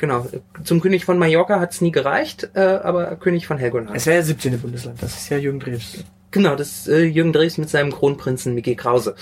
genau. 0.00 0.26
Zum 0.64 0.80
König 0.80 1.04
von 1.04 1.16
Mallorca 1.18 1.60
hat's 1.60 1.80
nie 1.80 1.92
gereicht, 1.92 2.50
äh, 2.54 2.60
aber 2.60 3.14
König 3.16 3.46
von 3.46 3.56
Helgoland. 3.58 3.90
Es 3.94 4.06
wäre 4.06 4.16
ja 4.16 4.22
17. 4.24 4.58
Bundesland, 4.60 5.00
das 5.00 5.14
ist 5.14 5.28
ja 5.28 5.36
Jürgen 5.36 5.60
Drews. 5.60 6.02
genau, 6.32 6.56
das 6.56 6.68
ist 6.70 6.88
äh, 6.88 7.04
Jürgen 7.04 7.32
Drews 7.32 7.58
mit 7.58 7.70
seinem 7.70 7.92
Kronprinzen 7.92 8.54
Mickey 8.54 8.74
Krause. 8.74 9.14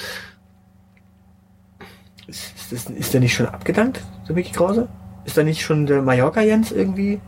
Ist, 2.27 2.55
ist, 2.57 2.73
das, 2.73 2.95
ist 2.97 3.13
der 3.15 3.21
nicht 3.21 3.35
schon 3.35 3.47
abgedankt, 3.47 4.01
der 4.29 4.35
Mickey 4.35 4.53
Krause? 4.53 4.89
Ist 5.25 5.37
da 5.37 5.43
nicht 5.43 5.63
schon 5.63 5.87
der 5.87 6.03
Mallorca-Jens 6.03 6.73
irgendwie 6.73 7.21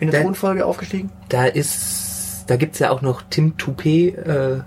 in 0.00 0.08
der 0.10 0.10
Der- 0.10 0.22
Thronfolge 0.22 0.64
aufgestiegen? 0.66 1.10
Da 1.28 1.44
ist, 1.46 2.44
da 2.46 2.56
gibt's 2.56 2.78
ja 2.78 2.90
auch 2.90 3.02
noch 3.02 3.22
Tim 3.30 3.56
Toupet 3.56 4.16
äh, 4.16 4.60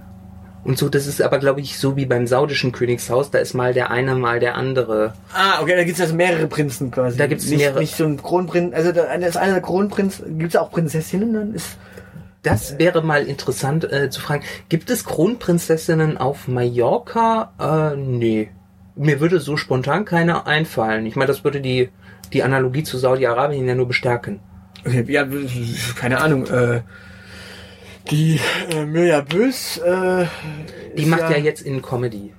und 0.63 0.77
so. 0.77 0.89
Das 0.89 1.07
ist 1.07 1.21
aber, 1.21 1.39
glaube 1.39 1.61
ich, 1.61 1.77
so 1.77 1.95
wie 1.95 2.05
beim 2.05 2.27
saudischen 2.27 2.71
Königshaus. 2.71 3.31
Da 3.31 3.39
ist 3.39 3.53
mal 3.53 3.73
der 3.73 3.91
eine, 3.91 4.15
mal 4.15 4.39
der 4.39 4.55
andere. 4.55 5.13
Ah, 5.33 5.61
okay, 5.61 5.75
da 5.75 5.83
gibt's 5.83 6.01
also 6.01 6.15
mehrere 6.15 6.47
Prinzen 6.47 6.91
quasi. 6.91 7.17
Da 7.17 7.27
gibt's 7.27 7.47
nicht, 7.49 7.59
mehrere. 7.59 7.79
Nicht 7.79 7.95
so 7.95 8.05
ein 8.05 8.21
Kronprinz, 8.21 8.73
also 8.73 8.91
da 8.91 9.03
ist 9.13 9.37
einer 9.37 9.53
der 9.53 9.61
Kronprinz, 9.61 10.23
gibt's 10.25 10.55
auch 10.55 10.71
Prinzessinnen, 10.71 11.33
dann 11.33 11.53
ist... 11.53 11.77
Das 12.41 12.77
wäre 12.77 13.01
mal 13.01 13.23
interessant 13.23 13.89
äh, 13.89 14.09
zu 14.09 14.19
fragen. 14.19 14.43
Gibt 14.67 14.89
es 14.89 15.05
Kronprinzessinnen 15.05 16.17
auf 16.17 16.49
Mallorca? 16.49 17.53
Äh, 17.57 17.95
nee. 17.95 18.49
Mir 18.95 19.21
würde 19.21 19.39
so 19.39 19.55
spontan 19.55 20.03
keine 20.03 20.45
einfallen. 20.45 21.05
Ich 21.05 21.15
meine, 21.15 21.27
das 21.27 21.45
würde 21.45 21.61
die, 21.61 21.87
die 22.33 22.43
Analogie 22.43 22.83
zu 22.83 22.97
Saudi-Arabien 22.97 23.65
ja 23.65 23.75
nur 23.75 23.87
bestärken. 23.87 24.41
Okay, 24.85 25.05
ja, 25.07 25.25
keine 25.95 26.19
Ahnung, 26.19 26.45
äh, 26.47 26.81
die 28.11 28.39
äh, 28.71 28.85
Mirja 28.85 29.21
Bös, 29.21 29.77
äh, 29.77 30.25
Die 30.97 31.03
ist 31.03 31.07
macht 31.09 31.21
ja, 31.29 31.37
jetzt 31.37 31.61
in 31.61 31.81
Comedy. 31.81 32.33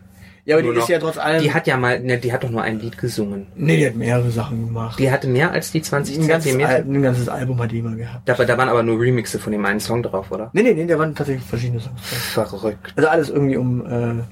ja, 0.45 0.57
aber 0.57 0.63
die 0.63 0.69
nur 0.69 0.77
ist 0.77 0.83
noch. 0.83 0.89
ja 0.91 0.99
trotz 0.99 1.17
allem, 1.19 1.43
Die 1.43 1.53
hat 1.55 1.67
ja 1.67 1.77
mal, 1.77 2.01
ne, 2.01 2.19
die 2.19 2.33
hat 2.33 2.45
doch 2.45 2.51
nur 2.51 2.63
ein 2.63 2.79
Lied 2.81 2.99
gesungen. 2.99 3.47
nee, 3.57 3.77
die 3.79 3.87
hat 3.87 3.95
mehrere 3.95 4.31
Sachen 4.31 4.67
gemacht. 4.67 4.99
Die 4.99 5.11
hatte 5.11 5.27
mehr 5.29 5.51
als 5.53 5.73
die 5.73 5.81
20 5.83 6.19
ein, 6.19 6.29
ganzes. 6.29 6.55
Al 6.57 6.83
ein 6.83 7.03
ganzes 7.03 7.29
Album 7.29 7.61
hat 7.63 7.73
die 7.73 7.79
immer 7.79 7.97
gehabt. 7.97 8.29
Da, 8.29 8.35
da 8.35 8.59
waren 8.59 8.69
aber 8.69 8.83
nur 8.83 9.01
Remixe 9.01 9.39
von 9.39 9.53
dem 9.53 9.65
einen 9.65 9.81
Song 9.81 10.03
drauf, 10.03 10.31
oder? 10.31 10.51
Nee, 10.53 10.63
nee, 10.63 10.75
nee, 10.75 10.87
da 10.87 10.99
waren 10.99 11.15
tatsächlich 11.15 11.47
verschiedene 11.47 11.81
Songs. 11.81 12.01
drauf. 12.35 12.51
Verrückt. 12.51 12.93
Also 12.97 13.09
alles 13.09 13.31
irgendwie 13.31 13.57
um 13.57 13.87
äh, 13.87 14.23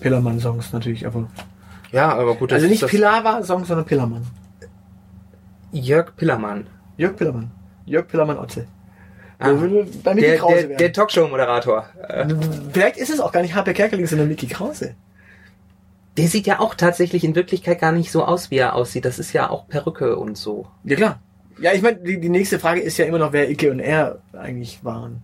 Pillermann-Songs 0.00 0.72
natürlich, 0.72 1.06
aber. 1.06 1.28
Ja, 1.92 2.14
aber 2.14 2.34
gut. 2.34 2.50
das 2.50 2.56
Also 2.62 2.66
ist 2.66 2.82
nicht 2.82 2.90
Pilawa-Songs, 2.90 3.68
sondern 3.68 3.86
Pillermann. 3.86 4.22
Jörg 5.72 6.16
Pillermann. 6.16 6.66
Jörg 6.96 7.14
Pillermann. 7.16 7.50
Jörg 7.84 8.06
Pillermann-Otze. 8.08 8.66
Ah. 9.38 9.52
Bei 10.02 10.14
Mickey 10.14 10.26
Der, 10.26 10.38
Krause 10.38 10.68
der, 10.68 10.76
der 10.76 10.92
Talkshow-Moderator. 10.92 11.86
Vielleicht 12.72 12.96
ist 12.96 13.10
es 13.10 13.20
auch 13.20 13.30
gar 13.30 13.42
nicht 13.42 13.54
Harpe 13.54 13.72
Kerkeling, 13.72 14.06
sondern 14.06 14.28
Mickey 14.28 14.46
Krause. 14.46 14.94
Der 16.16 16.26
sieht 16.26 16.48
ja 16.48 16.58
auch 16.58 16.74
tatsächlich 16.74 17.22
in 17.22 17.36
Wirklichkeit 17.36 17.80
gar 17.80 17.92
nicht 17.92 18.10
so 18.10 18.24
aus, 18.24 18.50
wie 18.50 18.56
er 18.56 18.74
aussieht. 18.74 19.04
Das 19.04 19.20
ist 19.20 19.32
ja 19.32 19.48
auch 19.48 19.68
Perücke 19.68 20.16
und 20.16 20.36
so. 20.36 20.66
Ja, 20.82 20.96
klar. 20.96 21.20
Ja, 21.60 21.72
ich 21.72 21.82
meine, 21.82 21.98
die, 21.98 22.18
die 22.18 22.28
nächste 22.28 22.58
Frage 22.58 22.80
ist 22.80 22.98
ja 22.98 23.04
immer 23.04 23.18
noch, 23.18 23.32
wer 23.32 23.48
Icke 23.50 23.70
und 23.70 23.78
er 23.78 24.18
eigentlich 24.32 24.84
waren. 24.84 25.22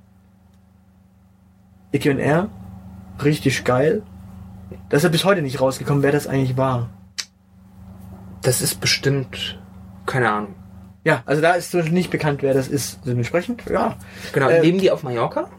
Icke 1.92 2.10
und 2.10 2.18
er, 2.18 2.48
richtig 3.24 3.64
geil. 3.64 4.02
Das 4.88 4.98
ist 4.98 5.04
ja 5.04 5.10
bis 5.10 5.24
heute 5.24 5.42
nicht 5.42 5.60
rausgekommen, 5.60 6.02
wer 6.02 6.12
das 6.12 6.26
eigentlich 6.26 6.56
war. 6.56 6.90
Das 8.42 8.60
ist 8.62 8.80
bestimmt, 8.80 9.58
keine 10.06 10.30
Ahnung. 10.30 10.54
Ja, 11.04 11.22
also 11.26 11.42
da 11.42 11.52
ist 11.52 11.74
nicht 11.74 12.10
bekannt, 12.10 12.42
wer 12.42 12.54
das 12.54 12.68
ist. 12.68 13.00
Dementsprechend, 13.06 13.62
ja. 13.70 13.96
Genau, 14.32 14.48
Äh, 14.48 14.62
leben 14.62 14.78
die 14.78 14.90
auf 14.90 15.02
Mallorca? 15.02 15.50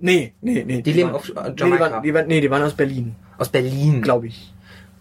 Nee, 0.00 0.34
nee, 0.40 0.62
nee. 0.66 0.82
Die 0.82 0.92
leben 0.92 1.08
waren, 1.12 1.16
auf, 1.16 1.28
äh, 1.28 1.32
nee, 1.48 1.54
die 1.54 1.60
Jamaika. 1.62 1.90
waren, 1.90 2.02
die 2.02 2.14
waren, 2.14 2.26
nee, 2.26 2.40
die 2.40 2.50
waren 2.50 2.62
aus 2.62 2.74
Berlin, 2.74 3.14
Aus 3.38 3.48
Berlin. 3.48 4.02
glaube 4.02 4.26
ich. 4.28 4.52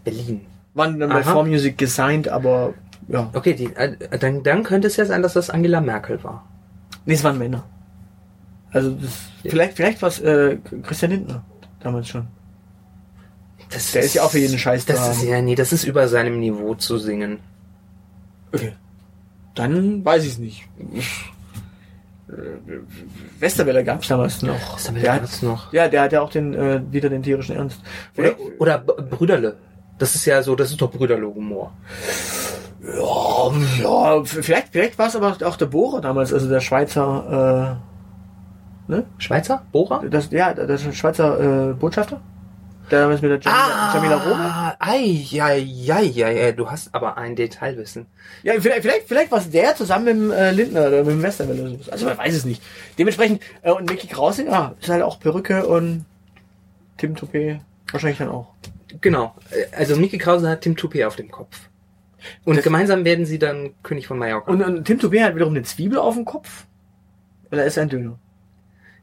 Berlin. 0.04 0.46
Waren 0.74 1.00
dann 1.00 1.10
bei 1.10 1.22
Aha. 1.22 1.34
4Music 1.42 1.78
gesigned, 1.78 2.30
aber 2.30 2.74
ja. 3.08 3.30
Okay, 3.34 3.54
die, 3.54 3.66
äh, 3.76 3.96
dann, 4.20 4.44
dann 4.44 4.64
könnte 4.64 4.88
es 4.88 4.96
ja 4.98 5.06
sein, 5.06 5.22
dass 5.22 5.34
das 5.34 5.50
Angela 5.50 5.82
Merkel 5.82 6.24
war. 6.24 6.46
Nee, 7.06 7.16
es 7.16 7.24
waren 7.24 7.38
Männer. 7.38 7.64
Also 8.72 8.92
das, 8.92 9.12
vielleicht, 9.46 9.76
vielleicht 9.76 10.02
war 10.02 10.10
es 10.10 10.20
äh, 10.20 10.58
Christian 10.84 11.12
Lindner 11.12 11.44
damals 11.82 12.08
schon. 12.08 12.28
Das 13.72 13.92
Der 13.92 14.04
ist 14.04 14.14
ja 14.16 14.24
auch 14.24 14.32
für 14.32 14.40
jeden 14.40 14.58
Scheiß 14.58 14.86
Das 14.86 14.98
da. 14.98 15.12
ist 15.12 15.24
ja, 15.24 15.42
nee, 15.42 15.56
das 15.56 15.74
ist 15.74 15.84
über 15.84 16.08
seinem 16.08 16.40
Niveau 16.40 16.76
zu 16.76 16.98
singen. 16.98 17.40
Okay. 18.54 18.74
Dann 19.60 20.06
weiß 20.06 20.24
ich 20.24 20.32
es 20.32 20.38
nicht. 20.38 20.64
Westerwelle 23.40 23.84
gab's 23.84 24.08
damals 24.08 24.42
noch. 24.42 24.76
Westerwelle 24.76 25.12
hat, 25.12 25.22
gab's 25.22 25.42
noch. 25.42 25.74
Ja, 25.74 25.90
der 25.90 26.04
hat 26.04 26.14
ja 26.14 26.22
auch 26.22 26.30
den 26.30 26.54
äh, 26.54 26.82
wieder 26.90 27.10
den 27.10 27.24
tierischen 27.24 27.58
Ernst. 27.58 27.82
Oder, 28.16 28.36
oder 28.58 28.78
Brüderle. 28.78 29.58
Das 29.98 30.16
ist 30.16 30.24
ja 30.24 30.42
so, 30.44 30.56
das 30.56 30.72
ist 30.72 30.82
doch 30.82 30.90
Brüderle-Humor. 30.90 31.74
Ja, 32.82 33.52
ja, 33.84 34.24
vielleicht, 34.24 34.70
vielleicht 34.72 34.98
war 34.98 35.08
es 35.08 35.18
aber 35.18 35.36
auch 35.46 35.58
der 35.58 35.66
Bohrer 35.66 36.00
damals, 36.00 36.34
also 36.34 36.48
der 36.48 36.62
Schweizer, 36.62 37.82
Schweizer? 39.18 39.64
Bohrer? 39.74 40.06
äh, 40.06 40.10
das, 40.10 40.32
ja, 40.32 40.54
der 40.54 40.78
Schweizer 40.78 41.72
äh, 41.72 41.74
Botschafter, 41.74 42.22
damals 42.90 43.22
mit 43.22 43.32
der 43.32 43.40
Jamila, 43.40 43.92
Jamila 43.94 44.16
Rome. 44.18 44.36
Ah, 44.44 44.76
ei, 44.80 45.00
ja, 45.30 45.54
ja, 45.54 46.00
ja, 46.00 46.30
ja, 46.30 46.52
du 46.52 46.70
hast 46.70 46.94
aber 46.94 47.18
ein 47.18 47.36
Detailwissen. 47.36 48.06
Ja, 48.44 48.54
vielleicht, 48.60 48.82
vielleicht, 48.82 49.08
vielleicht 49.08 49.32
war 49.32 49.40
es 49.40 49.50
der 49.50 49.76
zusammen 49.76 50.06
mit 50.06 50.14
dem 50.16 50.32
äh, 50.32 50.52
Lindner 50.52 50.88
oder 50.88 50.98
mit 51.04 51.14
dem 51.14 51.24
Westerwelle 51.24 51.62
oder 51.70 51.84
so. 51.84 51.92
Also 51.92 52.06
man 52.06 52.18
weiß 52.18 52.34
es 52.36 52.46
nicht. 52.46 52.62
Dementsprechend, 52.98 53.42
äh, 53.62 53.72
und 53.72 53.90
Mickey 53.90 54.08
Krause, 54.08 54.46
ja, 54.46 54.74
ist 54.80 54.90
halt 54.90 55.04
auch 55.04 55.20
Perücke 55.20 55.66
und 55.66 56.06
Tim 56.98 57.16
Toupet 57.16 57.60
wahrscheinlich 57.92 58.20
dann 58.20 58.30
auch. 58.30 58.54
Genau. 59.02 59.36
Äh, 59.52 59.76
Also 59.76 59.96
Mickey 59.96 60.18
Krause 60.18 60.50
hat 60.50 60.62
Tim 60.62 60.76
Toupet 60.76 61.06
auf 61.06 61.16
dem 61.16 61.30
Kopf. 61.32 61.70
Und 62.44 62.58
Das- 62.58 62.64
gemeinsam 62.64 63.06
werden 63.06 63.26
sie 63.26 63.40
dann 63.40 63.72
König 63.84 64.08
von 64.08 64.18
Mallorca. 64.18 64.52
Und, 64.52 64.62
und 64.62 64.86
Tim 64.86 65.00
Toupet 65.00 65.22
hat 65.24 65.36
wiederum 65.36 65.54
eine 65.54 65.64
Zwiebel 65.64 65.98
auf 66.00 66.16
dem 66.16 66.26
Kopf. 66.26 66.66
Oder 67.52 67.66
ist 67.66 67.78
er 67.78 67.84
ein 67.84 67.90
Döner? 67.90 68.20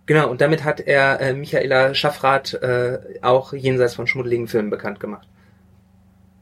Genau, 0.06 0.30
und 0.30 0.40
damit 0.40 0.64
hat 0.64 0.80
er 0.80 1.20
äh, 1.20 1.34
Michaela 1.34 1.94
Schaffrath 1.94 2.54
äh, 2.54 2.98
auch 3.22 3.52
jenseits 3.52 3.94
von 3.94 4.06
schmuddeligen 4.06 4.48
Filmen 4.48 4.70
bekannt 4.70 5.00
gemacht. 5.00 5.28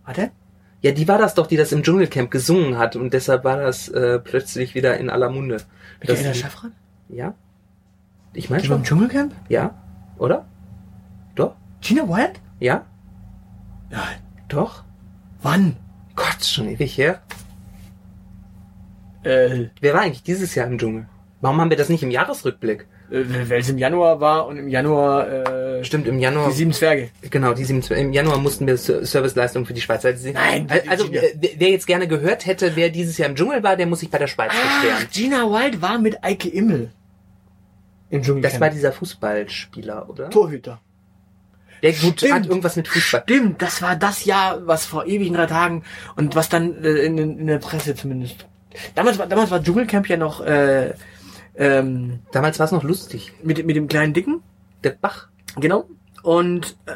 Hat 0.04 0.18
er? 0.18 0.30
Ja, 0.82 0.92
die 0.92 1.08
war 1.08 1.16
das 1.18 1.34
doch, 1.34 1.46
die 1.46 1.56
das 1.56 1.72
im 1.72 1.82
Dschungelcamp 1.82 2.30
gesungen 2.30 2.76
hat 2.78 2.94
und 2.94 3.12
deshalb 3.14 3.42
war 3.44 3.56
das 3.56 3.88
äh, 3.88 4.18
plötzlich 4.18 4.74
wieder 4.74 4.98
in 4.98 5.08
aller 5.10 5.30
Munde. 5.30 5.56
Das- 6.00 6.10
Michaela 6.18 6.34
Schaffrath? 6.34 6.72
Ja? 7.08 7.34
Ich 8.34 8.50
meine 8.50 8.62
war 8.68 8.76
im 8.76 8.84
schon. 8.84 8.98
Dschungelcamp? 8.98 9.34
Ja? 9.48 9.74
Oder? 10.18 10.44
Doch? 11.34 11.54
Gina 11.80 12.08
Wild? 12.08 12.40
Ja? 12.60 12.84
Nein. 13.90 14.16
Doch? 14.48 14.84
Wann? 15.40 15.76
Gott, 16.16 16.44
schon 16.44 16.68
ewig 16.68 16.96
her. 16.98 17.20
Äh, 19.22 19.68
Wer 19.80 19.94
war 19.94 20.02
eigentlich 20.02 20.22
dieses 20.22 20.54
Jahr 20.54 20.66
im 20.66 20.78
Dschungel? 20.78 21.06
Warum 21.40 21.60
haben 21.60 21.70
wir 21.70 21.76
das 21.76 21.88
nicht 21.88 22.02
im 22.02 22.10
Jahresrückblick? 22.10 22.86
Äh, 23.10 23.22
weil 23.48 23.60
es 23.60 23.68
im 23.68 23.78
Januar 23.78 24.20
war 24.20 24.46
und 24.46 24.56
im 24.58 24.68
Januar 24.68 25.28
äh, 25.28 25.84
Stimmt, 25.84 26.06
im 26.08 26.18
Januar. 26.18 26.48
die 26.48 26.54
sieben 26.54 26.72
Zwerge. 26.72 27.10
Genau, 27.30 27.52
die 27.52 27.64
sieben, 27.64 27.82
im 27.82 28.12
Januar 28.12 28.38
mussten 28.38 28.66
wir 28.66 28.76
Ser- 28.76 29.04
Serviceleistungen 29.04 29.66
für 29.66 29.74
die 29.74 29.80
Schweiz. 29.80 30.04
Also, 30.04 30.30
Nein, 30.30 30.66
die- 30.68 30.88
also 30.88 31.08
die- 31.08 31.16
äh, 31.18 31.54
wer 31.58 31.70
jetzt 31.70 31.86
gerne 31.86 32.08
gehört 32.08 32.46
hätte, 32.46 32.76
wer 32.76 32.90
dieses 32.90 33.18
Jahr 33.18 33.28
im 33.28 33.36
Dschungel 33.36 33.62
war, 33.62 33.76
der 33.76 33.86
muss 33.86 34.00
sich 34.00 34.10
bei 34.10 34.18
der 34.18 34.26
Schweiz 34.28 34.52
Ach, 34.54 34.82
beschweren. 34.82 35.06
Gina 35.12 35.42
Wild 35.50 35.80
war 35.82 35.98
mit 35.98 36.22
Eike 36.24 36.48
Immel 36.48 36.90
im 38.10 38.22
Dschungelcamp. 38.22 38.52
Das 38.52 38.60
war 38.60 38.70
dieser 38.70 38.92
Fußballspieler, 38.92 40.08
oder? 40.08 40.30
Torhüter. 40.30 40.80
Der 41.82 41.92
gut 41.92 42.18
Stimmt. 42.18 42.32
hat 42.32 42.46
irgendwas 42.46 42.76
mit 42.76 42.88
Fußball. 42.88 43.24
Stimmt, 43.24 43.60
das 43.60 43.82
war 43.82 43.94
das 43.96 44.24
Jahr, 44.24 44.66
was 44.66 44.86
vor 44.86 45.04
ewigen 45.06 45.34
drei 45.34 45.46
Tagen 45.46 45.82
und 46.16 46.34
was 46.34 46.48
dann 46.48 46.82
äh, 46.82 46.88
in, 47.00 47.18
in 47.18 47.46
der 47.46 47.58
Presse 47.58 47.94
zumindest. 47.94 48.46
Damals 48.94 49.18
war, 49.18 49.26
damals 49.26 49.50
war 49.50 49.62
Dschungelcamp 49.62 50.08
ja 50.08 50.16
noch 50.16 50.40
äh, 50.40 50.94
ähm, 51.56 52.20
Damals 52.32 52.58
war 52.58 52.66
es 52.66 52.72
noch 52.72 52.82
lustig. 52.82 53.32
mit, 53.42 53.64
mit 53.64 53.76
dem 53.76 53.88
kleinen 53.88 54.12
Dicken. 54.12 54.42
Der 54.82 54.90
Bach. 54.90 55.28
Genau. 55.56 55.88
Und 56.22 56.76
äh, 56.86 56.94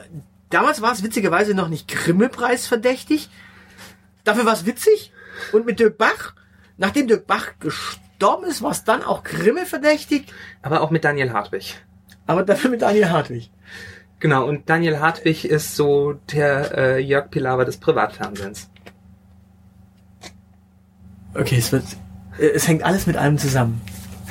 damals 0.51 0.83
war 0.83 0.93
es 0.93 1.03
witzigerweise 1.03 1.55
noch 1.55 1.69
nicht 1.69 1.89
Grimme-Preis 1.89 2.67
verdächtig. 2.67 3.29
Dafür 4.25 4.47
war 4.47 4.55
es 4.55 4.67
witzig. 4.67 5.13
Und 5.53 5.67
mit 5.67 5.79
Dirk 5.79 5.99
Bach, 5.99 6.35
nachdem 6.77 7.07
Dirk 7.07 7.27
Bach 7.27 7.53
gestorben 7.61 8.45
ist, 8.47 8.63
war 8.63 8.73
es 8.73 8.85
dann 8.85 9.03
auch 9.03 9.23
Grimme 9.23 9.65
verdächtig. 9.65 10.27
Aber 10.63 10.81
auch 10.81 10.91
mit 10.91 11.05
Daniel 11.05 11.33
Hartwig. 11.33 11.77
Aber 12.27 12.43
dafür 12.43 12.71
mit 12.71 12.83
Daniel 12.83 13.11
Hartwig. 13.11 13.51
Genau, 14.21 14.47
und 14.47 14.69
Daniel 14.69 14.99
Hartwig 14.99 15.45
ist 15.45 15.77
so 15.77 16.15
der 16.33 16.77
äh, 16.77 16.99
Jörg 16.99 17.31
Pilawa 17.31 17.65
des 17.65 17.77
Privatfernsehens. 17.77 18.69
Okay, 21.35 21.57
es 21.57 21.71
wird, 21.71 21.85
äh, 22.39 22.49
es 22.49 22.67
hängt 22.67 22.83
alles 22.83 23.07
mit 23.07 23.17
allem 23.17 23.39
zusammen. 23.39 23.81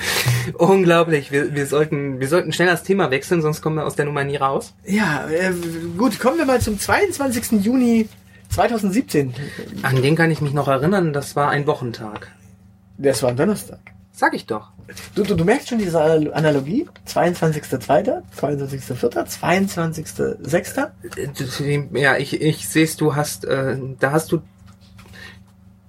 Unglaublich. 0.58 1.32
Wir, 1.32 1.56
wir, 1.56 1.66
sollten, 1.66 2.20
wir 2.20 2.28
sollten 2.28 2.52
schnell 2.52 2.68
das 2.68 2.84
Thema 2.84 3.12
wechseln, 3.12 3.42
sonst 3.42 3.62
kommen 3.62 3.78
wir 3.78 3.86
aus 3.86 3.96
der 3.96 4.06
Nummer 4.06 4.24
nie 4.24 4.38
raus. 4.38 4.74
Ja, 4.86 5.28
äh, 5.30 5.54
gut, 5.98 6.20
kommen 6.20 6.38
wir 6.38 6.46
mal 6.46 6.62
zum 6.62 6.80
22. 6.80 7.64
Juni 7.64 8.08
2017. 8.50 9.34
An 9.84 10.02
den 10.02 10.16
kann 10.16 10.32
ich 10.32 10.42
mich 10.42 10.54
noch 10.54 10.68
erinnern, 10.68 11.14
das 11.14 11.36
war 11.36 11.50
ein 11.50 11.68
Wochentag. 11.68 12.32
Das 12.98 13.22
war 13.24 13.30
ein 13.30 13.38
Donnerstag. 13.38 13.80
Sag 14.12 14.34
ich 14.34 14.48
doch. 14.48 14.72
Du, 15.14 15.24
du, 15.24 15.36
du 15.36 15.46
merkst 15.46 15.70
schon 15.70 15.78
diese 15.78 16.02
Analogie? 16.02 16.88
22.02., 17.08 18.24
22.04., 18.40 19.28
22.06. 20.48 21.62
Äh, 21.62 22.00
Ja, 22.00 22.18
ich, 22.18 22.42
ich 22.42 22.68
sehe 22.68 22.88
du 22.98 23.16
hast, 23.16 23.46
äh, 23.46 23.78
da 24.00 24.12
hast 24.12 24.32
du 24.32 24.42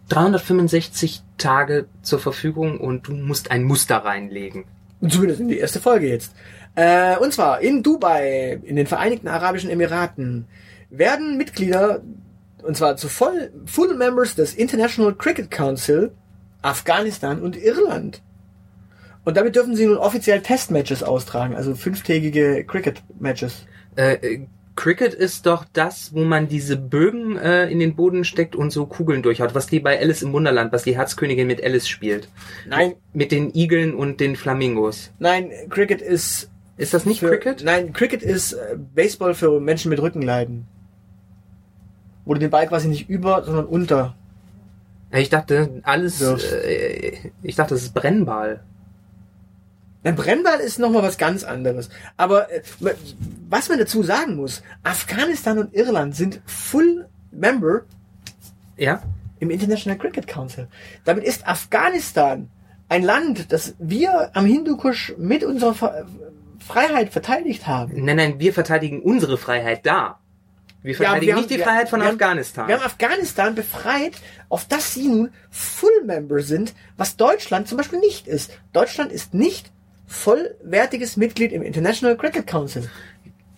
365 0.08 1.22
Tage 1.36 1.86
zur 2.02 2.18
Verfügung 2.18 2.80
und 2.80 3.08
du 3.08 3.12
musst 3.12 3.50
ein 3.50 3.64
Muster 3.64 3.96
reinlegen. 3.96 4.64
Zumindest 5.06 5.40
in 5.40 5.48
die 5.48 5.58
erste 5.58 5.80
Folge 5.80 6.08
jetzt. 6.08 6.34
Äh, 6.74 7.16
und 7.18 7.32
zwar 7.32 7.60
in 7.60 7.82
Dubai, 7.82 8.60
in 8.62 8.76
den 8.76 8.86
Vereinigten 8.86 9.28
Arabischen 9.28 9.70
Emiraten, 9.70 10.46
werden 10.90 11.36
Mitglieder, 11.36 12.02
und 12.62 12.76
zwar 12.76 12.96
zu 12.96 13.08
voll, 13.08 13.52
Full 13.66 13.96
Members 13.96 14.34
des 14.34 14.54
International 14.54 15.14
Cricket 15.14 15.50
Council, 15.50 16.12
Afghanistan 16.62 17.40
und 17.40 17.56
Irland. 17.56 18.22
Und 19.24 19.36
damit 19.36 19.56
dürfen 19.56 19.76
sie 19.76 19.86
nun 19.86 19.98
offiziell 19.98 20.40
Testmatches 20.40 21.02
austragen, 21.02 21.54
also 21.54 21.74
fünftägige 21.74 22.64
Cricket-Matches. 22.64 23.66
Äh, 23.96 24.14
äh, 24.14 24.46
Cricket 24.78 25.12
ist 25.12 25.44
doch 25.46 25.64
das, 25.72 26.14
wo 26.14 26.22
man 26.22 26.46
diese 26.46 26.76
Bögen 26.76 27.36
äh, 27.36 27.66
in 27.68 27.80
den 27.80 27.96
Boden 27.96 28.24
steckt 28.24 28.54
und 28.54 28.70
so 28.70 28.86
Kugeln 28.86 29.24
durchhaut, 29.24 29.52
was 29.56 29.66
die 29.66 29.80
bei 29.80 29.98
Alice 29.98 30.22
im 30.22 30.32
Wunderland, 30.32 30.72
was 30.72 30.84
die 30.84 30.96
Herzkönigin 30.96 31.48
mit 31.48 31.64
Alice 31.64 31.88
spielt. 31.88 32.28
Nein, 32.68 32.94
Mit 33.12 33.32
den 33.32 33.52
Igeln 33.52 33.92
und 33.92 34.20
den 34.20 34.36
Flamingos. 34.36 35.10
nein, 35.18 35.50
Cricket 35.68 36.00
ist... 36.00 36.48
Ist 36.76 36.94
das 36.94 37.06
nicht 37.06 37.18
für, 37.18 37.30
Cricket? 37.30 37.64
Nein, 37.64 37.92
Cricket 37.92 38.22
ist 38.22 38.52
äh, 38.52 38.76
Baseball 38.94 39.34
für 39.34 39.58
Menschen 39.58 39.88
mit 39.88 40.00
Rückenleiden. 40.00 40.68
Wo 42.24 42.34
du 42.34 42.38
den 42.38 42.50
Ball 42.50 42.68
quasi 42.68 42.86
nicht 42.86 43.08
über, 43.08 43.42
sondern 43.42 43.66
unter 43.66 44.14
Ich 45.10 45.28
dachte, 45.28 45.80
alles, 45.82 46.20
Wirfst. 46.20 46.52
äh, 46.52 47.32
ich 47.42 47.56
dachte, 47.56 47.74
das 47.74 47.82
ist 47.82 47.94
Brennball. 47.94 48.60
Ein 50.08 50.16
Brennball 50.16 50.60
ist 50.60 50.78
nochmal 50.78 51.02
was 51.02 51.18
ganz 51.18 51.44
anderes. 51.44 51.90
Aber 52.16 52.50
äh, 52.50 52.62
was 53.50 53.68
man 53.68 53.78
dazu 53.78 54.02
sagen 54.02 54.36
muss, 54.36 54.62
Afghanistan 54.82 55.58
und 55.58 55.74
Irland 55.74 56.16
sind 56.16 56.40
Full 56.46 57.06
Member 57.30 57.82
Ja? 58.78 59.02
im 59.38 59.50
International 59.50 59.98
Cricket 59.98 60.26
Council. 60.26 60.66
Damit 61.04 61.24
ist 61.24 61.46
Afghanistan 61.46 62.48
ein 62.88 63.02
Land, 63.02 63.52
das 63.52 63.74
wir 63.78 64.30
am 64.34 64.46
Hindukusch 64.46 65.12
mit 65.18 65.44
unserer 65.44 65.74
Ver 65.74 66.06
Freiheit 66.66 67.10
verteidigt 67.12 67.66
haben. 67.66 68.04
Nein, 68.04 68.16
nein, 68.16 68.40
wir 68.40 68.52
verteidigen 68.54 69.00
unsere 69.00 69.36
Freiheit 69.38 69.84
da. 69.86 70.18
Wir 70.82 70.94
verteidigen 70.94 71.26
wir 71.26 71.32
haben- 71.34 71.38
nicht 71.40 71.50
die 71.50 71.58
wir- 71.58 71.64
Freiheit 71.64 71.88
von 71.90 72.00
wir 72.00 72.06
haben- 72.06 72.14
Afghanistan. 72.14 72.66
Wir 72.68 72.76
haben 72.76 72.84
Afghanistan 72.84 73.54
befreit, 73.54 74.12
auf 74.48 74.66
das 74.66 74.94
sie 74.94 75.08
nun 75.08 75.30
Full 75.50 76.04
Member 76.06 76.40
sind, 76.40 76.74
was 76.96 77.16
Deutschland 77.16 77.68
zum 77.68 77.76
Beispiel 77.78 77.98
nicht 78.00 78.26
ist. 78.26 78.50
Deutschland 78.72 79.12
ist 79.12 79.34
nicht 79.34 79.70
vollwertiges 80.08 81.16
Mitglied 81.16 81.52
im 81.52 81.62
International 81.62 82.16
Cricket 82.16 82.46
Council. 82.46 82.90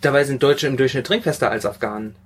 Dabei 0.00 0.24
sind 0.24 0.42
Deutsche 0.42 0.66
im 0.66 0.76
Durchschnitt 0.76 1.06
trinkfester 1.06 1.50
als 1.50 1.64
Afghanen. 1.64 2.16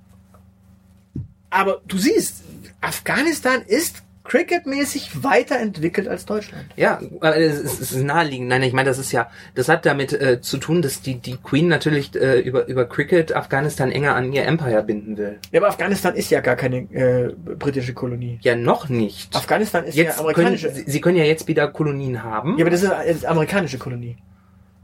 Aber 1.49 1.81
du 1.87 1.97
siehst, 1.97 2.43
Afghanistan 2.81 3.61
ist 3.61 4.03
cricketmäßig 4.25 5.23
weiterentwickelt 5.23 6.07
als 6.07 6.25
Deutschland. 6.25 6.65
Ja, 6.75 6.99
aber 7.19 7.37
es 7.37 7.59
ist, 7.59 7.81
es 7.81 7.91
ist 7.93 8.03
naheliegend. 8.03 8.49
Nein, 8.49 8.63
ich 8.63 8.73
meine, 8.73 8.89
das 8.89 8.97
ist 8.97 9.11
ja, 9.11 9.29
das 9.53 9.69
hat 9.69 9.85
damit 9.85 10.11
äh, 10.13 10.41
zu 10.41 10.57
tun, 10.57 10.81
dass 10.81 11.01
die 11.01 11.15
die 11.15 11.37
Queen 11.37 11.67
natürlich 11.67 12.13
äh, 12.15 12.39
über 12.39 12.67
über 12.67 12.85
Cricket 12.85 13.35
Afghanistan 13.35 13.91
enger 13.91 14.15
an 14.15 14.33
ihr 14.33 14.45
Empire 14.45 14.83
binden 14.83 15.17
will. 15.17 15.37
Ja, 15.51 15.61
aber 15.61 15.69
Afghanistan 15.69 16.15
ist 16.15 16.29
ja 16.31 16.41
gar 16.41 16.55
keine 16.55 16.77
äh, 16.91 17.33
britische 17.33 17.93
Kolonie. 17.93 18.39
Ja, 18.41 18.55
noch 18.55 18.89
nicht. 18.89 19.35
Afghanistan 19.35 19.85
ist 19.85 19.95
Jetzt 19.95 20.07
ja 20.07 20.13
können, 20.13 20.47
amerikanische. 20.47 20.71
sie, 20.71 20.83
sie 20.85 21.01
können 21.01 21.17
ja 21.17 21.23
jetzt 21.23 21.47
wieder 21.47 21.67
Kolonien 21.67 22.23
haben. 22.23 22.57
ja, 22.57 22.63
aber 22.63 22.71
das 22.71 22.83
ist, 22.83 22.91
das 22.91 23.05
ist 23.05 23.25
amerikanische 23.25 23.77
Kolonie. 23.77 24.17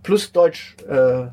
Plus 0.03 0.31
Deutsch, 0.31 0.75
äh, 0.87 1.25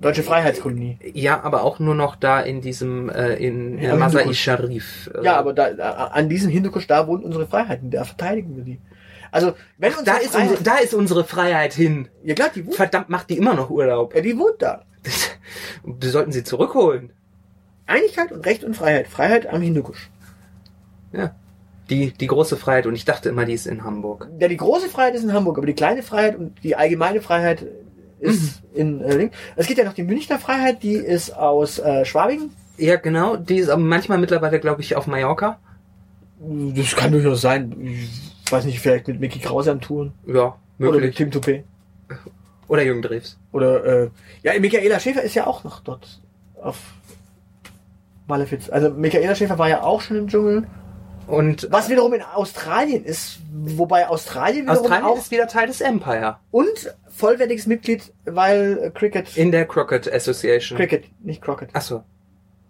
deutsche 0.00 0.22
Freiheitskolonie. 0.22 0.98
Ja, 1.12 1.42
aber 1.42 1.62
auch 1.62 1.78
nur 1.78 1.94
noch 1.94 2.16
da 2.16 2.40
in 2.40 2.60
diesem 2.60 3.08
äh, 3.08 3.34
in, 3.34 3.78
Ja, 3.78 3.92
in 3.94 3.98
Masai. 3.98 4.32
Sharif. 4.32 5.10
Äh, 5.14 5.24
Ja, 5.24 5.36
aber 5.36 5.52
da, 5.52 5.68
äh, 5.70 5.80
an 5.80 6.28
diesem 6.28 6.50
Hindukusch, 6.50 6.86
da 6.86 7.06
wohnen 7.06 7.24
unsere 7.24 7.46
Freiheiten, 7.46 7.90
da 7.90 8.04
verteidigen 8.04 8.56
wir 8.56 8.64
die. 8.64 8.80
Also, 9.30 9.54
wenn 9.78 9.92
da 9.92 9.98
unsere 9.98 10.18
ist 10.20 10.30
Freiheit, 10.32 10.48
unsere, 10.50 10.62
da 10.64 10.76
ist 10.78 10.94
unsere 10.94 11.24
Freiheit 11.24 11.72
hin. 11.74 12.08
ja 12.22 12.34
klar, 12.34 12.50
die 12.54 12.64
wohnt, 12.66 12.76
Verdammt, 12.76 13.08
macht 13.08 13.30
die 13.30 13.36
immer 13.38 13.54
noch 13.54 13.68
Urlaub. 13.70 14.14
ja, 14.14 14.20
die 14.20 14.38
wohnt 14.38 14.60
da. 14.62 14.82
Wir 15.84 16.10
sollten 16.10 16.30
sie 16.32 16.44
zurückholen. 16.44 17.10
Einigkeit 17.86 18.32
und 18.32 18.46
Recht 18.46 18.64
und 18.64 18.74
Freiheit. 18.76 19.08
Freiheit 19.08 19.46
am 19.46 19.60
Hindukusch. 19.60 20.08
Ja. 21.12 21.34
Die, 21.90 22.12
die 22.12 22.26
große 22.28 22.56
Freiheit 22.56 22.86
und 22.86 22.94
ich 22.94 23.04
dachte 23.04 23.28
immer, 23.28 23.44
die 23.44 23.52
ist 23.52 23.66
in 23.66 23.84
Hamburg. 23.84 24.28
Ja, 24.38 24.48
die 24.48 24.56
große 24.56 24.88
Freiheit 24.88 25.14
ist 25.16 25.24
in 25.24 25.34
Hamburg, 25.34 25.58
aber 25.58 25.66
die 25.66 25.74
kleine 25.74 26.02
Freiheit 26.02 26.36
und 26.36 26.62
die 26.62 26.76
allgemeine 26.76 27.20
Freiheit 27.20 27.66
ist 28.24 28.62
in 28.74 29.00
äh, 29.00 29.16
Ding. 29.18 29.30
Es 29.56 29.66
gibt 29.66 29.78
ja 29.78 29.84
noch 29.84 29.92
die 29.94 30.02
Münchner 30.02 30.38
Freiheit, 30.38 30.82
die 30.82 30.94
ist 30.94 31.30
aus 31.36 31.78
äh, 31.78 32.04
Schwabing. 32.04 32.50
Ja, 32.76 32.96
genau, 32.96 33.36
die 33.36 33.58
ist 33.58 33.68
aber 33.68 33.82
manchmal 33.82 34.18
mittlerweile, 34.18 34.58
glaube 34.58 34.80
ich, 34.82 34.96
auf 34.96 35.06
Mallorca. 35.06 35.58
Das 36.40 36.96
kann 36.96 37.12
durchaus 37.12 37.40
sein. 37.40 37.74
Ich 37.80 38.52
weiß 38.52 38.64
nicht, 38.64 38.80
vielleicht 38.80 39.06
mit 39.08 39.20
Mickey 39.20 39.38
Krause 39.38 39.70
am 39.70 39.80
Touren. 39.80 40.12
Ja, 40.26 40.34
Oder 40.34 40.56
mit 40.78 40.92
möglich. 40.92 41.14
Tim 41.16 41.30
Toupé. 41.30 41.62
Oder 42.68 42.82
Jürgen 42.82 43.02
Drews. 43.02 43.38
Oder, 43.52 43.84
äh, 43.84 44.10
ja, 44.42 44.58
Michaela 44.58 44.98
Schäfer 44.98 45.22
ist 45.22 45.34
ja 45.34 45.46
auch 45.46 45.64
noch 45.64 45.80
dort 45.80 46.20
auf 46.60 46.78
Malefiz. 48.26 48.68
Also 48.70 48.90
Michaela 48.90 49.34
Schäfer 49.34 49.58
war 49.58 49.68
ja 49.68 49.82
auch 49.82 50.00
schon 50.00 50.16
im 50.16 50.28
Dschungel. 50.28 50.66
Und 51.26 51.68
Was 51.70 51.88
wiederum 51.88 52.12
in 52.12 52.22
Australien 52.22 53.04
ist, 53.04 53.38
wobei 53.52 54.08
Australien 54.08 54.64
wiederum 54.66 54.80
Australien 54.82 55.06
auch 55.06 55.16
ist 55.16 55.30
wieder 55.30 55.46
Teil 55.46 55.66
des 55.68 55.80
Empire. 55.80 56.36
und 56.50 56.94
vollwertiges 57.16 57.66
Mitglied, 57.66 58.12
weil 58.24 58.78
äh, 58.82 58.90
Cricket, 58.90 59.36
In 59.36 59.52
der 59.52 59.66
Crockett 59.66 60.12
Association. 60.12 60.76
Cricket, 60.78 61.04
nicht 61.24 61.40
Crockett. 61.42 61.70
Ach 61.72 61.82
so. 61.82 62.02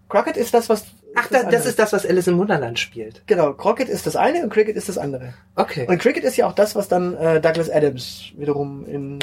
Crockett 0.08 0.36
ist 0.36 0.52
das, 0.54 0.68
was. 0.68 0.84
Ach, 1.16 1.28
da, 1.28 1.38
das 1.38 1.44
andere. 1.46 1.62
ist 1.68 1.78
das, 1.78 1.92
was 1.92 2.04
Alice 2.06 2.26
im 2.26 2.38
Wunderland 2.38 2.78
spielt. 2.78 3.22
Genau, 3.26 3.52
Crockett 3.54 3.88
ist 3.88 4.06
das 4.06 4.16
eine 4.16 4.42
und 4.42 4.50
Cricket 4.52 4.76
ist 4.76 4.88
das 4.88 4.98
andere. 4.98 5.34
Okay. 5.54 5.86
Und 5.88 5.98
Cricket 5.98 6.24
ist 6.24 6.36
ja 6.36 6.46
auch 6.46 6.52
das, 6.54 6.74
was 6.74 6.88
dann 6.88 7.16
äh, 7.16 7.40
Douglas 7.40 7.70
Adams 7.70 8.32
wiederum 8.36 8.84
in 8.86 9.18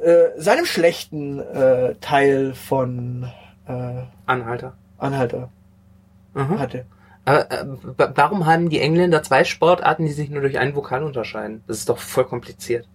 äh, 0.00 0.24
seinem 0.36 0.64
schlechten 0.66 1.38
äh, 1.38 1.94
Teil 2.00 2.54
von 2.54 3.30
äh, 3.66 4.02
Anhalter. 4.26 4.76
Anhalter 4.98 5.50
Mhm. 6.34 6.58
hatte. 6.58 6.86
Aber 7.24 7.50
äh, 7.52 7.64
wa- 7.98 8.12
warum 8.14 8.46
haben 8.46 8.68
die 8.70 8.80
Engländer 8.80 9.22
zwei 9.22 9.44
Sportarten, 9.44 10.06
die 10.06 10.12
sich 10.12 10.30
nur 10.30 10.40
durch 10.40 10.58
einen 10.58 10.74
Vokal 10.74 11.02
unterscheiden? 11.04 11.62
Das 11.66 11.76
ist 11.78 11.88
doch 11.88 11.98
voll 11.98 12.24
kompliziert. 12.24 12.88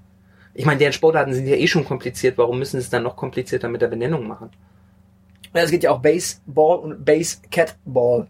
Ich 0.57 0.65
meine, 0.65 0.79
deren 0.79 0.91
Sportarten 0.91 1.35
sind 1.35 1.45
ja 1.45 1.55
eh 1.55 1.67
schon 1.67 1.85
kompliziert. 1.85 2.35
Warum 2.39 2.57
müssen 2.57 2.77
sie 2.77 2.83
es 2.83 2.89
dann 2.89 3.03
noch 3.03 3.15
komplizierter 3.15 3.69
mit 3.69 3.83
der 3.83 3.89
Benennung 3.89 4.27
machen? 4.27 4.49
Ja, 5.53 5.61
es 5.61 5.69
gibt 5.69 5.83
ja 5.83 5.91
auch 5.91 6.01
Baseball 6.01 6.79
und 6.79 7.05
Base 7.05 7.37
Catball. 7.51 8.27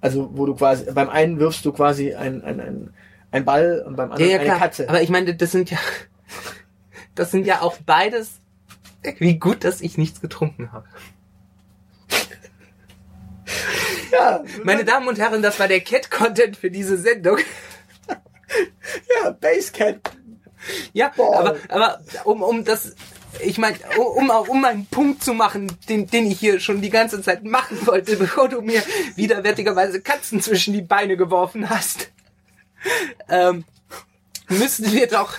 Also 0.00 0.30
wo 0.32 0.46
du 0.46 0.54
quasi 0.54 0.90
beim 0.90 1.10
einen 1.10 1.38
wirfst 1.38 1.66
du 1.66 1.72
quasi 1.72 2.14
ein 2.14 2.42
ein, 2.42 2.60
ein, 2.60 2.94
ein 3.30 3.44
Ball 3.44 3.84
und 3.86 3.96
beim 3.96 4.10
anderen 4.10 4.40
eine 4.40 4.58
Katze. 4.58 4.88
Aber 4.88 5.02
ich 5.02 5.10
meine, 5.10 5.34
das 5.34 5.52
sind 5.52 5.70
ja, 5.70 5.76
das 7.14 7.30
sind 7.30 7.46
ja 7.46 7.60
auch 7.60 7.76
beides. 7.84 8.40
Wie 9.18 9.38
gut, 9.38 9.64
dass 9.64 9.82
ich 9.82 9.98
nichts 9.98 10.22
getrunken 10.22 10.72
habe. 10.72 10.86
ja, 14.12 14.42
Meine 14.64 14.86
Damen 14.86 15.08
und 15.08 15.18
Herren, 15.18 15.42
das 15.42 15.60
war 15.60 15.68
der 15.68 15.80
Cat-Content 15.80 16.56
für 16.56 16.70
diese 16.70 16.96
Sendung. 16.96 17.36
ja, 19.22 19.30
Base 19.30 19.72
Cat. 19.72 20.17
Ja, 20.92 21.12
Boah. 21.16 21.38
aber, 21.38 21.56
aber 21.68 22.00
um, 22.24 22.42
um 22.42 22.64
das, 22.64 22.94
ich 23.40 23.58
meine, 23.58 23.76
um, 23.96 24.30
um, 24.30 24.48
um 24.48 24.64
einen 24.64 24.86
Punkt 24.86 25.22
zu 25.22 25.34
machen, 25.34 25.70
den, 25.88 26.06
den 26.08 26.30
ich 26.30 26.40
hier 26.40 26.60
schon 26.60 26.80
die 26.80 26.90
ganze 26.90 27.22
Zeit 27.22 27.44
machen 27.44 27.86
wollte, 27.86 28.16
bevor 28.18 28.48
du 28.48 28.60
mir 28.60 28.82
widerwärtigerweise 29.16 30.00
Katzen 30.00 30.40
zwischen 30.40 30.72
die 30.72 30.82
Beine 30.82 31.16
geworfen 31.16 31.70
hast, 31.70 32.10
ähm, 33.28 33.64
müssen 34.48 34.92
wir 34.92 35.06
doch, 35.08 35.34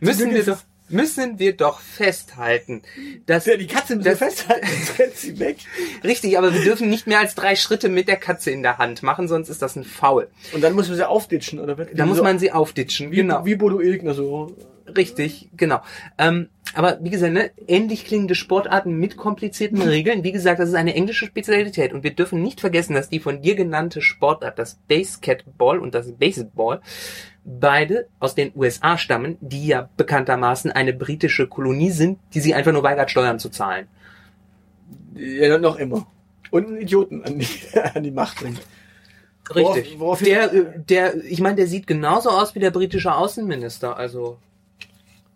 müssen 0.00 0.32
wir 0.32 0.44
doch, 0.44 0.58
müssen 0.94 1.38
wir 1.38 1.54
doch 1.54 1.80
festhalten, 1.80 2.82
dass 3.26 3.44
Ja, 3.44 3.56
die 3.56 3.66
Katze 3.66 3.96
müssen 3.96 4.06
wir 4.06 4.16
festhalten, 4.16 4.66
sonst 4.86 4.98
rennt 4.98 5.16
sie 5.16 5.38
weg. 5.38 5.58
Richtig, 6.02 6.38
aber 6.38 6.54
wir 6.54 6.62
dürfen 6.62 6.88
nicht 6.88 7.06
mehr 7.06 7.18
als 7.18 7.34
drei 7.34 7.56
Schritte 7.56 7.88
mit 7.88 8.08
der 8.08 8.16
Katze 8.16 8.50
in 8.50 8.62
der 8.62 8.78
Hand 8.78 9.02
machen, 9.02 9.28
sonst 9.28 9.48
ist 9.48 9.60
das 9.60 9.76
ein 9.76 9.84
Foul. 9.84 10.28
Und 10.52 10.62
dann 10.62 10.72
muss 10.72 10.88
man 10.88 10.96
sie 10.96 11.06
aufditschen, 11.06 11.58
oder? 11.58 11.76
was? 11.76 11.88
Da 11.92 12.06
muss 12.06 12.18
so, 12.18 12.22
man 12.22 12.38
sie 12.38 12.52
aufditschen, 12.52 13.10
wie, 13.10 13.16
genau. 13.16 13.44
wie 13.44 13.56
Bodo 13.56 13.80
Ilgner 13.80 14.14
so. 14.14 14.56
Richtig, 14.86 15.48
genau. 15.56 15.80
Ähm, 16.18 16.48
aber 16.74 16.98
wie 17.02 17.10
gesagt, 17.10 17.32
ne, 17.32 17.50
ähnlich 17.66 18.04
klingende 18.04 18.34
Sportarten 18.34 18.96
mit 18.98 19.16
komplizierten 19.16 19.80
Regeln. 19.80 20.24
Wie 20.24 20.32
gesagt, 20.32 20.60
das 20.60 20.68
ist 20.68 20.74
eine 20.74 20.94
englische 20.94 21.24
Spezialität. 21.26 21.92
Und 21.92 22.02
wir 22.04 22.14
dürfen 22.14 22.42
nicht 22.42 22.60
vergessen, 22.60 22.94
dass 22.94 23.08
die 23.08 23.20
von 23.20 23.40
dir 23.40 23.54
genannte 23.54 24.02
Sportart, 24.02 24.58
das 24.58 24.78
Basketball 24.88 25.78
und 25.78 25.94
das 25.94 26.12
Baseball, 26.12 26.80
beide 27.44 28.08
aus 28.20 28.34
den 28.34 28.52
USA 28.54 28.98
stammen, 28.98 29.38
die 29.40 29.66
ja 29.66 29.88
bekanntermaßen 29.96 30.70
eine 30.72 30.92
britische 30.92 31.46
Kolonie 31.46 31.90
sind, 31.90 32.18
die 32.34 32.40
sie 32.40 32.54
einfach 32.54 32.72
nur 32.72 32.82
weigert, 32.82 33.10
Steuern 33.10 33.38
zu 33.38 33.48
zahlen. 33.50 33.86
Ja, 35.14 35.58
noch 35.58 35.76
immer. 35.76 36.06
Und 36.50 36.66
einen 36.68 36.80
Idioten 36.80 37.24
an 37.24 37.38
die, 37.38 37.46
an 37.94 38.02
die 38.02 38.10
Macht 38.10 38.38
bringt. 38.40 38.60
Richtig. 39.54 39.98
Worauf- 39.98 40.20
worauf- 40.20 40.22
der, 40.22 40.48
der, 40.48 41.22
ich 41.24 41.40
meine, 41.40 41.56
der 41.56 41.66
sieht 41.66 41.86
genauso 41.86 42.30
aus 42.30 42.54
wie 42.54 42.60
der 42.60 42.70
britische 42.70 43.14
Außenminister. 43.14 43.96
Also 43.96 44.38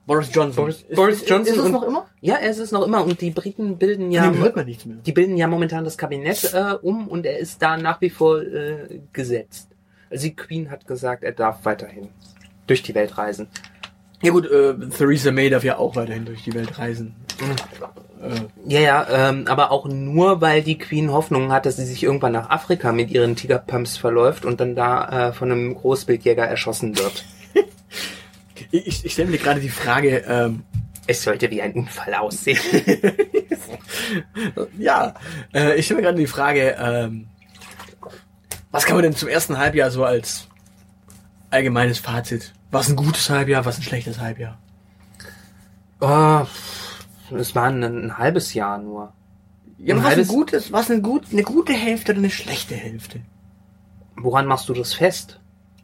Boris 0.08 0.28
Johnson. 0.32 0.64
Boris- 0.64 0.84
Boris 0.94 1.22
Johnson 1.28 1.54
Ist 1.54 1.60
es 1.60 1.66
und- 1.66 1.72
noch 1.72 1.82
immer? 1.84 2.06
ja, 2.20 2.34
er 2.34 2.50
ist 2.50 2.58
es 2.58 2.72
noch 2.72 2.84
immer. 2.84 3.04
Und 3.04 3.20
die 3.20 3.30
Briten 3.30 3.76
bilden 3.78 4.10
ja 4.10 4.24
Ja, 4.24 4.32
hört 4.32 4.56
man 4.56 4.66
nichts 4.66 4.84
mehr. 4.86 4.96
Die 5.06 5.12
bilden 5.12 5.36
ja 5.36 5.46
momentan 5.46 5.84
das 5.84 5.96
Kabinett 5.96 6.52
äh, 6.52 6.74
um 6.82 7.06
und 7.06 7.24
er 7.26 7.38
ist 7.38 7.62
da 7.62 7.76
nach 7.76 8.00
wie 8.00 8.10
vor 8.10 8.40
äh, 8.42 9.00
gesetzt. 9.12 9.68
Also 10.10 10.24
die 10.24 10.34
Queen 10.34 10.70
hat 10.70 10.86
gesagt, 10.86 11.22
er 11.22 11.32
darf 11.32 11.64
weiterhin 11.64 12.08
durch 12.66 12.82
die 12.82 12.94
Welt 12.94 13.16
reisen. 13.18 13.46
Ja 14.22 14.32
gut, 14.32 14.50
äh, 14.50 14.74
Theresa 14.96 15.30
May 15.30 15.48
darf 15.50 15.62
ja 15.62 15.78
auch 15.78 15.94
weiterhin 15.94 16.24
durch 16.24 16.42
die 16.42 16.52
Welt 16.54 16.76
reisen. 16.78 17.14
Äh, 18.20 18.40
Ja, 18.66 18.80
ja, 18.80 19.06
ähm, 19.28 19.44
aber 19.46 19.70
auch 19.70 19.86
nur, 19.86 20.40
weil 20.40 20.62
die 20.62 20.76
Queen 20.76 21.12
Hoffnung 21.12 21.52
hat, 21.52 21.66
dass 21.66 21.76
sie 21.76 21.84
sich 21.84 22.02
irgendwann 22.02 22.32
nach 22.32 22.50
Afrika 22.50 22.90
mit 22.90 23.10
ihren 23.12 23.36
Tigerpumps 23.36 23.96
verläuft 23.96 24.44
und 24.44 24.58
dann 24.60 24.74
da 24.74 25.28
äh, 25.28 25.32
von 25.32 25.52
einem 25.52 25.74
Großbildjäger 25.76 26.44
erschossen 26.44 26.98
wird. 26.98 27.24
Ich 28.70 29.04
ich 29.04 29.12
stelle 29.12 29.30
mir 29.30 29.38
gerade 29.38 29.60
die 29.60 29.68
Frage, 29.68 30.18
ähm, 30.28 30.62
Es 31.06 31.22
sollte 31.22 31.50
wie 31.50 31.62
ein 31.62 31.72
Unfall 31.72 32.14
aussehen. 32.14 32.58
ja, 34.78 35.14
äh, 35.54 35.76
ich 35.78 35.84
stelle 35.86 36.00
mir 36.00 36.06
gerade 36.06 36.18
die 36.18 36.26
Frage, 36.26 36.76
ähm, 36.78 37.28
was 38.70 38.84
kann 38.84 38.96
man 38.96 39.02
denn 39.04 39.16
zum 39.16 39.28
ersten 39.28 39.58
Halbjahr 39.58 39.90
so 39.90 40.04
als 40.04 40.46
allgemeines 41.50 41.98
Fazit? 41.98 42.52
Was 42.70 42.88
ein 42.88 42.96
gutes 42.96 43.30
Halbjahr, 43.30 43.64
was 43.64 43.78
ein 43.78 43.82
schlechtes 43.82 44.20
Halbjahr? 44.20 44.58
oh, 46.00 46.46
es 47.36 47.54
war 47.54 47.64
ein, 47.64 47.82
ein 47.82 48.18
halbes 48.18 48.54
Jahr 48.54 48.78
nur. 48.78 49.12
Ja, 49.78 49.94
Ein 49.94 50.02
was 50.02 50.12
ein 50.12 50.18
halbes- 50.18 50.28
gutes, 50.28 50.72
was 50.72 50.90
ein 50.90 51.02
gut, 51.02 51.24
eine 51.32 51.42
gute 51.42 51.72
Hälfte 51.72 52.12
oder 52.12 52.18
eine 52.20 52.30
schlechte 52.30 52.74
Hälfte? 52.74 53.20
Woran 54.16 54.46
machst 54.46 54.68
du 54.68 54.74
das 54.74 54.94
fest? 54.94 55.40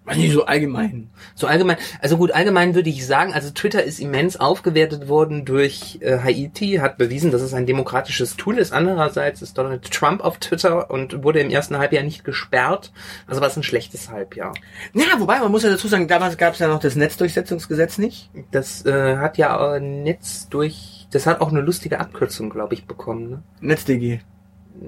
Was 0.06 0.18
nicht 0.18 0.34
so 0.34 0.44
allgemein. 0.44 1.08
So 1.34 1.46
allgemein, 1.46 1.78
also 2.00 2.18
gut, 2.18 2.30
allgemein 2.32 2.74
würde 2.74 2.90
ich 2.90 3.06
sagen, 3.06 3.32
also 3.32 3.50
Twitter 3.50 3.82
ist 3.82 4.00
immens 4.00 4.36
aufgewertet 4.36 5.08
worden 5.08 5.46
durch 5.46 5.98
äh, 6.02 6.18
Haiti, 6.18 6.74
hat 6.74 6.98
bewiesen, 6.98 7.30
dass 7.30 7.40
es 7.40 7.54
ein 7.54 7.64
demokratisches 7.64 8.36
Tool 8.36 8.58
ist. 8.58 8.74
Andererseits 8.74 9.40
ist 9.40 9.56
Donald 9.56 9.90
Trump 9.90 10.22
auf 10.22 10.36
Twitter 10.38 10.90
und 10.90 11.22
wurde 11.24 11.40
im 11.40 11.48
ersten 11.48 11.78
Halbjahr 11.78 12.02
nicht 12.02 12.22
gesperrt. 12.22 12.92
Also 13.26 13.40
war 13.40 13.48
es 13.48 13.56
ein 13.56 13.62
schlechtes 13.62 14.10
Halbjahr. 14.10 14.52
Ja, 14.92 15.04
wobei, 15.18 15.38
man 15.38 15.50
muss 15.50 15.62
ja 15.62 15.70
dazu 15.70 15.88
sagen, 15.88 16.06
damals 16.06 16.36
gab 16.36 16.52
es 16.52 16.58
ja 16.58 16.68
noch 16.68 16.80
das 16.80 16.96
Netzdurchsetzungsgesetz 16.96 17.96
nicht. 17.96 18.30
Das 18.50 18.84
äh, 18.84 19.16
hat 19.16 19.38
ja 19.38 19.76
äh, 19.76 19.80
Netz 19.80 20.50
durch, 20.50 21.06
das 21.12 21.26
hat 21.26 21.40
auch 21.40 21.48
eine 21.48 21.62
lustige 21.62 21.98
Abkürzung, 21.98 22.50
glaube 22.50 22.74
ich, 22.74 22.86
bekommen. 22.86 23.30
Ne? 23.30 23.42
NetzDG. 23.60 24.20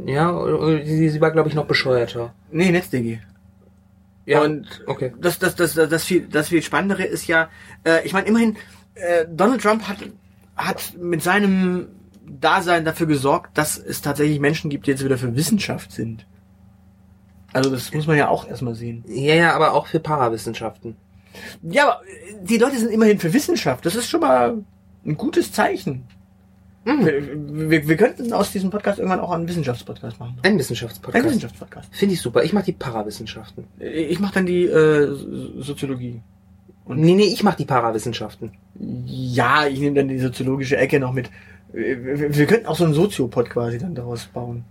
Ja, 0.04 0.46
äh, 0.46 0.84
sie, 0.84 1.08
sie 1.08 1.20
war, 1.22 1.30
glaube 1.30 1.48
ich, 1.48 1.54
noch 1.54 1.64
bescheuerter. 1.64 2.34
Nee, 2.50 2.70
NetzDG. 2.70 3.20
Ja, 4.26 4.42
Und 4.42 4.82
okay. 4.86 5.12
das, 5.20 5.38
das, 5.38 5.54
das, 5.54 5.74
das, 5.74 5.88
das, 5.88 6.04
viel, 6.04 6.26
das 6.26 6.48
viel 6.48 6.60
Spannendere 6.60 7.04
ist 7.04 7.26
ja, 7.28 7.48
äh, 7.84 8.04
ich 8.04 8.12
meine, 8.12 8.26
immerhin, 8.26 8.56
äh, 8.94 9.24
Donald 9.30 9.62
Trump 9.62 9.86
hat, 9.88 9.98
hat 10.56 10.94
mit 10.98 11.22
seinem 11.22 11.88
Dasein 12.28 12.84
dafür 12.84 13.06
gesorgt, 13.06 13.56
dass 13.56 13.78
es 13.78 14.02
tatsächlich 14.02 14.40
Menschen 14.40 14.68
gibt, 14.68 14.86
die 14.86 14.90
jetzt 14.90 15.04
wieder 15.04 15.16
für 15.16 15.36
Wissenschaft 15.36 15.92
sind. 15.92 16.26
Also 17.52 17.70
das 17.70 17.92
muss 17.94 18.08
man 18.08 18.16
ja 18.16 18.28
auch 18.28 18.48
erstmal 18.48 18.74
sehen. 18.74 19.04
Ja, 19.06 19.34
ja, 19.34 19.54
aber 19.54 19.72
auch 19.72 19.86
für 19.86 20.00
Parawissenschaften. 20.00 20.96
Ja, 21.62 21.84
aber 21.84 22.00
äh, 22.04 22.34
die 22.42 22.58
Leute 22.58 22.78
sind 22.78 22.90
immerhin 22.90 23.20
für 23.20 23.32
Wissenschaft. 23.32 23.86
Das 23.86 23.94
ist 23.94 24.08
schon 24.08 24.20
mal 24.20 24.64
ein 25.04 25.16
gutes 25.16 25.52
Zeichen. 25.52 26.04
Mhm. 26.86 27.04
Wir, 27.06 27.70
wir, 27.70 27.88
wir 27.88 27.96
könnten 27.96 28.32
aus 28.32 28.52
diesem 28.52 28.70
Podcast 28.70 28.98
irgendwann 28.98 29.20
auch 29.20 29.32
einen 29.32 29.48
Wissenschaftspodcast 29.48 30.18
machen. 30.20 30.38
Ein 30.42 30.52
Ein 30.52 30.58
Wissenschaftspodcast. 30.58 31.24
Wissenschaftspodcast. 31.24 31.88
Finde 31.94 32.14
ich 32.14 32.20
super. 32.20 32.44
Ich 32.44 32.52
mache 32.52 32.64
die 32.66 32.72
Parawissenschaften. 32.72 33.64
Ich 33.80 34.20
mache 34.20 34.34
dann 34.34 34.46
die 34.46 34.64
äh, 34.64 35.06
So- 35.14 35.62
Soziologie. 35.62 36.22
Und- 36.84 37.00
Nee, 37.00 37.14
nee, 37.14 37.24
ich 37.24 37.42
mache 37.42 37.56
die 37.56 37.64
Parawissenschaften. 37.64 38.52
Ja, 39.04 39.66
ich 39.66 39.80
nehme 39.80 39.96
dann 39.96 40.08
die 40.08 40.18
soziologische 40.20 40.76
Ecke 40.76 41.00
noch 41.00 41.12
mit. 41.12 41.28
Wir, 41.72 42.34
wir 42.34 42.46
könnten 42.46 42.66
auch 42.66 42.76
so 42.76 42.84
einen 42.84 42.94
Soziopod 42.94 43.50
quasi 43.50 43.78
dann 43.78 43.94
daraus 43.96 44.26
bauen. 44.26 44.64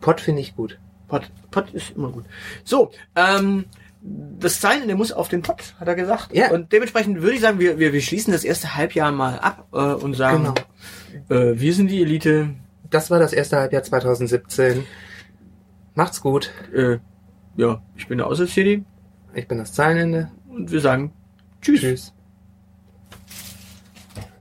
Pod 0.00 0.20
finde 0.20 0.40
ich 0.42 0.54
gut. 0.54 0.78
Pod, 1.08 1.22
Pod 1.50 1.70
ist 1.72 1.96
immer 1.96 2.10
gut. 2.10 2.24
So, 2.62 2.92
ähm, 3.16 3.64
das 4.38 4.60
Zeilen, 4.60 4.86
der 4.86 4.96
muss 4.96 5.12
auf 5.12 5.28
den 5.28 5.42
Pod, 5.42 5.74
hat 5.80 5.88
er 5.88 5.94
gesagt. 5.96 6.28
Ja. 6.32 6.50
Und 6.52 6.72
dementsprechend 6.72 7.20
würde 7.22 7.34
ich 7.34 7.40
sagen, 7.40 7.58
wir, 7.58 7.78
wir, 7.78 7.92
wir 7.92 8.00
schließen 8.02 8.32
das 8.32 8.44
erste 8.44 8.76
Halbjahr 8.76 9.10
mal 9.12 9.38
ab 9.38 9.66
äh, 9.72 9.78
und 9.78 10.14
sagen, 10.14 10.52
äh, 11.28 11.52
wir 11.54 11.74
sind 11.74 11.90
die 11.90 12.02
Elite. 12.02 12.50
Das 12.90 13.10
war 13.10 13.18
das 13.18 13.32
erste 13.32 13.56
Halbjahr 13.56 13.82
2017. 13.82 14.84
Macht's 15.94 16.20
gut. 16.20 16.50
Äh, 16.74 16.98
ja, 17.56 17.82
ich 17.96 18.08
bin 18.08 18.18
der 18.18 18.26
Außer-City 18.26 18.84
Ich 19.34 19.48
bin 19.48 19.58
das 19.58 19.72
Zeilenende. 19.72 20.30
und 20.48 20.70
wir 20.70 20.80
sagen 20.80 21.12
Tschüss. 21.60 21.80
Tschüss. 21.80 22.13